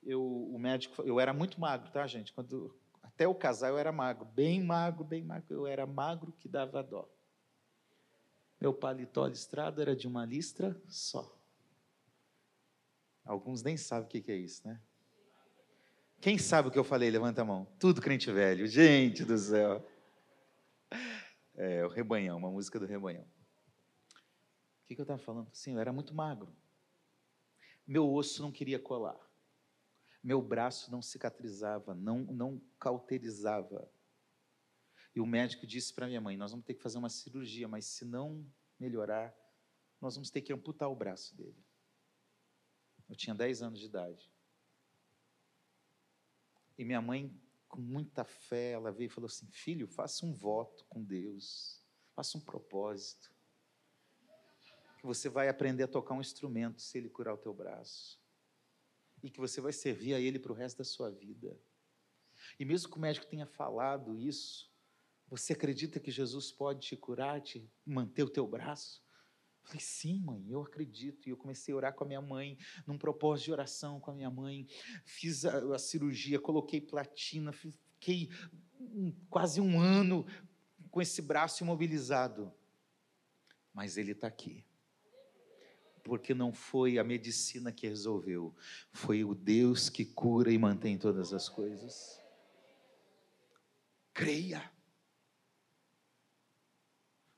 eu, 0.03 0.23
o 0.23 0.57
médico, 0.57 1.01
eu 1.03 1.19
era 1.19 1.33
muito 1.33 1.59
magro, 1.59 1.91
tá, 1.91 2.05
gente? 2.07 2.33
Quando 2.33 2.75
até 3.03 3.27
o 3.27 3.35
casar 3.35 3.69
eu 3.69 3.77
era 3.77 3.91
magro, 3.91 4.25
bem 4.25 4.63
magro, 4.63 5.03
bem 5.03 5.23
magro. 5.23 5.45
Eu 5.49 5.67
era 5.67 5.85
magro 5.85 6.31
que 6.31 6.47
dava 6.47 6.81
dó. 6.81 7.07
Meu 8.59 8.73
paletó 8.73 9.27
listrado 9.27 9.81
era 9.81 9.95
de 9.95 10.07
uma 10.07 10.25
listra 10.25 10.79
só. 10.87 11.37
Alguns 13.23 13.61
nem 13.61 13.77
sabem 13.77 14.07
o 14.07 14.23
que 14.23 14.31
é 14.31 14.35
isso, 14.35 14.67
né? 14.67 14.81
Quem 16.19 16.37
sabe 16.37 16.67
o 16.67 16.71
que 16.71 16.77
eu 16.77 16.83
falei? 16.83 17.09
Levanta 17.09 17.41
a 17.41 17.45
mão. 17.45 17.67
Tudo 17.79 18.01
crente 18.01 18.31
velho. 18.31 18.67
Gente 18.67 19.25
do 19.25 19.37
céu. 19.37 19.87
É, 21.55 21.83
o 21.85 21.89
Rebanhão, 21.89 22.37
uma 22.37 22.51
música 22.51 22.79
do 22.79 22.85
Rebanhão. 22.85 23.23
O 23.23 24.87
que, 24.87 24.95
que 24.95 25.01
eu 25.01 25.03
estava 25.03 25.19
falando? 25.19 25.49
Sim, 25.53 25.73
eu 25.73 25.79
era 25.79 25.91
muito 25.91 26.13
magro. 26.13 26.55
Meu 27.87 28.11
osso 28.11 28.41
não 28.41 28.51
queria 28.51 28.77
colar 28.77 29.30
meu 30.23 30.41
braço 30.41 30.91
não 30.91 31.01
cicatrizava, 31.01 31.95
não, 31.95 32.19
não 32.19 32.61
cauterizava. 32.79 33.91
E 35.15 35.19
o 35.19 35.25
médico 35.25 35.65
disse 35.65 35.93
para 35.93 36.07
minha 36.07 36.21
mãe: 36.21 36.37
Nós 36.37 36.51
vamos 36.51 36.65
ter 36.65 36.75
que 36.75 36.81
fazer 36.81 36.97
uma 36.97 37.09
cirurgia, 37.09 37.67
mas 37.67 37.85
se 37.85 38.05
não 38.05 38.45
melhorar, 38.79 39.35
nós 39.99 40.15
vamos 40.15 40.29
ter 40.29 40.41
que 40.41 40.53
amputar 40.53 40.89
o 40.89 40.95
braço 40.95 41.35
dele. 41.35 41.57
Eu 43.09 43.15
tinha 43.15 43.35
10 43.35 43.61
anos 43.63 43.79
de 43.79 43.85
idade. 43.87 44.31
E 46.77 46.85
minha 46.85 47.01
mãe, 47.01 47.35
com 47.67 47.81
muita 47.81 48.23
fé, 48.23 48.71
ela 48.71 48.91
veio 48.91 49.07
e 49.07 49.13
falou 49.13 49.27
assim: 49.27 49.47
Filho, 49.47 49.87
faça 49.87 50.25
um 50.25 50.33
voto 50.33 50.85
com 50.85 51.03
Deus, 51.03 51.83
faça 52.13 52.37
um 52.37 52.41
propósito. 52.41 53.33
Que 54.99 55.05
você 55.07 55.29
vai 55.29 55.49
aprender 55.49 55.83
a 55.83 55.87
tocar 55.87 56.13
um 56.13 56.21
instrumento 56.21 56.79
se 56.79 56.95
ele 56.99 57.09
curar 57.09 57.33
o 57.33 57.37
teu 57.37 57.55
braço 57.55 58.20
e 59.23 59.29
que 59.29 59.39
você 59.39 59.61
vai 59.61 59.71
servir 59.71 60.13
a 60.13 60.19
Ele 60.19 60.39
para 60.39 60.51
o 60.51 60.55
resto 60.55 60.79
da 60.79 60.83
sua 60.83 61.09
vida. 61.09 61.57
E 62.59 62.65
mesmo 62.65 62.89
que 62.89 62.97
o 62.97 63.01
médico 63.01 63.25
tenha 63.27 63.45
falado 63.45 64.17
isso, 64.17 64.71
você 65.27 65.53
acredita 65.53 65.99
que 65.99 66.11
Jesus 66.11 66.51
pode 66.51 66.87
te 66.87 66.97
curar, 66.97 67.41
te 67.41 67.69
manter 67.85 68.23
o 68.23 68.29
teu 68.29 68.47
braço? 68.47 69.03
Eu 69.63 69.67
falei, 69.67 69.79
sim, 69.81 70.19
mãe, 70.19 70.43
eu 70.49 70.61
acredito. 70.61 71.27
E 71.27 71.29
eu 71.29 71.37
comecei 71.37 71.73
a 71.73 71.77
orar 71.77 71.93
com 71.93 72.03
a 72.03 72.07
minha 72.07 72.21
mãe, 72.21 72.57
num 72.85 72.97
propósito 72.97 73.45
de 73.45 73.51
oração 73.51 73.99
com 73.99 74.11
a 74.11 74.13
minha 74.13 74.29
mãe. 74.29 74.67
Fiz 75.05 75.45
a, 75.45 75.75
a 75.75 75.79
cirurgia, 75.79 76.39
coloquei 76.39 76.81
platina, 76.81 77.53
fiquei 77.53 78.29
um, 78.79 79.13
quase 79.29 79.61
um 79.61 79.79
ano 79.79 80.25
com 80.89 81.01
esse 81.01 81.21
braço 81.21 81.63
imobilizado. 81.63 82.51
Mas 83.73 83.97
ele 83.97 84.11
está 84.11 84.27
aqui 84.27 84.65
porque 86.03 86.33
não 86.33 86.53
foi 86.53 86.97
a 86.97 87.03
medicina 87.03 87.71
que 87.71 87.87
resolveu, 87.87 88.55
foi 88.91 89.23
o 89.23 89.33
Deus 89.33 89.89
que 89.89 90.05
cura 90.05 90.51
e 90.51 90.57
mantém 90.57 90.97
todas 90.97 91.33
as 91.33 91.47
coisas. 91.47 92.19
Creia. 94.13 94.71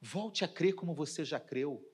Volte 0.02 0.44
a 0.44 0.48
crer 0.48 0.76
como 0.76 0.94
você 0.94 1.24
já 1.24 1.40
creu. 1.40 1.90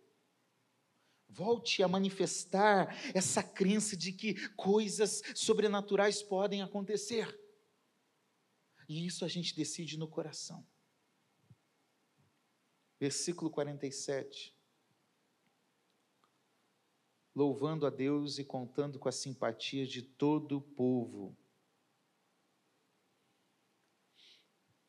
Volte 1.28 1.84
a 1.84 1.88
manifestar 1.88 2.96
essa 3.14 3.44
crença 3.44 3.96
de 3.96 4.12
que 4.12 4.50
coisas 4.52 5.22
sobrenaturais 5.36 6.24
podem 6.24 6.62
acontecer. 6.62 7.40
E 8.88 9.06
isso 9.06 9.24
a 9.24 9.28
gente 9.28 9.56
decide 9.56 9.98
no 9.98 10.08
coração. 10.08 10.66
Versículo 13.00 13.52
47 13.52 14.59
louvando 17.36 17.86
a 17.86 17.90
Deus 17.90 18.38
e 18.38 18.44
contando 18.44 19.00
com 19.00 19.08
a 19.08 19.12
simpatia 19.12 19.86
de 19.86 20.02
todo 20.02 20.58
o 20.58 20.62
povo. 20.62 21.38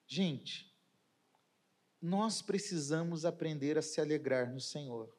Gente, 0.07 0.75
nós 2.01 2.43
precisamos 2.43 3.25
aprender 3.25 3.77
a 3.79 3.83
se 3.83 4.01
alegrar 4.01 4.53
no 4.53 4.61
Senhor 4.61 5.15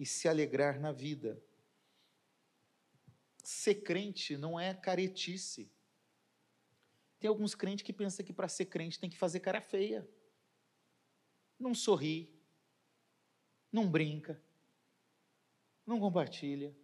e 0.00 0.06
se 0.06 0.28
alegrar 0.28 0.80
na 0.80 0.90
vida. 0.90 1.40
Ser 3.44 3.76
crente 3.76 4.36
não 4.36 4.58
é 4.58 4.74
caretice. 4.74 5.70
Tem 7.20 7.28
alguns 7.28 7.54
crentes 7.54 7.84
que 7.84 7.92
pensam 7.92 8.24
que 8.24 8.32
para 8.32 8.48
ser 8.48 8.66
crente 8.66 8.98
tem 8.98 9.10
que 9.10 9.18
fazer 9.18 9.40
cara 9.40 9.60
feia. 9.60 10.08
Não 11.58 11.74
sorri, 11.74 12.32
não 13.72 13.90
brinca, 13.90 14.40
não 15.88 15.98
compartilha. 15.98 16.74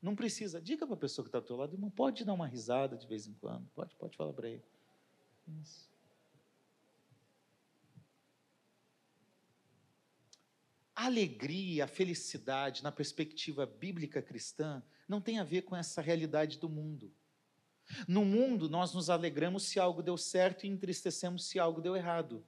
Não 0.00 0.14
precisa. 0.14 0.60
Diga 0.60 0.86
para 0.86 0.94
a 0.94 0.98
pessoa 0.98 1.24
que 1.24 1.28
está 1.28 1.38
ao 1.38 1.44
teu 1.44 1.56
lado, 1.56 1.74
irmão, 1.74 1.90
pode 1.90 2.24
dar 2.24 2.34
uma 2.34 2.46
risada 2.46 2.96
de 2.96 3.06
vez 3.06 3.26
em 3.26 3.34
quando. 3.34 3.66
Pode, 3.74 3.94
pode 3.96 4.16
falar 4.16 4.32
para 4.32 4.48
ele. 4.48 4.62
Isso. 5.60 5.90
A 10.94 11.06
alegria, 11.06 11.84
a 11.84 11.88
felicidade, 11.88 12.82
na 12.82 12.92
perspectiva 12.92 13.64
bíblica 13.64 14.20
cristã, 14.20 14.82
não 15.08 15.20
tem 15.20 15.38
a 15.38 15.44
ver 15.44 15.62
com 15.62 15.74
essa 15.74 16.02
realidade 16.02 16.58
do 16.58 16.68
mundo. 16.68 17.12
No 18.06 18.24
mundo, 18.24 18.68
nós 18.68 18.92
nos 18.92 19.08
alegramos 19.08 19.64
se 19.64 19.80
algo 19.80 20.02
deu 20.02 20.16
certo 20.16 20.64
e 20.64 20.68
entristecemos 20.68 21.46
se 21.46 21.58
algo 21.58 21.80
deu 21.80 21.96
errado. 21.96 22.44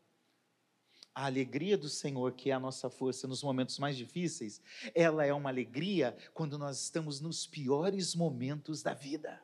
A 1.15 1.27
alegria 1.27 1.79
do 1.79 1.89
Senhor, 1.89 2.33
que 2.33 2.51
é 2.51 2.53
a 2.53 2.59
nossa 2.59 2.91
força 2.91 3.29
nos 3.29 3.43
momentos 3.43 3.79
mais 3.79 3.97
difíceis, 3.97 4.61
ela 4.95 5.25
é 5.25 5.33
uma 5.33 5.49
alegria 5.49 6.17
quando 6.33 6.59
nós 6.59 6.83
estamos 6.83 7.21
nos 7.21 7.47
piores 7.47 8.17
momentos 8.17 8.83
da 8.83 8.95
vida. 8.95 9.41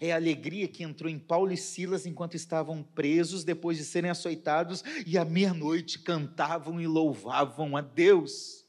É 0.00 0.12
a 0.12 0.16
alegria 0.16 0.66
que 0.66 0.82
entrou 0.82 1.10
em 1.10 1.18
Paulo 1.18 1.52
e 1.52 1.56
Silas 1.56 2.06
enquanto 2.06 2.34
estavam 2.34 2.82
presos, 2.82 3.44
depois 3.44 3.76
de 3.76 3.84
serem 3.84 4.10
açoitados, 4.10 4.82
e 5.06 5.18
à 5.18 5.24
meia-noite 5.24 5.98
cantavam 5.98 6.80
e 6.80 6.86
louvavam 6.86 7.76
a 7.76 7.80
Deus. 7.80 8.65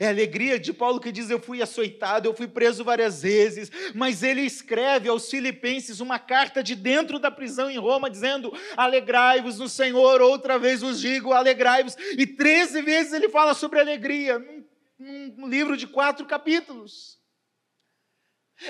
É 0.00 0.06
a 0.06 0.10
alegria 0.10 0.58
de 0.58 0.72
Paulo 0.72 1.00
que 1.00 1.12
diz: 1.12 1.30
Eu 1.30 1.40
fui 1.40 1.62
açoitado, 1.62 2.28
eu 2.28 2.34
fui 2.34 2.46
preso 2.46 2.84
várias 2.84 3.22
vezes, 3.22 3.70
mas 3.94 4.22
ele 4.22 4.42
escreve 4.42 5.08
aos 5.08 5.30
Filipenses 5.30 6.00
uma 6.00 6.18
carta 6.18 6.62
de 6.62 6.74
dentro 6.74 7.18
da 7.18 7.30
prisão 7.30 7.70
em 7.70 7.78
Roma, 7.78 8.10
dizendo: 8.10 8.52
Alegrai-vos 8.76 9.58
no 9.58 9.68
Senhor, 9.68 10.20
outra 10.20 10.58
vez 10.58 10.80
vos 10.80 11.00
digo, 11.00 11.32
alegrai-vos. 11.32 11.96
E 12.16 12.26
treze 12.26 12.82
vezes 12.82 13.12
ele 13.12 13.28
fala 13.28 13.54
sobre 13.54 13.80
alegria, 13.80 14.38
num, 14.38 15.34
num 15.36 15.48
livro 15.48 15.76
de 15.76 15.86
quatro 15.86 16.26
capítulos. 16.26 17.17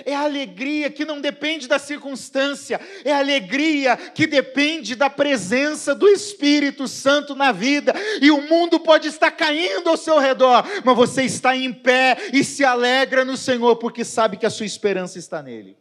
É 0.04 0.14
a 0.14 0.24
alegria 0.24 0.90
que 0.90 1.04
não 1.04 1.20
depende 1.20 1.66
da 1.66 1.78
circunstância, 1.78 2.78
é 3.04 3.12
a 3.12 3.18
alegria 3.18 3.96
que 3.96 4.26
depende 4.26 4.94
da 4.94 5.08
presença 5.08 5.94
do 5.94 6.06
Espírito 6.06 6.86
Santo 6.86 7.34
na 7.34 7.52
vida. 7.52 7.94
E 8.20 8.30
o 8.30 8.42
mundo 8.48 8.78
pode 8.78 9.08
estar 9.08 9.30
caindo 9.30 9.88
ao 9.88 9.96
seu 9.96 10.18
redor, 10.18 10.62
mas 10.84 10.96
você 10.96 11.22
está 11.22 11.56
em 11.56 11.72
pé 11.72 12.18
e 12.34 12.44
se 12.44 12.64
alegra 12.64 13.24
no 13.24 13.36
Senhor, 13.36 13.76
porque 13.76 14.04
sabe 14.04 14.36
que 14.36 14.44
a 14.44 14.50
sua 14.50 14.66
esperança 14.66 15.18
está 15.18 15.42
nele. 15.42 15.76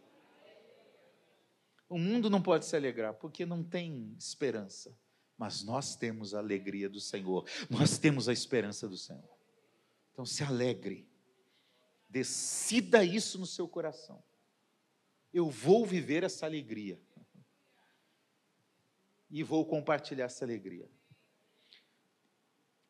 O 1.90 1.98
mundo 1.98 2.30
não 2.30 2.42
pode 2.42 2.66
se 2.66 2.76
alegrar, 2.76 3.14
porque 3.14 3.46
não 3.46 3.64
tem 3.64 4.16
esperança, 4.18 4.98
mas 5.38 5.64
nós 5.64 5.96
temos 5.96 6.34
a 6.34 6.40
alegria 6.40 6.90
do 6.90 7.00
Senhor, 7.00 7.46
nós 7.70 7.98
temos 7.98 8.28
a 8.30 8.34
esperança 8.34 8.88
do 8.88 8.98
Senhor. 8.98 9.38
Então 10.14 10.26
se 10.26 10.44
alegre 10.44 11.07
Decida 12.10 13.04
isso 13.04 13.38
no 13.38 13.46
seu 13.46 13.68
coração. 13.68 14.24
Eu 15.34 15.50
vou 15.50 15.86
viver 15.86 16.24
essa 16.24 16.46
alegria. 16.46 17.02
E 19.30 19.44
vou 19.44 19.66
compartilhar 19.66 20.26
essa 20.26 20.46
alegria. 20.46 20.90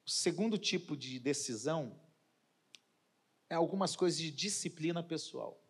O 0.06 0.10
segundo 0.10 0.58
tipo 0.58 0.96
de 0.96 1.20
decisão 1.20 2.00
é 3.50 3.56
algumas 3.56 3.96
coisas 3.96 4.20
de 4.20 4.32
disciplina 4.32 5.02
pessoal. 5.02 5.62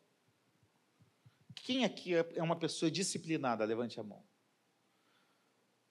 Quem 1.55 1.83
aqui 1.83 2.13
é 2.13 2.43
uma 2.43 2.55
pessoa 2.55 2.91
disciplinada? 2.91 3.65
Levante 3.65 3.99
a 3.99 4.03
mão. 4.03 4.23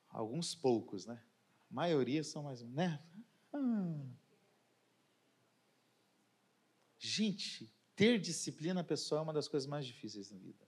Alguns 0.08 0.54
poucos, 0.54 1.06
né? 1.06 1.22
A 1.70 1.74
maioria 1.74 2.22
são 2.22 2.44
mais, 2.44 2.62
né? 2.62 3.02
Ah. 3.52 4.25
Gente, 6.98 7.70
ter 7.94 8.18
disciplina 8.18 8.82
pessoal 8.82 9.20
é 9.20 9.22
uma 9.22 9.32
das 9.32 9.48
coisas 9.48 9.68
mais 9.68 9.86
difíceis 9.86 10.30
na 10.30 10.38
vida. 10.38 10.66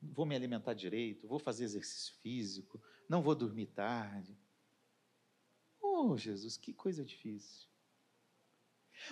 Vou 0.00 0.24
me 0.24 0.34
alimentar 0.34 0.74
direito, 0.74 1.28
vou 1.28 1.38
fazer 1.38 1.64
exercício 1.64 2.14
físico, 2.20 2.82
não 3.08 3.22
vou 3.22 3.34
dormir 3.34 3.66
tarde. 3.66 4.38
Oh, 5.80 6.16
Jesus, 6.16 6.56
que 6.56 6.72
coisa 6.72 7.04
difícil. 7.04 7.68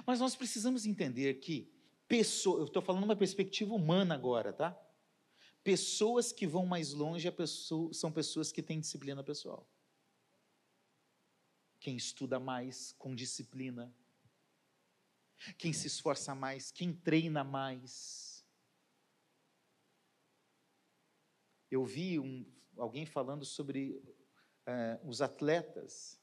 Mas 0.07 0.21
nós 0.21 0.35
precisamos 0.35 0.87
entender 0.87 1.35
que 1.35 1.73
pessoa, 2.09 2.61
eu 2.61 2.67
estou 2.67 2.83
falando 2.83 3.05
uma 3.05 3.17
perspectiva 3.17 3.75
humana 3.75 4.15
agora, 4.15 4.53
tá? 4.53 4.81
Pessoas 5.63 6.33
que 6.33 6.47
vão 6.47 6.65
mais 6.65 6.93
longe 6.93 7.31
pessoa, 7.31 7.93
são 7.93 8.13
pessoas 8.13 8.53
que 8.53 8.63
têm 8.63 8.81
disciplina 8.81 9.23
pessoal 9.23 9.69
quem 11.87 11.97
estuda 11.97 12.41
mais 12.41 12.97
com 12.99 13.15
disciplina, 13.15 13.95
quem 15.57 15.73
se 15.73 15.87
esforça 15.87 16.35
mais, 16.35 16.73
quem 16.73 16.93
treina 16.93 17.45
mais. 17.45 18.45
Eu 21.71 21.85
vi 21.85 22.19
um, 22.19 22.45
alguém 22.77 23.07
falando 23.07 23.45
sobre 23.45 24.03
é, 24.67 24.99
os 25.05 25.23
atletas. 25.23 26.21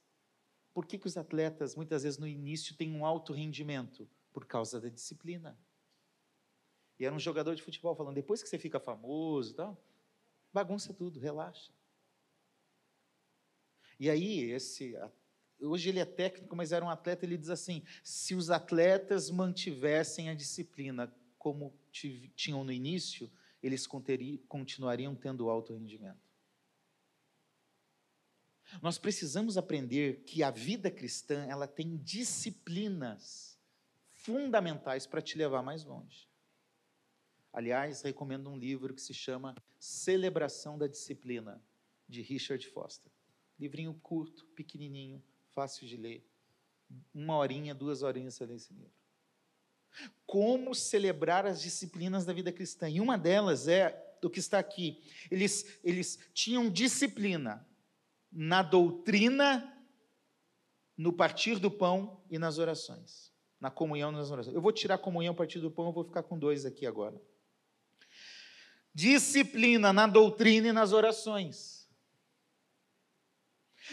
Por 0.73 0.85
que, 0.85 0.99
que 0.99 1.07
os 1.07 1.15
atletas, 1.15 1.77
muitas 1.77 2.03
vezes 2.03 2.19
no 2.19 2.27
início, 2.27 2.75
têm 2.75 2.91
um 2.91 3.05
alto 3.05 3.31
rendimento? 3.31 4.05
Por 4.33 4.45
causa 4.45 4.81
da 4.81 4.89
disciplina. 4.89 5.57
E 6.99 7.05
era 7.05 7.15
um 7.15 7.19
jogador 7.19 7.55
de 7.55 7.63
futebol 7.63 7.95
falando: 7.95 8.15
depois 8.15 8.43
que 8.43 8.49
você 8.49 8.59
fica 8.59 8.81
famoso, 8.81 9.55
tal, 9.55 9.81
bagunça 10.51 10.93
tudo, 10.93 11.21
relaxa. 11.21 11.71
E 13.97 14.09
aí, 14.09 14.41
esse 14.51 14.93
hoje 15.65 15.89
ele 15.89 15.99
é 15.99 16.05
técnico, 16.05 16.55
mas 16.55 16.71
era 16.71 16.83
um 16.83 16.89
atleta, 16.89 17.25
ele 17.25 17.37
diz 17.37 17.49
assim: 17.49 17.83
se 18.03 18.35
os 18.35 18.49
atletas 18.49 19.29
mantivessem 19.29 20.29
a 20.29 20.33
disciplina 20.33 21.13
como 21.37 21.73
tinham 22.35 22.63
no 22.63 22.71
início, 22.71 23.31
eles 23.61 23.87
continuariam 23.87 25.15
tendo 25.15 25.49
alto 25.49 25.73
rendimento. 25.73 26.23
Nós 28.81 28.97
precisamos 28.97 29.57
aprender 29.57 30.23
que 30.25 30.41
a 30.41 30.49
vida 30.49 30.89
cristã, 30.89 31.45
ela 31.45 31.67
tem 31.67 31.97
disciplinas 31.97 33.57
fundamentais 34.11 35.05
para 35.05 35.21
te 35.21 35.37
levar 35.37 35.61
mais 35.61 35.83
longe. 35.83 36.27
Aliás, 37.51 38.01
recomendo 38.01 38.49
um 38.49 38.57
livro 38.57 38.93
que 38.93 39.01
se 39.01 39.13
chama 39.13 39.55
Celebração 39.77 40.77
da 40.77 40.87
Disciplina, 40.87 41.61
de 42.07 42.21
Richard 42.21 42.65
Foster. 42.69 43.11
Livrinho 43.59 43.93
curto, 44.01 44.45
pequenininho, 44.55 45.23
fácil 45.53 45.87
de 45.87 45.97
ler. 45.97 46.27
Uma 47.13 47.37
horinha, 47.37 47.73
duas 47.73 48.03
horinhas 48.03 48.35
você 48.35 48.45
lê 48.45 48.55
esse 48.55 48.73
livro. 48.73 48.91
Como 50.25 50.73
celebrar 50.73 51.45
as 51.45 51.61
disciplinas 51.61 52.25
da 52.25 52.33
vida 52.33 52.51
cristã. 52.51 52.89
E 52.89 52.99
uma 52.99 53.17
delas 53.17 53.67
é 53.67 54.17
o 54.21 54.29
que 54.29 54.39
está 54.39 54.59
aqui. 54.59 55.01
Eles, 55.29 55.79
eles 55.83 56.19
tinham 56.33 56.69
disciplina 56.69 57.67
na 58.31 58.63
doutrina, 58.63 59.69
no 60.97 61.13
partir 61.13 61.59
do 61.59 61.69
pão 61.69 62.21
e 62.29 62.39
nas 62.39 62.57
orações. 62.57 63.31
Na 63.59 63.69
comunhão 63.69 64.11
e 64.11 64.15
nas 64.15 64.31
orações. 64.31 64.55
Eu 64.55 64.61
vou 64.61 64.71
tirar 64.71 64.95
a 64.95 64.99
comunhão 64.99 65.35
partir 65.35 65.59
do 65.59 65.71
pão, 65.71 65.87
eu 65.87 65.93
vou 65.93 66.03
ficar 66.03 66.23
com 66.23 66.37
dois 66.37 66.65
aqui 66.65 66.85
agora. 66.85 67.21
Disciplina 68.93 69.91
na 69.93 70.05
doutrina 70.07 70.67
e 70.67 70.73
nas 70.73 70.91
orações. 70.91 71.82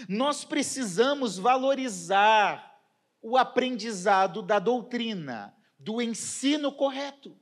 Nós 0.08 0.44
precisamos 0.44 1.38
valorizar 1.38 2.70
o 3.22 3.36
aprendizado 3.36 4.42
da 4.42 4.58
doutrina, 4.58 5.54
do 5.78 6.00
ensino 6.00 6.72
correto. 6.72 7.38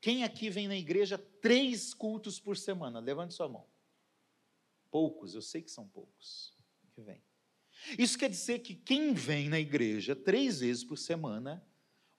Quem 0.00 0.24
aqui 0.24 0.48
vem 0.48 0.68
na 0.68 0.76
igreja 0.76 1.18
três 1.18 1.92
cultos 1.92 2.38
por 2.38 2.56
semana? 2.56 3.00
Levante 3.00 3.34
sua 3.34 3.48
mão. 3.48 3.66
Poucos, 4.90 5.34
eu 5.34 5.42
sei 5.42 5.60
que 5.60 5.70
são 5.70 5.86
poucos 5.88 6.56
que 6.94 7.02
vêm. 7.02 7.22
Isso 7.98 8.18
quer 8.18 8.30
dizer 8.30 8.60
que 8.60 8.74
quem 8.74 9.12
vem 9.12 9.48
na 9.48 9.58
igreja 9.58 10.16
três 10.16 10.60
vezes 10.60 10.82
por 10.82 10.96
semana 10.96 11.64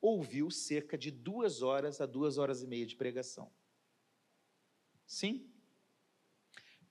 ouviu 0.02 0.50
cerca 0.50 0.98
de 0.98 1.12
duas 1.12 1.62
horas 1.62 2.00
a 2.00 2.06
duas 2.06 2.38
horas 2.38 2.62
e 2.62 2.68
meia 2.68 2.86
de 2.86 2.96
pregação. 2.96 3.52
Sim? 5.06 5.52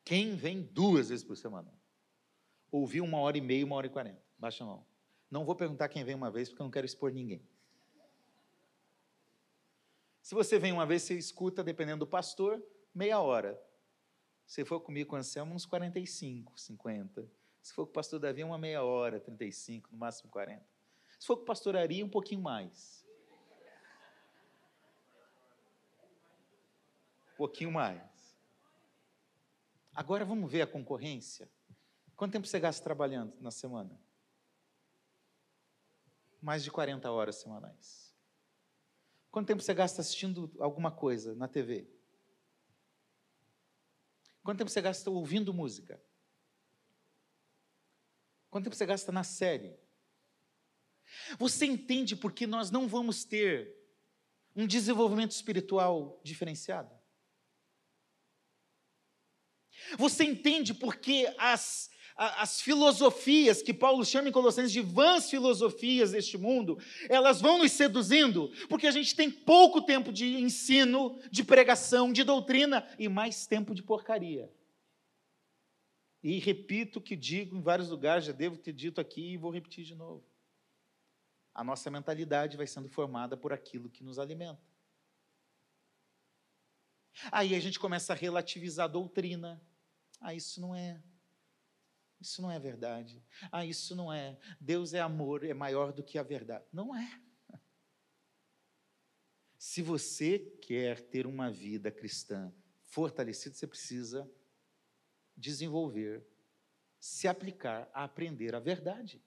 Quem 0.09 0.35
vem 0.35 0.63
duas 0.63 1.11
vezes 1.11 1.23
por 1.23 1.37
semana? 1.37 1.71
Ouviu 2.73 3.05
uma 3.05 3.19
hora 3.19 3.37
e 3.37 3.43
meia, 3.43 3.63
uma 3.63 3.77
hora 3.77 3.89
e 3.89 3.91
quarenta. 3.91 4.25
Baixa 4.39 4.65
a 4.65 4.67
mão. 4.67 4.87
Não 5.31 5.45
vou 5.45 5.55
perguntar 5.55 5.87
quem 5.91 6.03
vem 6.03 6.15
uma 6.15 6.31
vez, 6.31 6.49
porque 6.49 6.63
eu 6.63 6.65
não 6.65 6.71
quero 6.71 6.87
expor 6.87 7.13
ninguém. 7.13 7.47
Se 10.23 10.35
você 10.35 10.59
vem 10.59 10.73
uma 10.73 10.87
vez, 10.87 11.03
você 11.03 11.13
escuta, 11.13 11.63
dependendo 11.63 12.07
do 12.07 12.11
pastor, 12.11 12.59
meia 12.95 13.21
hora. 13.21 13.63
Se 14.47 14.65
for 14.65 14.81
comigo 14.81 15.11
com 15.11 15.17
o 15.17 15.19
Anselmo, 15.19 15.55
uns 15.55 15.67
45, 15.67 16.59
50. 16.59 17.31
Se 17.61 17.75
for 17.75 17.85
com 17.85 17.91
o 17.91 17.93
pastor 17.93 18.19
Davi, 18.19 18.43
uma 18.43 18.57
meia 18.57 18.83
hora, 18.83 19.21
35, 19.21 19.91
no 19.93 19.99
máximo 19.99 20.31
40. 20.31 20.65
Se 21.19 21.27
for 21.27 21.37
com 21.37 21.43
o 21.43 21.45
pastor 21.45 21.77
Ari, 21.77 22.03
um 22.03 22.09
pouquinho 22.09 22.41
mais. 22.41 23.07
Um 27.35 27.37
pouquinho 27.37 27.71
mais. 27.71 28.18
Agora 29.99 30.25
vamos 30.25 30.49
ver 30.49 30.63
a 30.63 30.67
concorrência. 30.69 31.51
Quanto 32.15 32.31
tempo 32.31 32.47
você 32.47 32.61
gasta 32.61 32.85
trabalhando 32.85 33.35
na 33.41 33.51
semana? 33.51 34.01
Mais 36.41 36.63
de 36.63 36.71
40 36.71 37.11
horas 37.11 37.35
semanais. 37.35 38.15
Quanto 39.29 39.49
tempo 39.49 39.61
você 39.61 39.75
gasta 39.75 40.01
assistindo 40.01 40.55
alguma 40.61 40.93
coisa 40.93 41.35
na 41.35 41.49
TV? 41.49 41.91
Quanto 44.45 44.59
tempo 44.59 44.71
você 44.71 44.81
gasta 44.81 45.11
ouvindo 45.11 45.53
música? 45.53 46.01
Quanto 48.51 48.67
tempo 48.67 48.77
você 48.77 48.87
gasta 48.87 49.11
na 49.11 49.25
série? 49.25 49.77
Você 51.41 51.67
entende 51.67 52.15
por 52.15 52.31
que 52.31 52.47
nós 52.47 52.71
não 52.71 52.87
vamos 52.87 53.25
ter 53.25 53.77
um 54.55 54.65
desenvolvimento 54.65 55.33
espiritual 55.33 56.21
diferenciado? 56.23 56.98
Você 59.97 60.25
entende 60.25 60.75
por 60.75 60.97
que 60.97 61.27
as, 61.39 61.91
as 62.17 62.61
filosofias 62.61 63.63
que 63.63 63.73
Paulo 63.73 64.05
chama 64.05 64.29
em 64.29 64.33
Colossenses 64.33 64.73
de 64.73 64.81
vãs 64.81 65.31
filosofias 65.31 66.11
deste 66.11 66.37
mundo, 66.37 66.79
elas 67.09 67.41
vão 67.41 67.59
nos 67.59 67.73
seduzindo, 67.73 68.51
porque 68.69 68.87
a 68.87 68.91
gente 68.91 69.15
tem 69.15 69.31
pouco 69.31 69.81
tempo 69.81 70.13
de 70.13 70.37
ensino, 70.37 71.19
de 71.31 71.45
pregação, 71.45 72.13
de 72.13 72.25
doutrina 72.25 72.87
e 72.99 73.09
mais 73.09 73.47
tempo 73.47 73.75
de 73.75 73.83
porcaria. 73.83 74.53
E 76.23 76.39
repito 76.39 76.99
o 76.99 77.03
que 77.03 77.15
digo 77.15 77.57
em 77.57 77.61
vários 77.61 77.89
lugares, 77.89 78.25
já 78.25 78.33
devo 78.33 78.57
ter 78.57 78.73
dito 78.73 79.01
aqui 79.01 79.33
e 79.33 79.37
vou 79.37 79.53
repetir 79.53 79.85
de 79.85 79.95
novo. 79.95 80.25
A 81.55 81.63
nossa 81.63 81.91
mentalidade 81.91 82.57
vai 82.57 82.67
sendo 82.67 82.89
formada 82.89 83.37
por 83.37 83.53
aquilo 83.53 83.89
que 83.89 84.03
nos 84.03 84.19
alimenta. 84.19 84.61
Aí 87.33 87.55
a 87.55 87.61
gente 87.61 87.79
começa 87.79 88.13
a 88.13 88.17
relativizar 88.17 88.85
a 88.85 88.89
doutrina. 88.89 89.61
Ah, 90.21 90.35
isso 90.35 90.61
não 90.61 90.75
é. 90.75 91.03
Isso 92.21 92.43
não 92.43 92.51
é 92.51 92.59
verdade. 92.59 93.25
Ah, 93.53 93.65
isso 93.65 93.95
não 93.95 94.13
é. 94.13 94.39
Deus 94.61 94.93
é 94.93 95.01
amor, 95.01 95.45
é 95.45 95.55
maior 95.55 95.93
do 95.93 96.03
que 96.03 96.19
a 96.19 96.23
verdade. 96.23 96.65
Não 96.73 96.95
é. 96.95 97.21
Se 99.57 99.83
você 99.83 100.39
quer 100.63 101.01
ter 101.01 101.27
uma 101.27 101.51
vida 101.51 101.91
cristã 101.91 102.53
fortalecida, 102.85 103.55
você 103.55 103.67
precisa 103.67 104.31
desenvolver, 105.37 106.27
se 106.99 107.29
aplicar 107.29 107.89
a 107.93 108.05
aprender 108.05 108.55
a 108.55 108.61
verdade. 108.61 109.23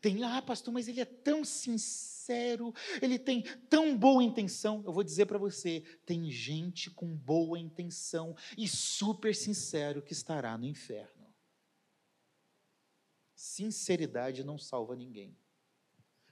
Tem, 0.00 0.22
ah, 0.22 0.40
pastor, 0.40 0.72
mas 0.72 0.86
ele 0.86 1.00
é 1.00 1.04
tão 1.04 1.44
sincero, 1.44 2.72
ele 3.02 3.18
tem 3.18 3.42
tão 3.68 3.96
boa 3.96 4.22
intenção. 4.22 4.82
Eu 4.86 4.92
vou 4.92 5.02
dizer 5.02 5.26
para 5.26 5.38
você: 5.38 5.80
tem 6.06 6.30
gente 6.30 6.90
com 6.90 7.14
boa 7.14 7.58
intenção 7.58 8.36
e 8.56 8.68
super 8.68 9.34
sincero 9.34 10.02
que 10.02 10.12
estará 10.12 10.56
no 10.56 10.66
inferno. 10.66 11.24
Sinceridade 13.34 14.44
não 14.44 14.58
salva 14.58 14.94
ninguém. 14.94 15.36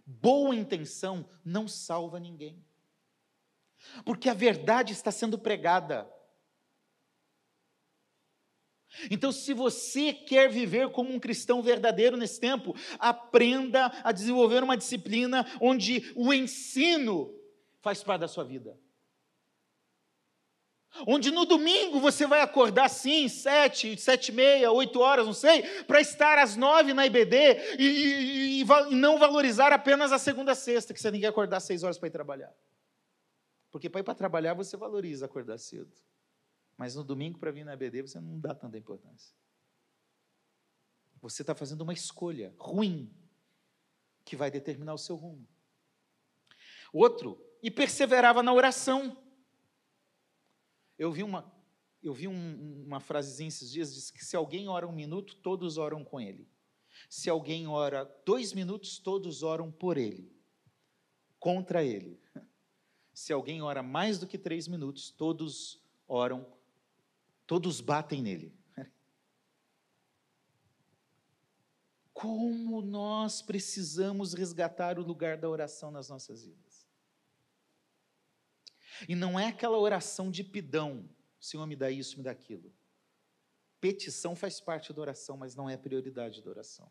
Boa 0.06 0.54
intenção 0.54 1.28
não 1.44 1.66
salva 1.68 2.18
ninguém. 2.18 2.64
Porque 4.04 4.28
a 4.28 4.34
verdade 4.34 4.92
está 4.92 5.10
sendo 5.10 5.38
pregada. 5.38 6.10
Então, 9.10 9.32
se 9.32 9.52
você 9.52 10.12
quer 10.12 10.48
viver 10.48 10.90
como 10.90 11.12
um 11.12 11.18
cristão 11.18 11.62
verdadeiro 11.62 12.16
nesse 12.16 12.38
tempo, 12.40 12.74
aprenda 12.98 13.92
a 14.04 14.12
desenvolver 14.12 14.62
uma 14.62 14.76
disciplina 14.76 15.46
onde 15.60 16.12
o 16.14 16.32
ensino 16.32 17.34
faz 17.80 18.02
parte 18.02 18.20
da 18.20 18.28
sua 18.28 18.44
vida. 18.44 18.78
Onde 21.06 21.30
no 21.30 21.46
domingo 21.46 21.98
você 21.98 22.26
vai 22.26 22.42
acordar 22.42 22.88
sim, 22.88 23.26
sete, 23.26 23.96
sete 23.98 24.28
e 24.28 24.34
meia, 24.34 24.70
oito 24.70 25.00
horas, 25.00 25.24
não 25.24 25.32
sei, 25.32 25.62
para 25.84 26.00
estar 26.00 26.38
às 26.38 26.54
nove 26.54 26.92
na 26.92 27.06
IBD 27.06 27.36
e, 27.78 27.82
e, 27.82 28.60
e, 28.60 28.62
e, 28.62 28.94
não 28.94 29.18
valorizar 29.18 29.72
apenas 29.72 30.12
a 30.12 30.18
segunda 30.18 30.52
a 30.52 30.54
sexta, 30.54 30.92
que 30.92 31.00
você 31.00 31.10
tem 31.10 31.20
que 31.20 31.26
acordar 31.26 31.60
seis 31.60 31.82
horas 31.82 31.98
para 31.98 32.08
ir 32.08 32.12
trabalhar. 32.12 32.52
Porque 33.70 33.88
para 33.88 34.00
ir 34.00 34.04
para 34.04 34.14
trabalhar 34.14 34.52
você 34.52 34.76
valoriza 34.76 35.24
acordar 35.24 35.58
cedo. 35.58 35.90
Mas 36.76 36.94
no 36.94 37.04
domingo, 37.04 37.38
para 37.38 37.50
vir 37.50 37.64
na 37.64 37.74
EBD, 37.74 38.02
você 38.02 38.20
não 38.20 38.38
dá 38.38 38.54
tanta 38.54 38.78
importância. 38.78 39.34
Você 41.20 41.42
está 41.42 41.54
fazendo 41.54 41.82
uma 41.82 41.92
escolha 41.92 42.54
ruim 42.58 43.12
que 44.24 44.36
vai 44.36 44.50
determinar 44.50 44.94
o 44.94 44.98
seu 44.98 45.16
rumo. 45.16 45.46
Outro, 46.92 47.40
e 47.62 47.70
perseverava 47.70 48.42
na 48.42 48.52
oração. 48.52 49.16
Eu 50.98 51.12
vi 51.12 51.22
uma, 51.22 51.50
eu 52.02 52.12
vi 52.12 52.26
um, 52.26 52.84
uma 52.84 53.00
frasezinha 53.00 53.48
esses 53.48 53.70
dias, 53.70 53.94
diz 53.94 54.10
que 54.10 54.24
se 54.24 54.36
alguém 54.36 54.68
ora 54.68 54.86
um 54.86 54.92
minuto, 54.92 55.36
todos 55.36 55.78
oram 55.78 56.04
com 56.04 56.20
ele. 56.20 56.48
Se 57.08 57.30
alguém 57.30 57.66
ora 57.66 58.04
dois 58.26 58.52
minutos, 58.52 58.98
todos 58.98 59.42
oram 59.42 59.70
por 59.70 59.96
ele, 59.96 60.34
contra 61.38 61.84
ele. 61.84 62.20
Se 63.14 63.30
alguém 63.30 63.60
ora 63.60 63.82
mais 63.82 64.18
do 64.18 64.26
que 64.26 64.38
três 64.38 64.66
minutos, 64.66 65.10
todos 65.10 65.84
oram 66.08 66.50
todos 67.46 67.80
batem 67.80 68.22
nele. 68.22 68.54
Como 72.12 72.82
nós 72.82 73.42
precisamos 73.42 74.34
resgatar 74.34 74.98
o 74.98 75.02
lugar 75.02 75.36
da 75.36 75.48
oração 75.48 75.90
nas 75.90 76.08
nossas 76.08 76.44
vidas. 76.44 76.86
E 79.08 79.14
não 79.14 79.38
é 79.38 79.48
aquela 79.48 79.78
oração 79.78 80.30
de 80.30 80.44
pidão, 80.44 81.08
Senhor 81.40 81.66
me 81.66 81.74
dá 81.74 81.90
isso, 81.90 82.16
me 82.16 82.22
dá 82.22 82.30
aquilo. 82.30 82.72
Petição 83.80 84.36
faz 84.36 84.60
parte 84.60 84.92
da 84.92 85.00
oração, 85.00 85.36
mas 85.36 85.56
não 85.56 85.68
é 85.68 85.76
prioridade 85.76 86.40
da 86.40 86.50
oração. 86.50 86.90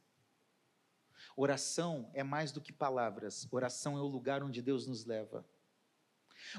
Oração 1.37 2.11
é 2.13 2.23
mais 2.23 2.51
do 2.51 2.59
que 2.59 2.73
palavras, 2.73 3.47
oração 3.49 3.97
é 3.97 4.01
o 4.01 4.07
lugar 4.07 4.43
onde 4.43 4.61
Deus 4.61 4.85
nos 4.87 5.05
leva. 5.05 5.45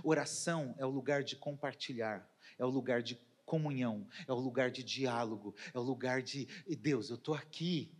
Oração 0.03 0.75
é 0.79 0.87
o 0.87 0.91
lugar 0.91 1.23
de 1.23 1.37
compartilhar, 1.37 2.27
é 2.59 2.65
o 2.65 2.71
lugar 2.71 3.03
de 3.03 3.17
comunhão, 3.45 4.09
é 4.27 4.33
o 4.33 4.39
lugar 4.39 4.71
de 4.71 4.83
diálogo, 4.83 5.55
é 5.73 5.79
o 5.79 5.83
lugar 5.83 6.23
de 6.23 6.47
Deus, 6.77 7.11
eu 7.11 7.17
estou 7.17 7.35
aqui 7.35 7.95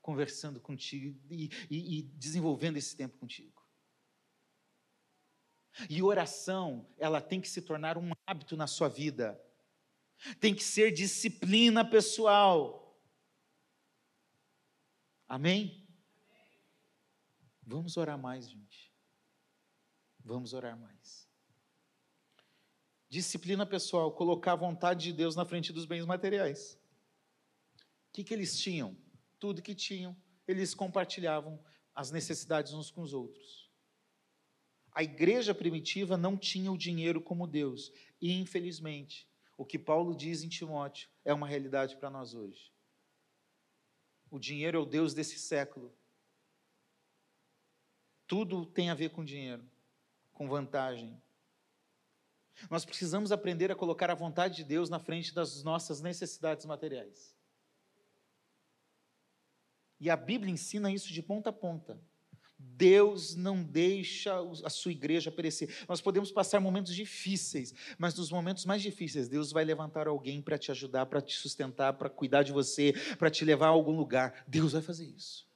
conversando 0.00 0.60
contigo 0.60 1.18
e, 1.30 1.48
e, 1.70 1.98
e 1.98 2.02
desenvolvendo 2.02 2.76
esse 2.76 2.94
tempo 2.94 3.16
contigo. 3.16 3.64
E 5.88 6.02
oração, 6.02 6.86
ela 6.98 7.20
tem 7.20 7.40
que 7.40 7.48
se 7.48 7.62
tornar 7.62 7.98
um 7.98 8.12
hábito 8.26 8.56
na 8.56 8.66
sua 8.66 8.88
vida, 8.88 9.40
tem 10.38 10.54
que 10.54 10.62
ser 10.62 10.92
disciplina 10.92 11.84
pessoal. 11.84 13.02
Amém? 15.26 15.84
Vamos 17.62 17.96
orar 17.96 18.18
mais, 18.18 18.48
gente. 18.48 18.92
Vamos 20.22 20.52
orar 20.52 20.78
mais. 20.78 21.23
Disciplina 23.14 23.64
pessoal, 23.64 24.10
colocar 24.10 24.54
a 24.54 24.56
vontade 24.56 25.04
de 25.04 25.12
Deus 25.12 25.36
na 25.36 25.44
frente 25.44 25.72
dos 25.72 25.86
bens 25.86 26.04
materiais. 26.04 26.76
O 28.08 28.12
que, 28.12 28.24
que 28.24 28.34
eles 28.34 28.58
tinham? 28.58 28.98
Tudo 29.38 29.62
que 29.62 29.72
tinham, 29.72 30.16
eles 30.48 30.74
compartilhavam 30.74 31.64
as 31.94 32.10
necessidades 32.10 32.72
uns 32.72 32.90
com 32.90 33.02
os 33.02 33.14
outros. 33.14 33.70
A 34.90 35.04
igreja 35.04 35.54
primitiva 35.54 36.16
não 36.16 36.36
tinha 36.36 36.72
o 36.72 36.76
dinheiro 36.76 37.20
como 37.20 37.46
Deus, 37.46 37.92
e 38.20 38.32
infelizmente, 38.32 39.28
o 39.56 39.64
que 39.64 39.78
Paulo 39.78 40.12
diz 40.16 40.42
em 40.42 40.48
Timóteo 40.48 41.08
é 41.24 41.32
uma 41.32 41.46
realidade 41.46 41.96
para 41.96 42.10
nós 42.10 42.34
hoje. 42.34 42.72
O 44.28 44.40
dinheiro 44.40 44.76
é 44.76 44.80
o 44.80 44.84
Deus 44.84 45.14
desse 45.14 45.38
século. 45.38 45.96
Tudo 48.26 48.66
tem 48.66 48.90
a 48.90 48.94
ver 48.94 49.10
com 49.10 49.24
dinheiro, 49.24 49.64
com 50.32 50.48
vantagem, 50.48 51.22
nós 52.70 52.84
precisamos 52.84 53.32
aprender 53.32 53.70
a 53.70 53.74
colocar 53.74 54.10
a 54.10 54.14
vontade 54.14 54.56
de 54.56 54.64
Deus 54.64 54.88
na 54.88 54.98
frente 54.98 55.34
das 55.34 55.62
nossas 55.62 56.00
necessidades 56.00 56.66
materiais. 56.66 57.34
E 60.00 60.10
a 60.10 60.16
Bíblia 60.16 60.52
ensina 60.52 60.92
isso 60.92 61.12
de 61.12 61.22
ponta 61.22 61.50
a 61.50 61.52
ponta. 61.52 61.98
Deus 62.58 63.34
não 63.34 63.62
deixa 63.62 64.34
a 64.64 64.70
sua 64.70 64.92
igreja 64.92 65.30
perecer. 65.30 65.84
Nós 65.88 66.00
podemos 66.00 66.32
passar 66.32 66.60
momentos 66.60 66.94
difíceis, 66.94 67.74
mas 67.98 68.14
nos 68.14 68.30
momentos 68.30 68.64
mais 68.64 68.82
difíceis, 68.82 69.28
Deus 69.28 69.52
vai 69.52 69.64
levantar 69.64 70.06
alguém 70.06 70.40
para 70.40 70.58
te 70.58 70.70
ajudar, 70.70 71.06
para 71.06 71.20
te 71.20 71.36
sustentar, 71.36 71.92
para 71.94 72.08
cuidar 72.08 72.42
de 72.42 72.52
você, 72.52 72.92
para 73.18 73.30
te 73.30 73.44
levar 73.44 73.66
a 73.66 73.70
algum 73.70 73.96
lugar. 73.96 74.44
Deus 74.48 74.72
vai 74.72 74.82
fazer 74.82 75.06
isso. 75.06 75.46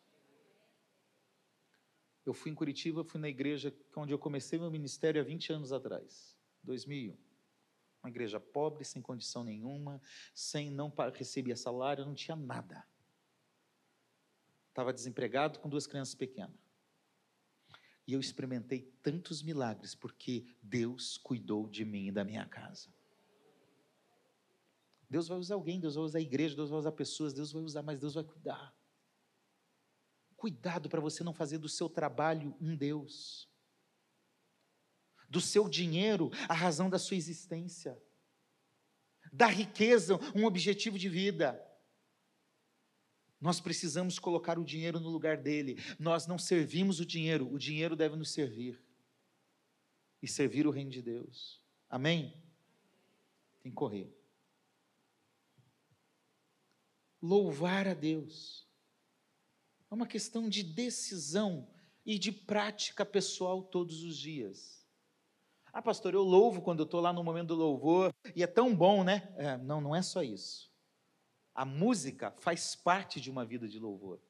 Eu 2.25 2.35
fui 2.35 2.51
em 2.51 2.55
Curitiba, 2.55 3.03
fui 3.03 3.21
na 3.21 3.29
igreja 3.29 3.75
onde 3.97 4.13
eu 4.13 4.19
comecei 4.19 4.59
meu 4.59 4.71
ministério 4.71 5.21
há 5.21 5.25
20 5.25 5.53
anos 5.53 5.73
atrás, 5.73 6.38
2001. 6.63 7.17
Uma 8.03 8.11
igreja 8.11 8.39
pobre, 8.39 8.85
sem 8.85 9.03
condição 9.03 9.43
nenhuma, 9.43 10.01
sem 10.35 10.71
não 10.71 10.93
recebia 11.15 11.57
salário, 11.57 12.07
não 12.07 12.15
tinha 12.15 12.37
nada. 12.37 12.87
Estava 14.69 14.93
desempregado 14.93 15.59
com 15.59 15.69
duas 15.69 15.87
crianças 15.87 16.15
pequenas. 16.15 16.57
E 18.07 18.13
eu 18.13 18.21
experimentei 18.21 18.91
tantos 19.03 19.43
milagres 19.43 19.95
porque 19.95 20.47
Deus 20.63 21.19
cuidou 21.19 21.69
de 21.69 21.85
mim 21.85 22.07
e 22.07 22.13
da 22.13 22.25
minha 22.25 22.47
casa. 22.47 22.89
Deus 25.11 25.27
vai 25.27 25.39
usar 25.39 25.55
alguém, 25.55 25.81
Deus 25.81 25.95
vai 25.95 26.05
usar 26.05 26.19
a 26.19 26.23
igreja, 26.23 26.55
Deus 26.55 26.71
vai 26.71 26.79
usar 26.79 26.93
pessoas, 26.93 27.33
Deus 27.33 27.51
vai 27.51 27.63
usar, 27.63 27.83
mas 27.83 27.99
Deus 27.99 28.15
vai 28.15 28.25
cuidar. 28.25 28.75
Cuidado 30.37 30.89
para 30.89 31.01
você 31.01 31.25
não 31.25 31.33
fazer 31.33 31.59
do 31.59 31.69
seu 31.69 31.89
trabalho 31.89 32.55
um 32.61 32.77
Deus, 32.77 33.48
do 35.29 35.41
seu 35.41 35.69
dinheiro 35.69 36.31
a 36.49 36.55
razão 36.55 36.89
da 36.89 36.99
sua 36.99 37.17
existência, 37.17 38.01
da 39.33 39.47
riqueza 39.47 40.19
um 40.35 40.45
objetivo 40.45 40.99
de 40.99 41.09
vida. 41.09 41.65
Nós 43.41 43.61
precisamos 43.61 44.19
colocar 44.19 44.59
o 44.59 44.65
dinheiro 44.65 44.99
no 44.99 45.09
lugar 45.09 45.37
dele. 45.37 45.77
Nós 45.99 46.27
não 46.27 46.39
servimos 46.39 46.99
o 46.99 47.07
dinheiro, 47.07 47.53
o 47.53 47.59
dinheiro 47.59 47.95
deve 47.95 48.17
nos 48.17 48.33
servir. 48.33 48.83
E 50.21 50.27
servir 50.27 50.67
o 50.67 50.71
reino 50.71 50.91
de 50.91 51.01
Deus. 51.01 51.63
Amém? 51.89 52.35
Tem 53.61 53.71
que 53.71 53.77
correr. 53.77 54.13
Louvar 57.23 57.87
a 57.87 57.95
Deus. 57.95 58.67
É 59.91 59.95
uma 59.95 60.07
questão 60.07 60.49
de 60.49 60.63
decisão 60.63 61.69
e 62.05 62.19
de 62.19 62.33
prática 62.33 63.07
pessoal 63.07 63.63
todos 63.63 64.03
os 64.03 64.17
dias. 64.17 64.78
Ah, 65.73 65.83
pastor, 65.83 66.15
eu 66.15 66.23
louvo 66.23 66.63
quando 66.63 66.81
eu 66.81 66.85
estou 66.85 67.01
lá 67.01 67.13
no 67.13 67.23
momento 67.23 67.49
do 67.49 67.55
louvor 67.55 68.13
e 68.35 68.43
é 68.43 68.47
tão 68.47 68.75
bom, 68.75 69.05
né? 69.05 69.33
É, 69.37 69.57
não, 69.59 69.81
não 69.81 69.95
é 69.95 70.03
só 70.03 70.23
isso. 70.23 70.71
A 71.55 71.65
música 71.65 72.31
faz 72.39 72.75
parte 72.75 73.21
de 73.21 73.31
uma 73.31 73.45
vida 73.45 73.69
de 73.69 73.79
louvor. 73.79 74.21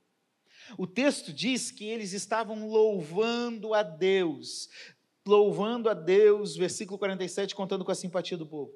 O 0.76 0.86
texto 0.86 1.32
diz 1.32 1.70
que 1.70 1.84
eles 1.86 2.12
estavam 2.12 2.68
louvando 2.68 3.74
a 3.74 3.82
Deus, 3.82 4.68
louvando 5.26 5.89
a 5.89 5.95
Deus, 5.95 6.57
versículo 6.57 6.99
47, 6.99 7.55
contando 7.55 7.84
com 7.84 7.93
a 7.93 7.95
simpatia 7.95 8.36
do 8.36 8.47
povo. 8.47 8.72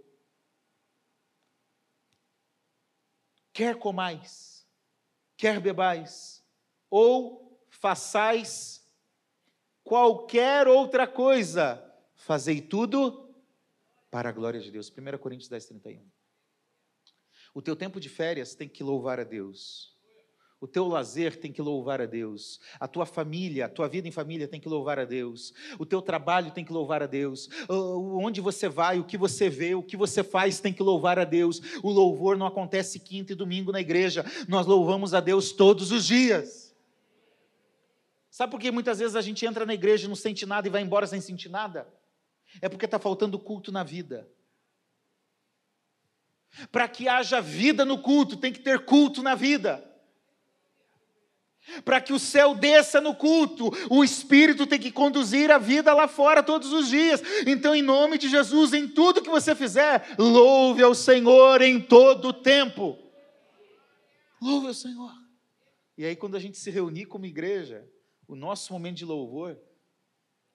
Quer 3.52 3.78
comais, 3.78 4.66
quer 5.36 5.60
bebais, 5.60 6.42
ou 6.88 7.60
façais 7.68 8.86
qualquer 9.82 10.68
outra 10.68 11.06
coisa, 11.06 11.91
fazei 12.24 12.60
tudo 12.60 13.28
para 14.10 14.28
a 14.28 14.32
glória 14.32 14.60
de 14.60 14.70
Deus. 14.70 14.90
1 14.90 15.18
Coríntios 15.18 15.48
10, 15.48 15.66
31. 15.66 16.04
O 17.54 17.60
teu 17.60 17.76
tempo 17.76 18.00
de 18.00 18.08
férias 18.08 18.54
tem 18.54 18.68
que 18.68 18.82
louvar 18.82 19.18
a 19.20 19.24
Deus. 19.24 19.92
O 20.60 20.68
teu 20.68 20.86
lazer 20.86 21.34
tem 21.36 21.52
que 21.52 21.60
louvar 21.60 22.00
a 22.00 22.06
Deus. 22.06 22.60
A 22.78 22.86
tua 22.86 23.04
família, 23.04 23.66
a 23.66 23.68
tua 23.68 23.88
vida 23.88 24.06
em 24.06 24.12
família 24.12 24.46
tem 24.46 24.60
que 24.60 24.68
louvar 24.68 25.00
a 25.00 25.04
Deus. 25.04 25.52
O 25.76 25.84
teu 25.84 26.00
trabalho 26.00 26.52
tem 26.52 26.64
que 26.64 26.72
louvar 26.72 27.02
a 27.02 27.06
Deus. 27.06 27.48
Onde 27.68 28.40
você 28.40 28.68
vai, 28.68 29.00
o 29.00 29.04
que 29.04 29.18
você 29.18 29.50
vê, 29.50 29.74
o 29.74 29.82
que 29.82 29.96
você 29.96 30.22
faz 30.22 30.60
tem 30.60 30.72
que 30.72 30.82
louvar 30.82 31.18
a 31.18 31.24
Deus. 31.24 31.60
O 31.82 31.90
louvor 31.90 32.36
não 32.36 32.46
acontece 32.46 33.00
quinta 33.00 33.32
e 33.32 33.36
domingo 33.36 33.72
na 33.72 33.80
igreja. 33.80 34.24
Nós 34.48 34.64
louvamos 34.64 35.12
a 35.12 35.20
Deus 35.20 35.50
todos 35.50 35.90
os 35.90 36.06
dias. 36.06 36.72
Sabe 38.30 38.52
por 38.52 38.60
que 38.60 38.70
muitas 38.70 39.00
vezes 39.00 39.16
a 39.16 39.20
gente 39.20 39.44
entra 39.44 39.66
na 39.66 39.74
igreja 39.74 40.06
e 40.06 40.08
não 40.08 40.14
sente 40.14 40.46
nada 40.46 40.68
e 40.68 40.70
vai 40.70 40.80
embora 40.80 41.08
sem 41.08 41.20
sentir 41.20 41.48
nada? 41.48 41.92
É 42.60 42.68
porque 42.68 42.84
está 42.84 42.98
faltando 42.98 43.38
culto 43.38 43.72
na 43.72 43.82
vida. 43.82 44.28
Para 46.70 46.86
que 46.86 47.08
haja 47.08 47.40
vida 47.40 47.84
no 47.84 47.98
culto, 47.98 48.36
tem 48.36 48.52
que 48.52 48.60
ter 48.60 48.84
culto 48.84 49.22
na 49.22 49.34
vida. 49.34 49.88
Para 51.84 52.00
que 52.00 52.12
o 52.12 52.18
céu 52.18 52.54
desça 52.54 53.00
no 53.00 53.14
culto, 53.14 53.70
o 53.88 54.02
Espírito 54.02 54.66
tem 54.66 54.80
que 54.80 54.90
conduzir 54.90 55.50
a 55.50 55.58
vida 55.58 55.94
lá 55.94 56.08
fora 56.08 56.42
todos 56.42 56.72
os 56.72 56.88
dias. 56.88 57.22
Então, 57.46 57.74
em 57.74 57.82
nome 57.82 58.18
de 58.18 58.28
Jesus, 58.28 58.72
em 58.72 58.88
tudo 58.88 59.22
que 59.22 59.30
você 59.30 59.54
fizer, 59.54 60.14
louve 60.18 60.82
ao 60.82 60.94
Senhor 60.94 61.62
em 61.62 61.80
todo 61.80 62.28
o 62.28 62.32
tempo. 62.32 62.98
Louve 64.40 64.66
ao 64.66 64.74
Senhor. 64.74 65.12
E 65.96 66.04
aí, 66.04 66.16
quando 66.16 66.36
a 66.36 66.40
gente 66.40 66.58
se 66.58 66.70
reunir 66.70 67.06
como 67.06 67.26
igreja, 67.26 67.88
o 68.26 68.34
nosso 68.34 68.72
momento 68.72 68.96
de 68.96 69.04
louvor 69.04 69.56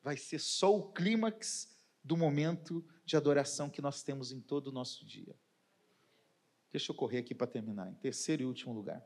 vai 0.03 0.17
ser 0.17 0.39
só 0.39 0.75
o 0.75 0.91
clímax 0.91 1.76
do 2.07 2.15
momento 2.15 2.87
de 3.05 3.17
adoração 3.17 3.69
que 3.69 3.81
nós 3.81 4.01
temos 4.01 4.31
em 4.31 4.39
todo 4.39 4.67
o 4.67 4.71
nosso 4.71 5.05
dia. 5.05 5.37
Deixa 6.71 6.91
eu 6.91 6.95
correr 6.95 7.17
aqui 7.17 7.35
para 7.35 7.47
terminar. 7.47 7.91
Em 7.91 7.95
terceiro 7.95 8.43
e 8.43 8.45
último 8.45 8.73
lugar. 8.73 9.05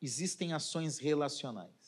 Existem 0.00 0.52
ações 0.52 0.98
relacionais. 0.98 1.81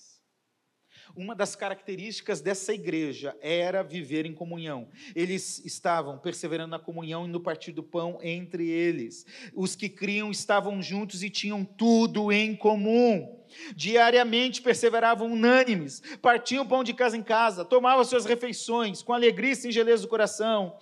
Uma 1.17 1.35
das 1.35 1.55
características 1.55 2.41
dessa 2.41 2.73
igreja 2.73 3.37
era 3.41 3.83
viver 3.83 4.27
em 4.27 4.35
comunhão. 4.35 4.89
Eles 5.15 5.65
estavam 5.65 6.19
perseverando 6.19 6.71
na 6.71 6.79
comunhão 6.79 7.27
e 7.27 7.29
no 7.29 7.41
partir 7.41 7.73
do 7.73 7.83
pão 7.83 8.19
entre 8.23 8.69
eles. 8.69 9.27
Os 9.55 9.77
que 9.77 9.89
criam 9.89 10.31
estavam 10.31 10.83
juntos 10.83 11.23
e 11.23 11.31
tinham 11.31 11.65
tudo 11.65 12.33
em 12.33 12.57
comum. 12.57 13.43
Diariamente 13.77 14.63
perseveravam 14.63 15.31
unânimes, 15.31 16.03
partiam 16.21 16.67
pão 16.67 16.83
de 16.83 16.93
casa 16.93 17.17
em 17.17 17.23
casa, 17.23 17.65
tomavam 17.65 18.05
suas 18.05 18.25
refeições 18.25 19.03
com 19.03 19.13
alegria 19.13 19.53
e 19.53 19.57
singeleza 19.57 20.03
do 20.03 20.09
coração, 20.09 20.77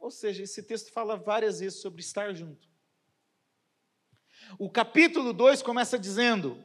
ou 0.00 0.10
seja, 0.10 0.42
esse 0.42 0.62
texto 0.62 0.90
fala 0.92 1.14
várias 1.14 1.60
vezes 1.60 1.80
sobre 1.80 2.00
estar 2.00 2.32
junto. 2.32 2.68
O 4.58 4.70
capítulo 4.70 5.32
2 5.32 5.62
começa 5.62 5.98
dizendo: 5.98 6.62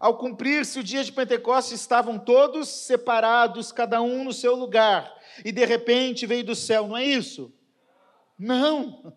Ao 0.00 0.16
cumprir-se 0.16 0.78
o 0.78 0.84
dia 0.84 1.02
de 1.02 1.12
Pentecostes, 1.12 1.80
estavam 1.80 2.18
todos 2.18 2.68
separados, 2.68 3.72
cada 3.72 4.00
um 4.00 4.24
no 4.24 4.32
seu 4.32 4.54
lugar, 4.54 5.12
e 5.44 5.50
de 5.50 5.64
repente 5.64 6.26
veio 6.26 6.44
do 6.44 6.54
céu, 6.54 6.86
não 6.86 6.96
é 6.96 7.04
isso? 7.04 7.52
Não. 8.38 9.16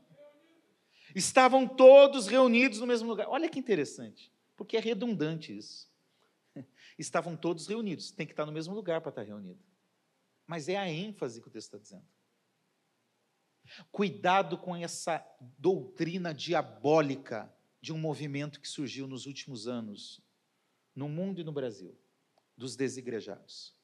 Estavam 1.16 1.68
todos 1.68 2.28
reunidos 2.28 2.80
no 2.80 2.88
mesmo 2.88 3.08
lugar. 3.08 3.28
Olha 3.30 3.50
que 3.50 3.60
interessante, 3.60 4.32
porque 4.56 4.78
é 4.78 4.80
redundante 4.80 5.56
isso. 5.56 5.92
Estavam 6.98 7.36
todos 7.36 7.68
reunidos, 7.68 8.12
tem 8.12 8.26
que 8.26 8.34
estar 8.34 8.46
no 8.46 8.52
mesmo 8.52 8.74
lugar 8.74 9.02
para 9.02 9.10
estar 9.10 9.24
reunido. 9.24 9.60
Mas 10.48 10.68
é 10.68 10.78
a 10.78 10.90
ênfase 10.90 11.42
que 11.42 11.48
o 11.48 11.52
texto 11.52 11.68
está 11.68 11.78
dizendo. 11.78 12.06
Cuidado 13.92 14.58
com 14.58 14.76
essa 14.76 15.26
doutrina 15.58 16.34
diabólica 16.34 17.54
de 17.80 17.94
um 17.94 17.98
movimento 17.98 18.60
que 18.60 18.68
surgiu 18.68 19.08
nos 19.08 19.26
últimos 19.26 19.68
anos, 19.68 20.22
no 20.96 21.08
mundo 21.08 21.42
e 21.42 21.44
no 21.44 21.52
Brasil, 21.52 21.98
dos 22.56 22.76
desigrejados. 22.76 23.76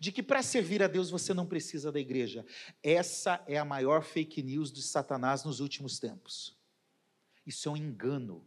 De 0.00 0.10
que 0.10 0.22
para 0.22 0.42
servir 0.42 0.82
a 0.82 0.86
Deus 0.86 1.10
você 1.10 1.34
não 1.34 1.46
precisa 1.46 1.92
da 1.92 2.00
igreja. 2.00 2.46
Essa 2.82 3.44
é 3.46 3.58
a 3.58 3.64
maior 3.64 4.02
fake 4.02 4.42
news 4.42 4.72
de 4.72 4.82
Satanás 4.82 5.44
nos 5.44 5.60
últimos 5.60 5.98
tempos. 5.98 6.56
Isso 7.46 7.68
é 7.68 7.72
um 7.72 7.76
engano. 7.76 8.44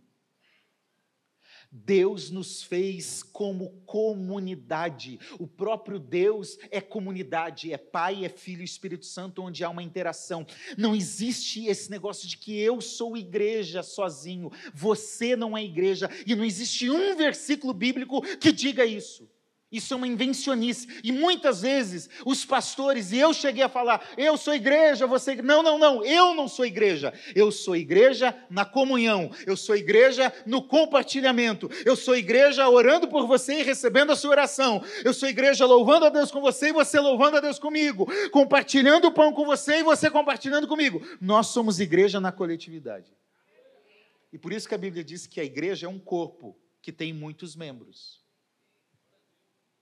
Deus 1.71 2.31
nos 2.31 2.63
fez 2.63 3.21
como 3.21 3.69
comunidade. 3.85 5.19
O 5.39 5.45
próprio 5.45 5.99
Deus 5.99 6.57
é 6.71 6.81
comunidade, 6.81 7.71
é 7.71 7.77
Pai, 7.77 8.25
é 8.25 8.29
Filho 8.29 8.61
e 8.61 8.65
Espírito 8.65 9.05
Santo, 9.05 9.43
onde 9.43 9.63
há 9.63 9.69
uma 9.69 9.83
interação. 9.83 10.45
Não 10.77 10.95
existe 10.95 11.65
esse 11.67 11.91
negócio 11.91 12.27
de 12.27 12.37
que 12.37 12.57
eu 12.59 12.81
sou 12.81 13.15
igreja 13.15 13.83
sozinho, 13.83 14.51
você 14.73 15.35
não 15.35 15.57
é 15.57 15.63
igreja, 15.63 16.09
e 16.25 16.35
não 16.35 16.43
existe 16.43 16.89
um 16.89 17.15
versículo 17.15 17.73
bíblico 17.73 18.21
que 18.37 18.51
diga 18.51 18.85
isso. 18.85 19.29
Isso 19.71 19.93
é 19.93 19.97
uma 19.97 20.07
invencionice. 20.07 20.87
E 21.03 21.11
muitas 21.11 21.61
vezes 21.61 22.09
os 22.25 22.43
pastores, 22.43 23.11
e 23.11 23.19
eu 23.19 23.31
cheguei 23.33 23.61
a 23.61 23.69
falar, 23.69 24.03
eu 24.17 24.35
sou 24.35 24.55
igreja, 24.55 25.05
você. 25.05 25.35
Não, 25.35 25.61
não, 25.61 25.77
não, 25.77 26.03
eu 26.03 26.33
não 26.33 26.47
sou 26.47 26.65
igreja. 26.65 27.13
Eu 27.35 27.51
sou 27.51 27.75
igreja 27.75 28.35
na 28.49 28.65
comunhão, 28.65 29.29
eu 29.45 29.55
sou 29.55 29.75
igreja 29.75 30.33
no 30.45 30.63
compartilhamento, 30.63 31.69
eu 31.85 31.95
sou 31.95 32.15
igreja 32.15 32.67
orando 32.67 33.07
por 33.07 33.27
você 33.27 33.59
e 33.59 33.63
recebendo 33.63 34.11
a 34.11 34.15
sua 34.15 34.31
oração, 34.31 34.83
eu 35.05 35.13
sou 35.13 35.29
igreja 35.29 35.65
louvando 35.67 36.05
a 36.05 36.09
Deus 36.09 36.31
com 36.31 36.41
você 36.41 36.69
e 36.69 36.73
você 36.73 36.99
louvando 36.99 37.37
a 37.37 37.39
Deus 37.39 37.59
comigo, 37.59 38.07
compartilhando 38.31 39.05
o 39.05 39.11
pão 39.11 39.31
com 39.31 39.45
você 39.45 39.79
e 39.79 39.83
você 39.83 40.09
compartilhando 40.09 40.67
comigo. 40.67 41.05
Nós 41.21 41.47
somos 41.47 41.79
igreja 41.79 42.19
na 42.19 42.31
coletividade. 42.31 43.15
E 44.33 44.37
por 44.37 44.51
isso 44.51 44.67
que 44.67 44.75
a 44.75 44.79
Bíblia 44.79 45.03
diz 45.03 45.27
que 45.27 45.39
a 45.39 45.43
igreja 45.43 45.85
é 45.85 45.89
um 45.89 45.99
corpo 45.99 46.57
que 46.81 46.91
tem 46.91 47.13
muitos 47.13 47.55
membros 47.55 48.19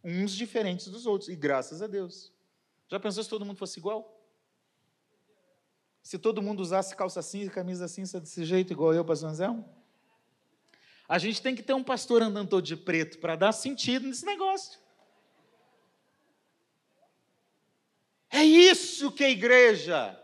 uns 0.10 0.32
diferentes 0.32 0.88
dos 0.88 1.06
outros, 1.06 1.30
e 1.30 1.36
graças 1.36 1.82
a 1.82 1.88
Deus. 1.88 2.32
Já 2.88 3.00
pensou 3.00 3.24
se 3.24 3.30
todo 3.30 3.46
mundo 3.46 3.58
fosse 3.58 3.78
igual? 3.78 4.14
Se 6.02 6.18
todo 6.18 6.42
mundo 6.42 6.62
usasse 6.62 6.96
calça 6.96 7.22
cinza, 7.22 7.52
camisa 7.52 7.88
cinza 7.88 8.20
desse 8.20 8.46
jeito, 8.46 8.72
igual 8.72 8.94
eu, 8.94 9.04
pastor 9.04 9.30
Anselmo? 9.30 9.68
A 11.10 11.18
gente 11.18 11.42
tem 11.42 11.54
que 11.54 11.64
ter 11.64 11.74
um 11.74 11.84
pastor 11.84 12.22
andando 12.22 12.50
todo 12.50 12.64
de 12.64 12.78
preto 12.78 13.18
para 13.20 13.36
dar 13.36 13.52
sentido 13.52 14.08
nesse 14.08 14.26
negócio. 14.26 14.80
É 18.30 18.44
isso 18.44 19.12
que 19.12 19.24
é 19.24 19.30
igreja. 19.30 20.18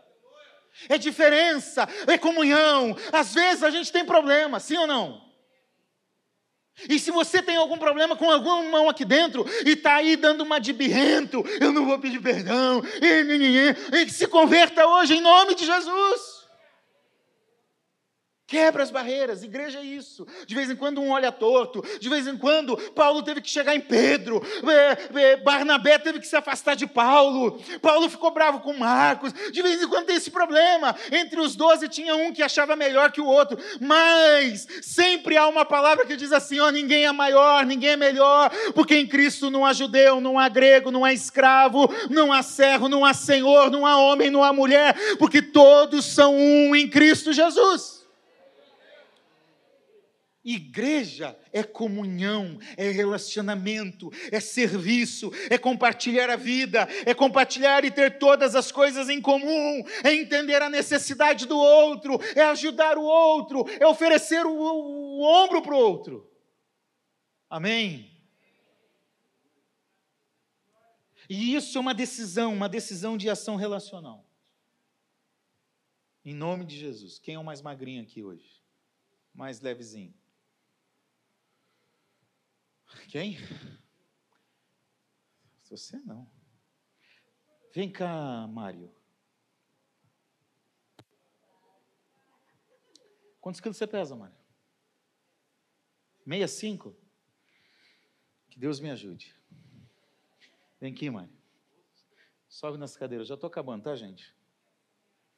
É 0.88 0.98
diferença, 0.98 1.86
é 2.06 2.18
comunhão. 2.18 2.96
Às 3.12 3.34
vezes 3.34 3.62
a 3.62 3.70
gente 3.70 3.92
tem 3.92 4.04
problema, 4.04 4.58
sim 4.58 4.76
ou 4.76 4.86
não? 4.86 5.23
E 6.88 6.98
se 6.98 7.10
você 7.10 7.40
tem 7.40 7.56
algum 7.56 7.78
problema 7.78 8.16
com 8.16 8.30
alguma 8.30 8.62
mão 8.64 8.88
aqui 8.88 9.04
dentro 9.04 9.46
e 9.64 9.70
está 9.70 9.96
aí 9.96 10.16
dando 10.16 10.42
uma 10.42 10.58
de 10.58 10.72
birrento, 10.72 11.44
eu 11.60 11.72
não 11.72 11.86
vou 11.86 11.98
pedir 11.98 12.20
perdão, 12.20 12.82
e, 13.00 13.06
e, 13.06 14.02
e 14.02 14.10
se 14.10 14.26
converta 14.26 14.86
hoje 14.86 15.14
em 15.14 15.20
nome 15.20 15.54
de 15.54 15.64
Jesus. 15.64 16.33
Quebra 18.46 18.82
as 18.82 18.90
barreiras, 18.90 19.42
igreja 19.42 19.78
é 19.78 19.82
isso. 19.82 20.26
De 20.46 20.54
vez 20.54 20.68
em 20.68 20.76
quando 20.76 21.00
um 21.00 21.10
olha 21.10 21.32
torto, 21.32 21.82
de 21.98 22.10
vez 22.10 22.26
em 22.26 22.36
quando 22.36 22.76
Paulo 22.92 23.22
teve 23.22 23.40
que 23.40 23.48
chegar 23.48 23.74
em 23.74 23.80
Pedro, 23.80 24.42
é, 24.68 25.32
é, 25.32 25.36
Barnabé 25.38 25.98
teve 25.98 26.20
que 26.20 26.26
se 26.26 26.36
afastar 26.36 26.76
de 26.76 26.86
Paulo, 26.86 27.58
Paulo 27.80 28.06
ficou 28.10 28.30
bravo 28.30 28.60
com 28.60 28.74
Marcos. 28.74 29.32
De 29.50 29.62
vez 29.62 29.82
em 29.82 29.88
quando 29.88 30.06
tem 30.06 30.16
esse 30.16 30.30
problema. 30.30 30.94
Entre 31.10 31.40
os 31.40 31.56
doze 31.56 31.88
tinha 31.88 32.14
um 32.14 32.34
que 32.34 32.42
achava 32.42 32.76
melhor 32.76 33.10
que 33.12 33.20
o 33.20 33.26
outro, 33.26 33.58
mas 33.80 34.68
sempre 34.82 35.38
há 35.38 35.48
uma 35.48 35.64
palavra 35.64 36.04
que 36.04 36.14
diz 36.14 36.30
assim: 36.30 36.60
ó, 36.60 36.70
ninguém 36.70 37.06
é 37.06 37.12
maior, 37.12 37.64
ninguém 37.64 37.90
é 37.90 37.96
melhor, 37.96 38.50
porque 38.74 38.94
em 38.94 39.06
Cristo 39.06 39.50
não 39.50 39.64
há 39.64 39.72
judeu, 39.72 40.20
não 40.20 40.38
há 40.38 40.50
grego, 40.50 40.90
não 40.90 41.02
há 41.02 41.14
escravo, 41.14 41.88
não 42.10 42.30
há 42.30 42.42
servo, 42.42 42.90
não 42.90 43.06
há 43.06 43.14
senhor, 43.14 43.70
não 43.70 43.86
há 43.86 43.96
homem, 43.96 44.28
não 44.28 44.44
há 44.44 44.52
mulher, 44.52 44.94
porque 45.18 45.40
todos 45.40 46.04
são 46.04 46.36
um 46.36 46.76
em 46.76 46.86
Cristo 46.86 47.32
Jesus. 47.32 47.93
Igreja 50.44 51.38
é 51.52 51.62
comunhão, 51.62 52.58
é 52.76 52.90
relacionamento, 52.90 54.12
é 54.30 54.38
serviço, 54.40 55.32
é 55.48 55.56
compartilhar 55.56 56.28
a 56.28 56.36
vida, 56.36 56.86
é 57.06 57.14
compartilhar 57.14 57.82
e 57.82 57.90
ter 57.90 58.18
todas 58.18 58.54
as 58.54 58.70
coisas 58.70 59.08
em 59.08 59.22
comum, 59.22 59.82
é 60.04 60.12
entender 60.12 60.60
a 60.60 60.68
necessidade 60.68 61.46
do 61.46 61.56
outro, 61.56 62.20
é 62.36 62.42
ajudar 62.42 62.98
o 62.98 63.02
outro, 63.02 63.64
é 63.80 63.86
oferecer 63.86 64.44
o, 64.44 64.52
o, 64.52 65.20
o 65.20 65.22
ombro 65.22 65.62
para 65.62 65.74
o 65.74 65.78
outro. 65.78 66.30
Amém? 67.48 68.10
E 71.28 71.54
isso 71.54 71.78
é 71.78 71.80
uma 71.80 71.94
decisão, 71.94 72.52
uma 72.52 72.68
decisão 72.68 73.16
de 73.16 73.30
ação 73.30 73.56
relacional. 73.56 74.28
Em 76.22 76.34
nome 76.34 76.66
de 76.66 76.78
Jesus. 76.78 77.18
Quem 77.18 77.36
é 77.36 77.38
o 77.38 77.44
mais 77.44 77.62
magrinho 77.62 78.02
aqui 78.02 78.22
hoje? 78.22 78.62
Mais 79.34 79.60
levezinho. 79.60 80.14
Quem? 83.08 83.36
Você 85.64 85.98
não. 86.00 86.30
Vem 87.72 87.90
cá, 87.90 88.46
Mário. 88.46 88.94
Quantos 93.40 93.60
quilos 93.60 93.76
você 93.76 93.86
pesa, 93.86 94.14
Mário? 94.14 94.36
65? 96.26 96.96
Que 98.48 98.58
Deus 98.58 98.80
me 98.80 98.90
ajude. 98.90 99.34
Vem 100.80 100.92
aqui, 100.92 101.10
Mário. 101.10 101.32
Sobe 102.48 102.78
nessa 102.78 102.98
cadeira. 102.98 103.24
Já 103.24 103.34
estou 103.34 103.48
acabando, 103.48 103.82
tá, 103.82 103.96
gente? 103.96 104.34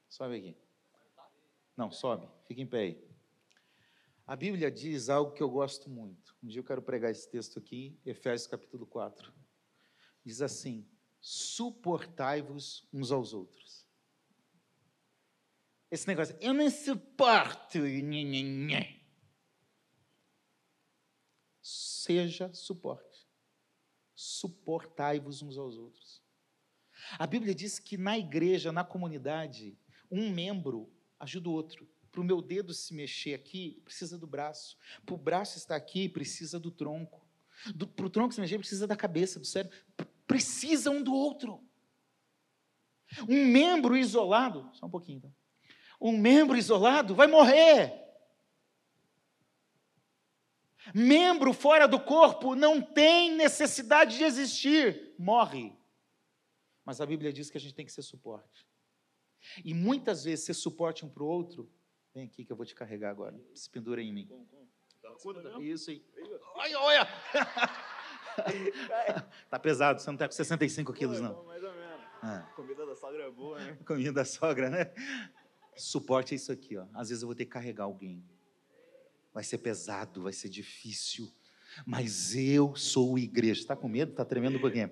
Sobe 0.09 0.37
aqui. 0.37 0.57
Não, 1.77 1.91
sobe. 1.91 2.29
Fica 2.47 2.61
em 2.61 2.67
pé 2.67 2.79
aí. 2.79 3.16
A 4.27 4.35
Bíblia 4.35 4.73
diz 4.73 5.09
algo 5.09 5.33
que 5.33 5.43
eu 5.43 5.49
gosto 5.49 5.89
muito. 5.89 6.37
Um 6.43 6.49
dia 6.49 6.59
eu 6.59 6.65
quero 6.65 6.83
pregar 6.83 7.13
esse 7.13 7.31
texto 7.31 7.61
aqui, 7.61 7.97
Efésios 8.05 8.49
capítulo 8.49 8.85
4. 8.85 9.33
Diz 10.25 10.43
assim: 10.43 10.85
suportai-vos 11.21 12.89
uns 12.93 13.13
aos 13.13 13.33
outros. 13.33 13.87
Esse 15.89 16.09
negócio, 16.09 16.37
eu 16.41 16.53
não 16.53 16.69
suporto. 16.71 17.79
Seja 21.63 22.53
suporte. 22.53 23.29
Suportai-vos 24.13 25.43
uns 25.43 25.57
aos 25.57 25.77
outros. 25.77 26.21
A 27.17 27.27
Bíblia 27.29 27.55
diz 27.55 27.79
que 27.79 27.97
na 27.97 28.19
igreja, 28.19 28.73
na 28.73 28.83
comunidade, 28.83 29.79
um 30.11 30.31
membro 30.31 30.93
ajuda 31.21 31.49
o 31.49 31.53
outro. 31.53 31.89
Para 32.17 32.23
o 32.23 32.25
meu 32.25 32.41
dedo 32.41 32.73
se 32.73 32.95
mexer 32.95 33.35
aqui, 33.35 33.79
precisa 33.85 34.17
do 34.17 34.27
braço. 34.27 34.79
Para 35.05 35.15
o 35.15 35.19
braço 35.19 35.59
estar 35.59 35.77
aqui, 35.77 36.09
precisa 36.09 36.59
do 36.59 36.71
tronco. 36.71 37.29
Para 37.95 38.07
o 38.07 38.09
tronco 38.09 38.33
se 38.33 38.41
mexer, 38.41 38.57
precisa 38.57 38.87
da 38.87 38.97
cabeça, 38.97 39.39
do 39.39 39.45
cérebro. 39.45 39.77
Precisa 40.27 40.91
um 40.91 41.03
do 41.03 41.13
outro. 41.13 41.63
Um 43.29 43.45
membro 43.45 43.95
isolado, 43.95 44.71
só 44.73 44.87
um 44.87 44.91
pouquinho 44.91 45.19
então. 45.19 45.35
Um 46.01 46.17
membro 46.17 46.57
isolado 46.57 47.15
vai 47.15 47.27
morrer. 47.27 47.93
Membro 50.95 51.53
fora 51.53 51.87
do 51.87 52.01
corpo 52.01 52.55
não 52.55 52.81
tem 52.81 53.37
necessidade 53.37 54.17
de 54.17 54.25
existir, 54.25 55.15
morre. 55.19 55.77
Mas 56.83 56.99
a 56.99 57.05
Bíblia 57.05 57.31
diz 57.31 57.51
que 57.51 57.59
a 57.59 57.61
gente 57.61 57.75
tem 57.75 57.85
que 57.85 57.93
ser 57.93 58.01
suporte. 58.01 58.67
E 59.63 59.75
muitas 59.75 60.25
vezes 60.25 60.47
ser 60.47 60.55
suporte 60.55 61.05
um 61.05 61.11
para 61.11 61.23
o 61.23 61.27
outro 61.27 61.76
Vem 62.17 62.25
aqui 62.25 62.47
que 62.47 62.51
eu 62.51 62.57
vou 62.57 62.65
te 62.65 62.75
carregar 62.75 63.11
agora. 63.11 63.39
Se 63.55 63.69
pendura 63.69 64.01
em 64.01 64.11
mim. 64.11 64.27
Tá 65.03 65.15
Isso 65.61 65.91
aí. 65.91 66.03
Olha, 66.55 66.81
olha! 66.81 67.09
tá 69.51 69.59
pesado, 69.59 70.01
você 70.01 70.11
não 70.11 70.17
tá 70.17 70.27
com 70.27 70.33
65 70.33 70.95
quilos, 70.95 71.21
não. 71.21 71.45
Mais 71.45 71.63
ou 71.63 71.71
menos. 71.75 72.01
Ah. 72.23 72.51
Comida 72.57 72.87
da 72.87 72.97
sogra 72.97 73.23
é 73.23 73.31
boa, 73.31 73.59
né? 73.59 73.79
Comida 73.87 74.13
da 74.15 74.25
sogra, 74.25 74.71
né? 74.71 74.95
Suporte 75.77 76.33
é 76.33 76.37
isso 76.37 76.51
aqui, 76.51 76.79
ó. 76.79 76.87
Às 76.95 77.11
vezes 77.11 77.21
eu 77.21 77.29
vou 77.29 77.35
ter 77.35 77.45
que 77.45 77.51
carregar 77.51 77.85
alguém. 77.85 78.25
Vai 79.35 79.45
ser 79.45 79.59
pesado, 79.59 80.23
vai 80.23 80.33
ser 80.33 80.49
difícil. 80.49 81.31
Mas 81.85 82.35
eu 82.35 82.75
sou 82.77 83.19
igreja. 83.19 83.61
Está 83.61 83.77
com 83.77 83.89
medo? 83.89 84.13
Está 84.13 84.25
tremendo 84.25 84.57
um 84.57 84.61
pouquinho? 84.61 84.91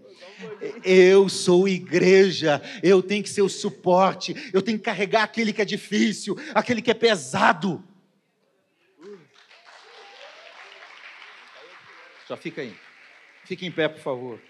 Eu 0.85 1.29
sou 1.29 1.69
igreja. 1.69 2.61
Eu 2.83 3.03
tenho 3.03 3.23
que 3.23 3.31
ser 3.31 3.43
o 3.43 3.49
suporte. 3.49 4.35
Eu 4.53 4.61
tenho 4.61 4.79
que 4.79 4.85
carregar 4.85 5.23
aquele 5.23 5.53
que 5.53 5.63
é 5.63 5.65
difícil, 5.65 6.37
aquele 6.55 6.83
que 6.83 6.91
é 6.91 6.95
pesado. 6.95 7.83
Já 12.29 12.37
fica 12.37 12.63
aí. 12.63 12.77
Fique 13.45 13.67
em 13.67 13.73
pé, 13.73 13.89
por 13.89 14.01
favor. 14.01 14.41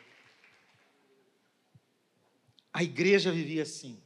A 2.72 2.82
igreja 2.82 3.30
vivia 3.30 3.62
assim. 3.62 4.01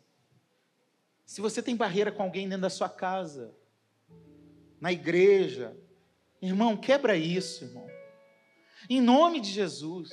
Se 1.24 1.40
você 1.40 1.62
tem 1.62 1.76
barreira 1.76 2.10
com 2.10 2.22
alguém 2.22 2.48
dentro 2.48 2.62
da 2.62 2.70
sua 2.70 2.88
casa, 2.88 3.54
na 4.80 4.92
igreja, 4.92 5.76
irmão, 6.40 6.76
quebra 6.76 7.16
isso, 7.16 7.64
irmão. 7.64 7.86
Em 8.88 9.00
nome 9.00 9.40
de 9.40 9.50
Jesus. 9.50 10.10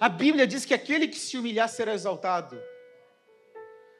A 0.00 0.08
Bíblia 0.08 0.46
diz 0.46 0.64
que 0.64 0.74
aquele 0.74 1.08
que 1.08 1.18
se 1.18 1.36
humilhar 1.36 1.68
será 1.68 1.92
exaltado. 1.92 2.60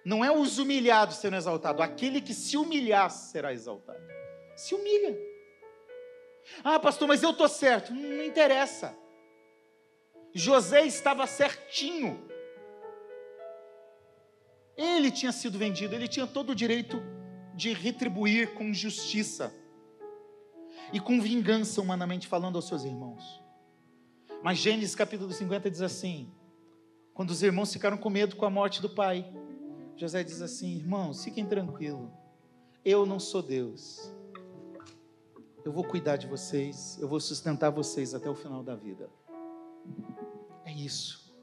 Não 0.04 0.24
é 0.24 0.30
os 0.30 0.58
humilhados 0.58 1.16
serão 1.16 1.38
exaltados, 1.38 1.80
aquele 1.80 2.20
que 2.20 2.34
se 2.34 2.56
humilhar 2.56 3.10
será 3.10 3.52
exaltado. 3.52 4.02
Se 4.54 4.74
humilha. 4.74 5.16
Ah, 6.62 6.78
pastor, 6.78 7.08
mas 7.08 7.22
eu 7.22 7.30
estou 7.30 7.48
certo. 7.48 7.92
Não, 7.92 8.00
não 8.00 8.24
interessa. 8.24 8.96
José 10.32 10.84
estava 10.84 11.26
certinho. 11.26 12.28
Ele 14.76 15.10
tinha 15.10 15.32
sido 15.32 15.58
vendido, 15.58 15.94
ele 15.94 16.08
tinha 16.08 16.26
todo 16.26 16.50
o 16.50 16.54
direito 16.54 17.00
de 17.54 17.72
retribuir 17.72 18.52
com 18.54 18.74
justiça 18.74 19.54
e 20.94 21.00
com 21.00 21.20
vingança, 21.20 21.82
humanamente 21.82 22.28
falando, 22.28 22.54
aos 22.54 22.68
seus 22.68 22.84
irmãos. 22.84 23.42
Mas 24.44 24.58
Gênesis 24.58 24.94
capítulo 24.94 25.32
50 25.32 25.68
diz 25.68 25.82
assim: 25.82 26.32
quando 27.12 27.30
os 27.30 27.42
irmãos 27.42 27.72
ficaram 27.72 27.98
com 27.98 28.08
medo 28.08 28.36
com 28.36 28.46
a 28.46 28.50
morte 28.50 28.80
do 28.80 28.88
pai, 28.88 29.28
José 29.96 30.22
diz 30.22 30.40
assim: 30.40 30.76
irmãos, 30.76 31.24
fiquem 31.24 31.44
tranquilos, 31.44 32.08
eu 32.84 33.04
não 33.04 33.18
sou 33.18 33.42
Deus, 33.42 34.08
eu 35.64 35.72
vou 35.72 35.82
cuidar 35.82 36.16
de 36.16 36.28
vocês, 36.28 36.96
eu 37.00 37.08
vou 37.08 37.18
sustentar 37.18 37.70
vocês 37.70 38.14
até 38.14 38.30
o 38.30 38.34
final 38.36 38.62
da 38.62 38.76
vida. 38.76 39.10
É 40.64 40.72
isso. 40.72 41.34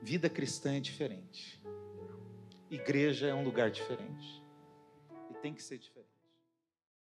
Vida 0.00 0.30
cristã 0.30 0.74
é 0.76 0.80
diferente. 0.80 1.62
Igreja 2.70 3.26
é 3.26 3.34
um 3.34 3.44
lugar 3.44 3.70
diferente. 3.70 4.42
E 5.30 5.34
tem 5.34 5.52
que 5.52 5.62
ser 5.62 5.76
diferente. 5.76 6.09